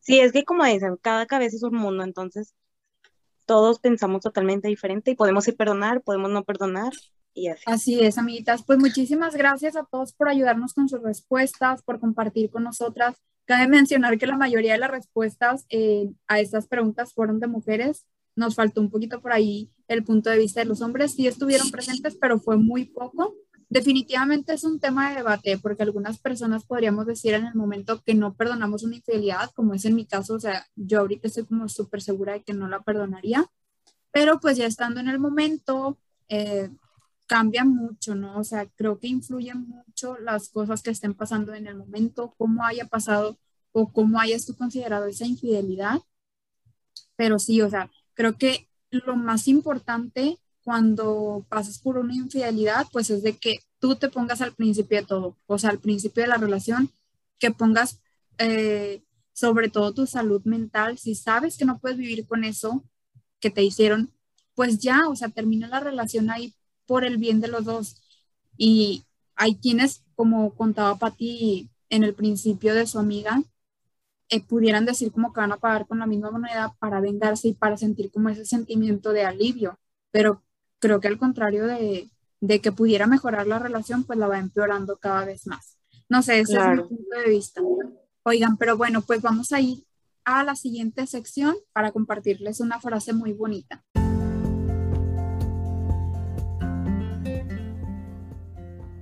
sí, 0.00 0.18
es 0.18 0.32
que 0.32 0.42
como 0.42 0.64
dicen, 0.64 0.96
cada 1.00 1.26
cabeza 1.26 1.54
es 1.54 1.62
un 1.62 1.76
mundo, 1.76 2.02
entonces 2.02 2.52
todos 3.46 3.78
pensamos 3.78 4.22
totalmente 4.22 4.66
diferente 4.66 5.12
y 5.12 5.14
podemos 5.14 5.46
ir 5.46 5.56
perdonar, 5.56 6.02
podemos 6.02 6.32
no 6.32 6.42
perdonar 6.42 6.92
y 7.32 7.46
así. 7.46 7.62
Así 7.66 8.00
es, 8.00 8.18
amiguitas. 8.18 8.64
Pues 8.64 8.80
muchísimas 8.80 9.36
gracias 9.36 9.76
a 9.76 9.84
todos 9.84 10.12
por 10.12 10.28
ayudarnos 10.28 10.74
con 10.74 10.88
sus 10.88 11.00
respuestas, 11.00 11.82
por 11.84 12.00
compartir 12.00 12.50
con 12.50 12.64
nosotras. 12.64 13.14
Cabe 13.44 13.68
mencionar 13.68 14.18
que 14.18 14.26
la 14.26 14.36
mayoría 14.36 14.72
de 14.72 14.80
las 14.80 14.90
respuestas 14.90 15.64
eh, 15.68 16.10
a 16.26 16.40
estas 16.40 16.66
preguntas 16.66 17.14
fueron 17.14 17.38
de 17.38 17.46
mujeres. 17.46 18.04
Nos 18.34 18.56
faltó 18.56 18.80
un 18.80 18.90
poquito 18.90 19.20
por 19.20 19.32
ahí 19.32 19.70
el 19.88 20.04
punto 20.04 20.30
de 20.30 20.38
vista 20.38 20.60
de 20.60 20.66
los 20.66 20.80
hombres. 20.80 21.14
Sí 21.14 21.26
estuvieron 21.26 21.70
presentes, 21.70 22.16
pero 22.20 22.38
fue 22.38 22.56
muy 22.56 22.84
poco 22.84 23.34
definitivamente 23.68 24.54
es 24.54 24.64
un 24.64 24.80
tema 24.80 25.10
de 25.10 25.16
debate 25.16 25.58
porque 25.58 25.82
algunas 25.82 26.18
personas 26.18 26.64
podríamos 26.64 27.06
decir 27.06 27.34
en 27.34 27.46
el 27.46 27.54
momento 27.54 28.02
que 28.02 28.14
no 28.14 28.34
perdonamos 28.34 28.82
una 28.82 28.96
infidelidad, 28.96 29.50
como 29.54 29.74
es 29.74 29.84
en 29.84 29.94
mi 29.94 30.06
caso, 30.06 30.34
o 30.34 30.40
sea, 30.40 30.66
yo 30.74 31.00
ahorita 31.00 31.28
estoy 31.28 31.44
como 31.44 31.68
súper 31.68 32.00
segura 32.02 32.34
de 32.34 32.42
que 32.42 32.54
no 32.54 32.68
la 32.68 32.80
perdonaría, 32.80 33.46
pero 34.12 34.40
pues 34.40 34.56
ya 34.56 34.66
estando 34.66 35.00
en 35.00 35.08
el 35.08 35.18
momento, 35.18 35.98
eh, 36.28 36.70
cambia 37.26 37.64
mucho, 37.64 38.14
¿no? 38.14 38.38
O 38.38 38.44
sea, 38.44 38.66
creo 38.76 38.98
que 38.98 39.08
influyen 39.08 39.68
mucho 39.68 40.18
las 40.18 40.48
cosas 40.48 40.82
que 40.82 40.90
estén 40.90 41.14
pasando 41.14 41.54
en 41.54 41.66
el 41.66 41.76
momento, 41.76 42.34
cómo 42.38 42.64
haya 42.64 42.86
pasado 42.86 43.38
o 43.72 43.92
cómo 43.92 44.18
hayas 44.20 44.46
tú 44.46 44.56
considerado 44.56 45.06
esa 45.06 45.26
infidelidad. 45.26 46.00
Pero 47.16 47.38
sí, 47.38 47.60
o 47.62 47.68
sea, 47.68 47.90
creo 48.14 48.38
que 48.38 48.67
lo 48.90 49.16
más 49.16 49.48
importante 49.48 50.38
cuando 50.62 51.46
pasas 51.48 51.78
por 51.78 51.98
una 51.98 52.14
infidelidad, 52.14 52.86
pues 52.92 53.10
es 53.10 53.22
de 53.22 53.36
que 53.36 53.60
tú 53.78 53.96
te 53.96 54.08
pongas 54.08 54.40
al 54.40 54.52
principio 54.54 54.98
de 54.98 55.06
todo, 55.06 55.36
o 55.46 55.58
sea, 55.58 55.70
al 55.70 55.78
principio 55.78 56.22
de 56.22 56.28
la 56.28 56.36
relación, 56.36 56.90
que 57.38 57.50
pongas 57.50 58.00
eh, 58.38 59.02
sobre 59.32 59.68
todo 59.68 59.94
tu 59.94 60.06
salud 60.06 60.42
mental, 60.44 60.98
si 60.98 61.14
sabes 61.14 61.56
que 61.56 61.64
no 61.64 61.78
puedes 61.78 61.96
vivir 61.96 62.26
con 62.26 62.44
eso 62.44 62.84
que 63.40 63.50
te 63.50 63.62
hicieron, 63.62 64.12
pues 64.54 64.78
ya, 64.80 65.08
o 65.08 65.14
sea, 65.16 65.28
termina 65.28 65.68
la 65.68 65.80
relación 65.80 66.30
ahí 66.30 66.54
por 66.86 67.04
el 67.04 67.18
bien 67.18 67.40
de 67.40 67.48
los 67.48 67.64
dos. 67.64 68.02
Y 68.56 69.04
hay 69.36 69.56
quienes, 69.56 70.02
como 70.16 70.54
contaba 70.54 70.98
Pati 70.98 71.70
en 71.90 72.02
el 72.02 72.14
principio 72.14 72.74
de 72.74 72.86
su 72.86 72.98
amiga, 72.98 73.42
eh, 74.30 74.42
pudieran 74.44 74.84
decir 74.84 75.10
como 75.10 75.32
que 75.32 75.40
van 75.40 75.52
a 75.52 75.56
pagar 75.56 75.86
con 75.86 75.98
la 75.98 76.06
misma 76.06 76.30
moneda 76.30 76.74
para 76.78 77.00
vengarse 77.00 77.48
y 77.48 77.54
para 77.54 77.78
sentir 77.78 78.10
como 78.10 78.28
ese 78.28 78.44
sentimiento 78.44 79.12
de 79.12 79.24
alivio, 79.24 79.78
pero 80.10 80.42
creo 80.78 81.00
que 81.00 81.08
al 81.08 81.18
contrario 81.18 81.66
de, 81.66 82.10
que 82.60 82.72
pudiera 82.72 83.06
mejorar 83.06 83.46
la 83.46 83.58
relación, 83.58 84.04
pues 84.04 84.18
la 84.18 84.26
va 84.26 84.38
empeorando 84.38 84.98
cada 84.98 85.24
vez 85.24 85.46
más. 85.46 85.78
No 86.10 86.22
sé, 86.22 86.40
ese 86.40 86.58
es 86.58 86.68
mi 86.68 86.82
punto 86.82 87.16
de 87.24 87.30
vista. 87.30 87.62
Oigan, 88.22 88.56
pero 88.58 88.76
bueno, 88.76 89.00
pues 89.02 89.22
vamos 89.22 89.52
a 89.52 89.60
ir 89.60 89.84
a 90.24 90.44
la 90.44 90.56
siguiente 90.56 91.06
sección 91.06 91.56
para 91.72 91.90
compartirles 91.90 92.60
una 92.60 92.80
frase 92.80 93.14
muy 93.14 93.32
bonita. 93.32 93.82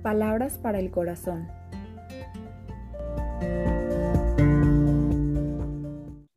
Palabras 0.01 0.57
para 0.57 0.79
el 0.79 0.89
corazón. 0.89 1.49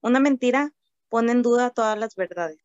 Una 0.02 0.18
mentira 0.18 0.72
pone 1.10 1.32
en 1.32 1.42
duda 1.42 1.70
todas 1.70 1.98
las 1.98 2.14
verdades. 2.14 2.58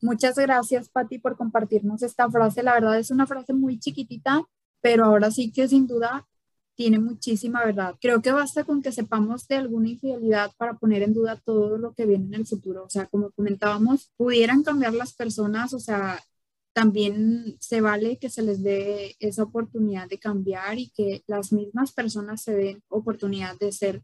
Muchas 0.00 0.36
gracias, 0.36 0.88
Patti, 0.88 1.18
por 1.18 1.36
compartirnos 1.36 2.02
esta 2.02 2.30
frase. 2.30 2.62
La 2.62 2.74
verdad 2.74 2.98
es 2.98 3.10
una 3.10 3.26
frase 3.26 3.52
muy 3.52 3.78
chiquitita, 3.78 4.42
pero 4.80 5.04
ahora 5.04 5.30
sí 5.30 5.52
que 5.52 5.68
sin 5.68 5.86
duda 5.86 6.26
tiene 6.74 6.98
muchísima 6.98 7.64
verdad. 7.64 7.96
Creo 8.00 8.22
que 8.22 8.32
basta 8.32 8.64
con 8.64 8.82
que 8.82 8.92
sepamos 8.92 9.46
de 9.46 9.56
alguna 9.56 9.90
infidelidad 9.90 10.50
para 10.56 10.74
poner 10.74 11.02
en 11.02 11.14
duda 11.14 11.40
todo 11.44 11.76
lo 11.78 11.92
que 11.92 12.06
viene 12.06 12.26
en 12.26 12.34
el 12.34 12.46
futuro. 12.46 12.84
O 12.84 12.90
sea, 12.90 13.06
como 13.06 13.30
comentábamos, 13.32 14.10
pudieran 14.16 14.62
cambiar 14.62 14.94
las 14.94 15.14
personas, 15.14 15.74
o 15.74 15.78
sea, 15.78 16.18
también 16.74 17.56
se 17.60 17.80
vale 17.80 18.18
que 18.18 18.28
se 18.28 18.42
les 18.42 18.62
dé 18.62 19.16
esa 19.20 19.44
oportunidad 19.44 20.08
de 20.08 20.18
cambiar 20.18 20.78
y 20.78 20.90
que 20.90 21.22
las 21.26 21.52
mismas 21.52 21.92
personas 21.92 22.42
se 22.42 22.54
den 22.54 22.82
oportunidad 22.88 23.56
de 23.58 23.72
ser 23.72 24.02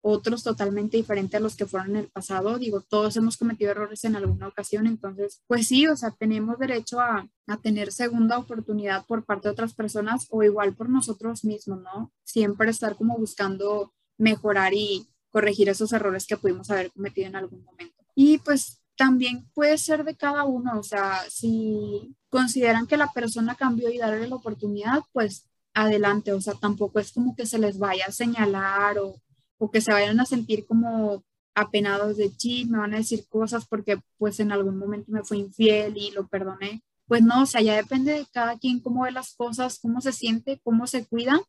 otros 0.00 0.42
totalmente 0.42 0.96
diferentes 0.96 1.38
a 1.38 1.42
los 1.42 1.54
que 1.54 1.66
fueron 1.66 1.90
en 1.90 1.96
el 1.96 2.08
pasado. 2.08 2.58
Digo, 2.58 2.80
todos 2.80 3.16
hemos 3.16 3.36
cometido 3.36 3.70
errores 3.70 4.04
en 4.04 4.16
alguna 4.16 4.48
ocasión, 4.48 4.86
entonces, 4.86 5.42
pues 5.46 5.68
sí, 5.68 5.86
o 5.86 5.96
sea, 5.96 6.10
tenemos 6.10 6.58
derecho 6.58 7.00
a, 7.00 7.28
a, 7.46 7.56
tener 7.58 7.92
segunda 7.92 8.38
oportunidad 8.38 9.06
por 9.06 9.24
parte 9.24 9.48
de 9.48 9.52
otras 9.52 9.74
personas 9.74 10.26
o 10.30 10.42
igual 10.42 10.74
por 10.74 10.88
nosotros 10.88 11.44
mismos, 11.44 11.80
¿no? 11.82 12.12
Siempre 12.24 12.70
estar 12.70 12.96
como 12.96 13.16
buscando 13.16 13.92
mejorar 14.16 14.74
y 14.74 15.08
corregir 15.30 15.68
esos 15.68 15.92
errores 15.92 16.26
que 16.26 16.36
pudimos 16.36 16.70
haber 16.70 16.90
cometido 16.90 17.28
en 17.28 17.36
algún 17.36 17.64
momento. 17.64 18.04
Y 18.14 18.38
pues 18.38 18.80
también 18.98 19.48
puede 19.54 19.78
ser 19.78 20.04
de 20.04 20.16
cada 20.16 20.44
uno, 20.44 20.78
o 20.78 20.82
sea, 20.82 21.22
si 21.30 22.14
consideran 22.28 22.86
que 22.86 22.98
la 22.98 23.12
persona 23.12 23.54
cambió 23.54 23.90
y 23.90 23.98
darle 23.98 24.28
la 24.28 24.36
oportunidad, 24.36 25.00
pues 25.12 25.48
adelante, 25.74 26.32
o 26.32 26.40
sea, 26.42 26.54
tampoco 26.54 26.98
es 27.00 27.12
como 27.12 27.34
que 27.36 27.46
se 27.46 27.58
les 27.58 27.78
vaya 27.78 28.06
a 28.08 28.12
señalar 28.12 28.98
o 28.98 29.16
o 29.58 29.70
que 29.70 29.80
se 29.80 29.92
vayan 29.92 30.18
a 30.20 30.26
sentir 30.26 30.66
como 30.66 31.24
apenados 31.54 32.16
de 32.16 32.34
chi, 32.34 32.64
me 32.66 32.78
van 32.78 32.94
a 32.94 32.98
decir 32.98 33.26
cosas 33.28 33.66
porque 33.66 34.00
pues 34.16 34.40
en 34.40 34.52
algún 34.52 34.78
momento 34.78 35.10
me 35.12 35.24
fue 35.24 35.38
infiel 35.38 35.96
y 35.96 36.12
lo 36.12 36.28
perdoné. 36.28 36.82
Pues 37.06 37.22
no, 37.22 37.42
o 37.42 37.46
sea, 37.46 37.60
ya 37.60 37.74
depende 37.76 38.12
de 38.12 38.26
cada 38.32 38.58
quien 38.58 38.80
cómo 38.80 39.02
ve 39.02 39.10
las 39.12 39.34
cosas, 39.34 39.78
cómo 39.80 40.00
se 40.00 40.12
siente, 40.12 40.60
cómo 40.62 40.86
se 40.86 41.06
cuida 41.06 41.40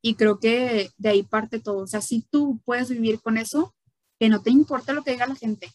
y 0.00 0.14
creo 0.14 0.40
que 0.40 0.90
de 0.96 1.08
ahí 1.10 1.22
parte 1.22 1.60
todo. 1.60 1.78
O 1.84 1.86
sea, 1.86 2.00
si 2.00 2.22
tú 2.22 2.60
puedes 2.64 2.88
vivir 2.88 3.20
con 3.20 3.36
eso, 3.36 3.74
que 4.18 4.28
no 4.28 4.42
te 4.42 4.50
importa 4.50 4.92
lo 4.92 5.02
que 5.02 5.12
diga 5.12 5.26
la 5.26 5.34
gente. 5.34 5.70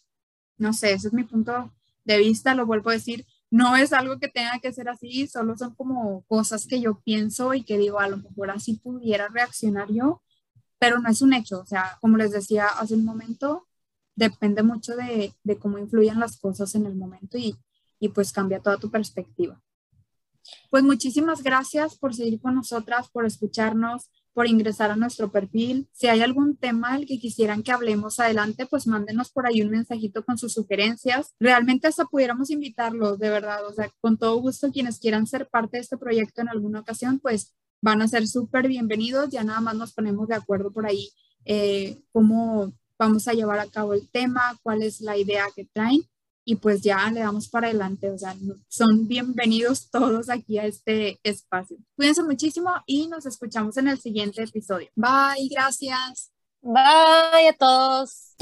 No 0.57 0.73
sé, 0.73 0.93
ese 0.93 1.07
es 1.07 1.13
mi 1.13 1.23
punto 1.23 1.71
de 2.05 2.17
vista, 2.17 2.55
lo 2.55 2.65
vuelvo 2.65 2.89
a 2.89 2.93
decir, 2.93 3.25
no 3.49 3.75
es 3.75 3.93
algo 3.93 4.19
que 4.19 4.27
tenga 4.27 4.59
que 4.59 4.73
ser 4.73 4.89
así, 4.89 5.27
solo 5.27 5.57
son 5.57 5.75
como 5.75 6.23
cosas 6.23 6.65
que 6.67 6.79
yo 6.81 7.01
pienso 7.01 7.53
y 7.53 7.63
que 7.63 7.77
digo, 7.77 7.99
a 7.99 8.07
lo 8.07 8.17
mejor 8.17 8.51
así 8.51 8.73
pudiera 8.75 9.27
reaccionar 9.27 9.91
yo 9.91 10.21
pero 10.79 10.99
no 10.99 11.09
es 11.09 11.21
un 11.21 11.33
hecho. 11.33 11.59
O 11.59 11.65
sea, 11.65 11.97
como 12.01 12.17
les 12.17 12.31
decía 12.31 12.67
hace 12.67 12.95
un 12.95 13.05
momento, 13.05 13.67
depende 14.15 14.63
mucho 14.63 14.95
de, 14.95 15.33
de 15.43 15.57
cómo 15.57 15.77
influyen 15.77 16.19
las 16.19 16.37
cosas 16.37 16.73
en 16.75 16.85
el 16.85 16.95
momento 16.95 17.37
y, 17.37 17.57
y 17.99 18.09
pues 18.09 18.31
cambia 18.31 18.61
toda 18.61 18.77
tu 18.77 18.89
perspectiva. 18.89 19.61
Pues 20.69 20.83
muchísimas 20.83 21.43
gracias 21.43 21.97
por 21.97 22.15
seguir 22.15 22.39
con 22.39 22.55
nosotras, 22.55 23.09
por 23.09 23.25
escucharnos, 23.25 24.09
por 24.37 24.45
ingresar 24.45 24.91
a 24.91 24.95
nuestro 24.95 25.31
perfil. 25.31 25.89
Si 25.93 26.05
hay 26.05 26.21
algún 26.21 26.57
tema 26.57 26.95
del 26.95 27.07
que 27.07 27.17
quisieran 27.17 27.63
que 27.63 27.71
hablemos 27.71 28.19
adelante, 28.19 28.67
pues 28.67 28.85
mándenos 28.85 29.31
por 29.31 29.47
ahí 29.47 29.63
un 29.63 29.71
mensajito 29.71 30.23
con 30.23 30.37
sus 30.37 30.53
sugerencias. 30.53 31.33
Realmente 31.39 31.87
hasta 31.87 32.05
pudiéramos 32.05 32.51
invitarlos, 32.51 33.17
de 33.17 33.31
verdad, 33.31 33.65
o 33.65 33.73
sea, 33.73 33.89
con 33.99 34.15
todo 34.15 34.35
gusto 34.35 34.71
quienes 34.71 34.99
quieran 34.99 35.25
ser 35.25 35.47
parte 35.49 35.77
de 35.77 35.81
este 35.81 35.97
proyecto 35.97 36.41
en 36.41 36.49
alguna 36.49 36.81
ocasión, 36.81 37.17
pues 37.19 37.55
van 37.81 38.03
a 38.03 38.07
ser 38.07 38.27
súper 38.27 38.67
bienvenidos. 38.67 39.31
Ya 39.31 39.43
nada 39.43 39.59
más 39.59 39.73
nos 39.73 39.93
ponemos 39.93 40.27
de 40.27 40.35
acuerdo 40.35 40.71
por 40.71 40.85
ahí 40.85 41.09
eh, 41.45 42.03
cómo 42.11 42.71
vamos 42.99 43.27
a 43.27 43.33
llevar 43.33 43.57
a 43.57 43.65
cabo 43.65 43.95
el 43.95 44.07
tema, 44.07 44.55
cuál 44.61 44.83
es 44.83 45.01
la 45.01 45.17
idea 45.17 45.45
que 45.55 45.65
traen 45.65 46.03
y 46.49 46.55
pues 46.55 46.81
ya 46.81 47.11
le 47.11 47.19
damos 47.19 47.49
para 47.49 47.67
adelante. 47.67 48.09
O 48.09 48.17
sea, 48.17 48.33
son 48.69 49.05
bienvenidos 49.05 49.89
todos 49.91 50.29
aquí 50.29 50.57
a 50.57 50.65
este 50.65 51.19
espacio. 51.21 51.75
Cuídense 51.97 52.23
muchísimo 52.23 52.71
y 52.85 53.07
nos 53.07 53.25
escuchamos 53.25 53.75
en 53.75 53.89
el 53.89 53.99
siguiente 53.99 54.43
episodio. 54.43 54.87
Bye, 54.95 55.49
gracias. 55.51 56.31
Bye 56.61 57.49
a 57.49 57.55
todos. 57.59 58.33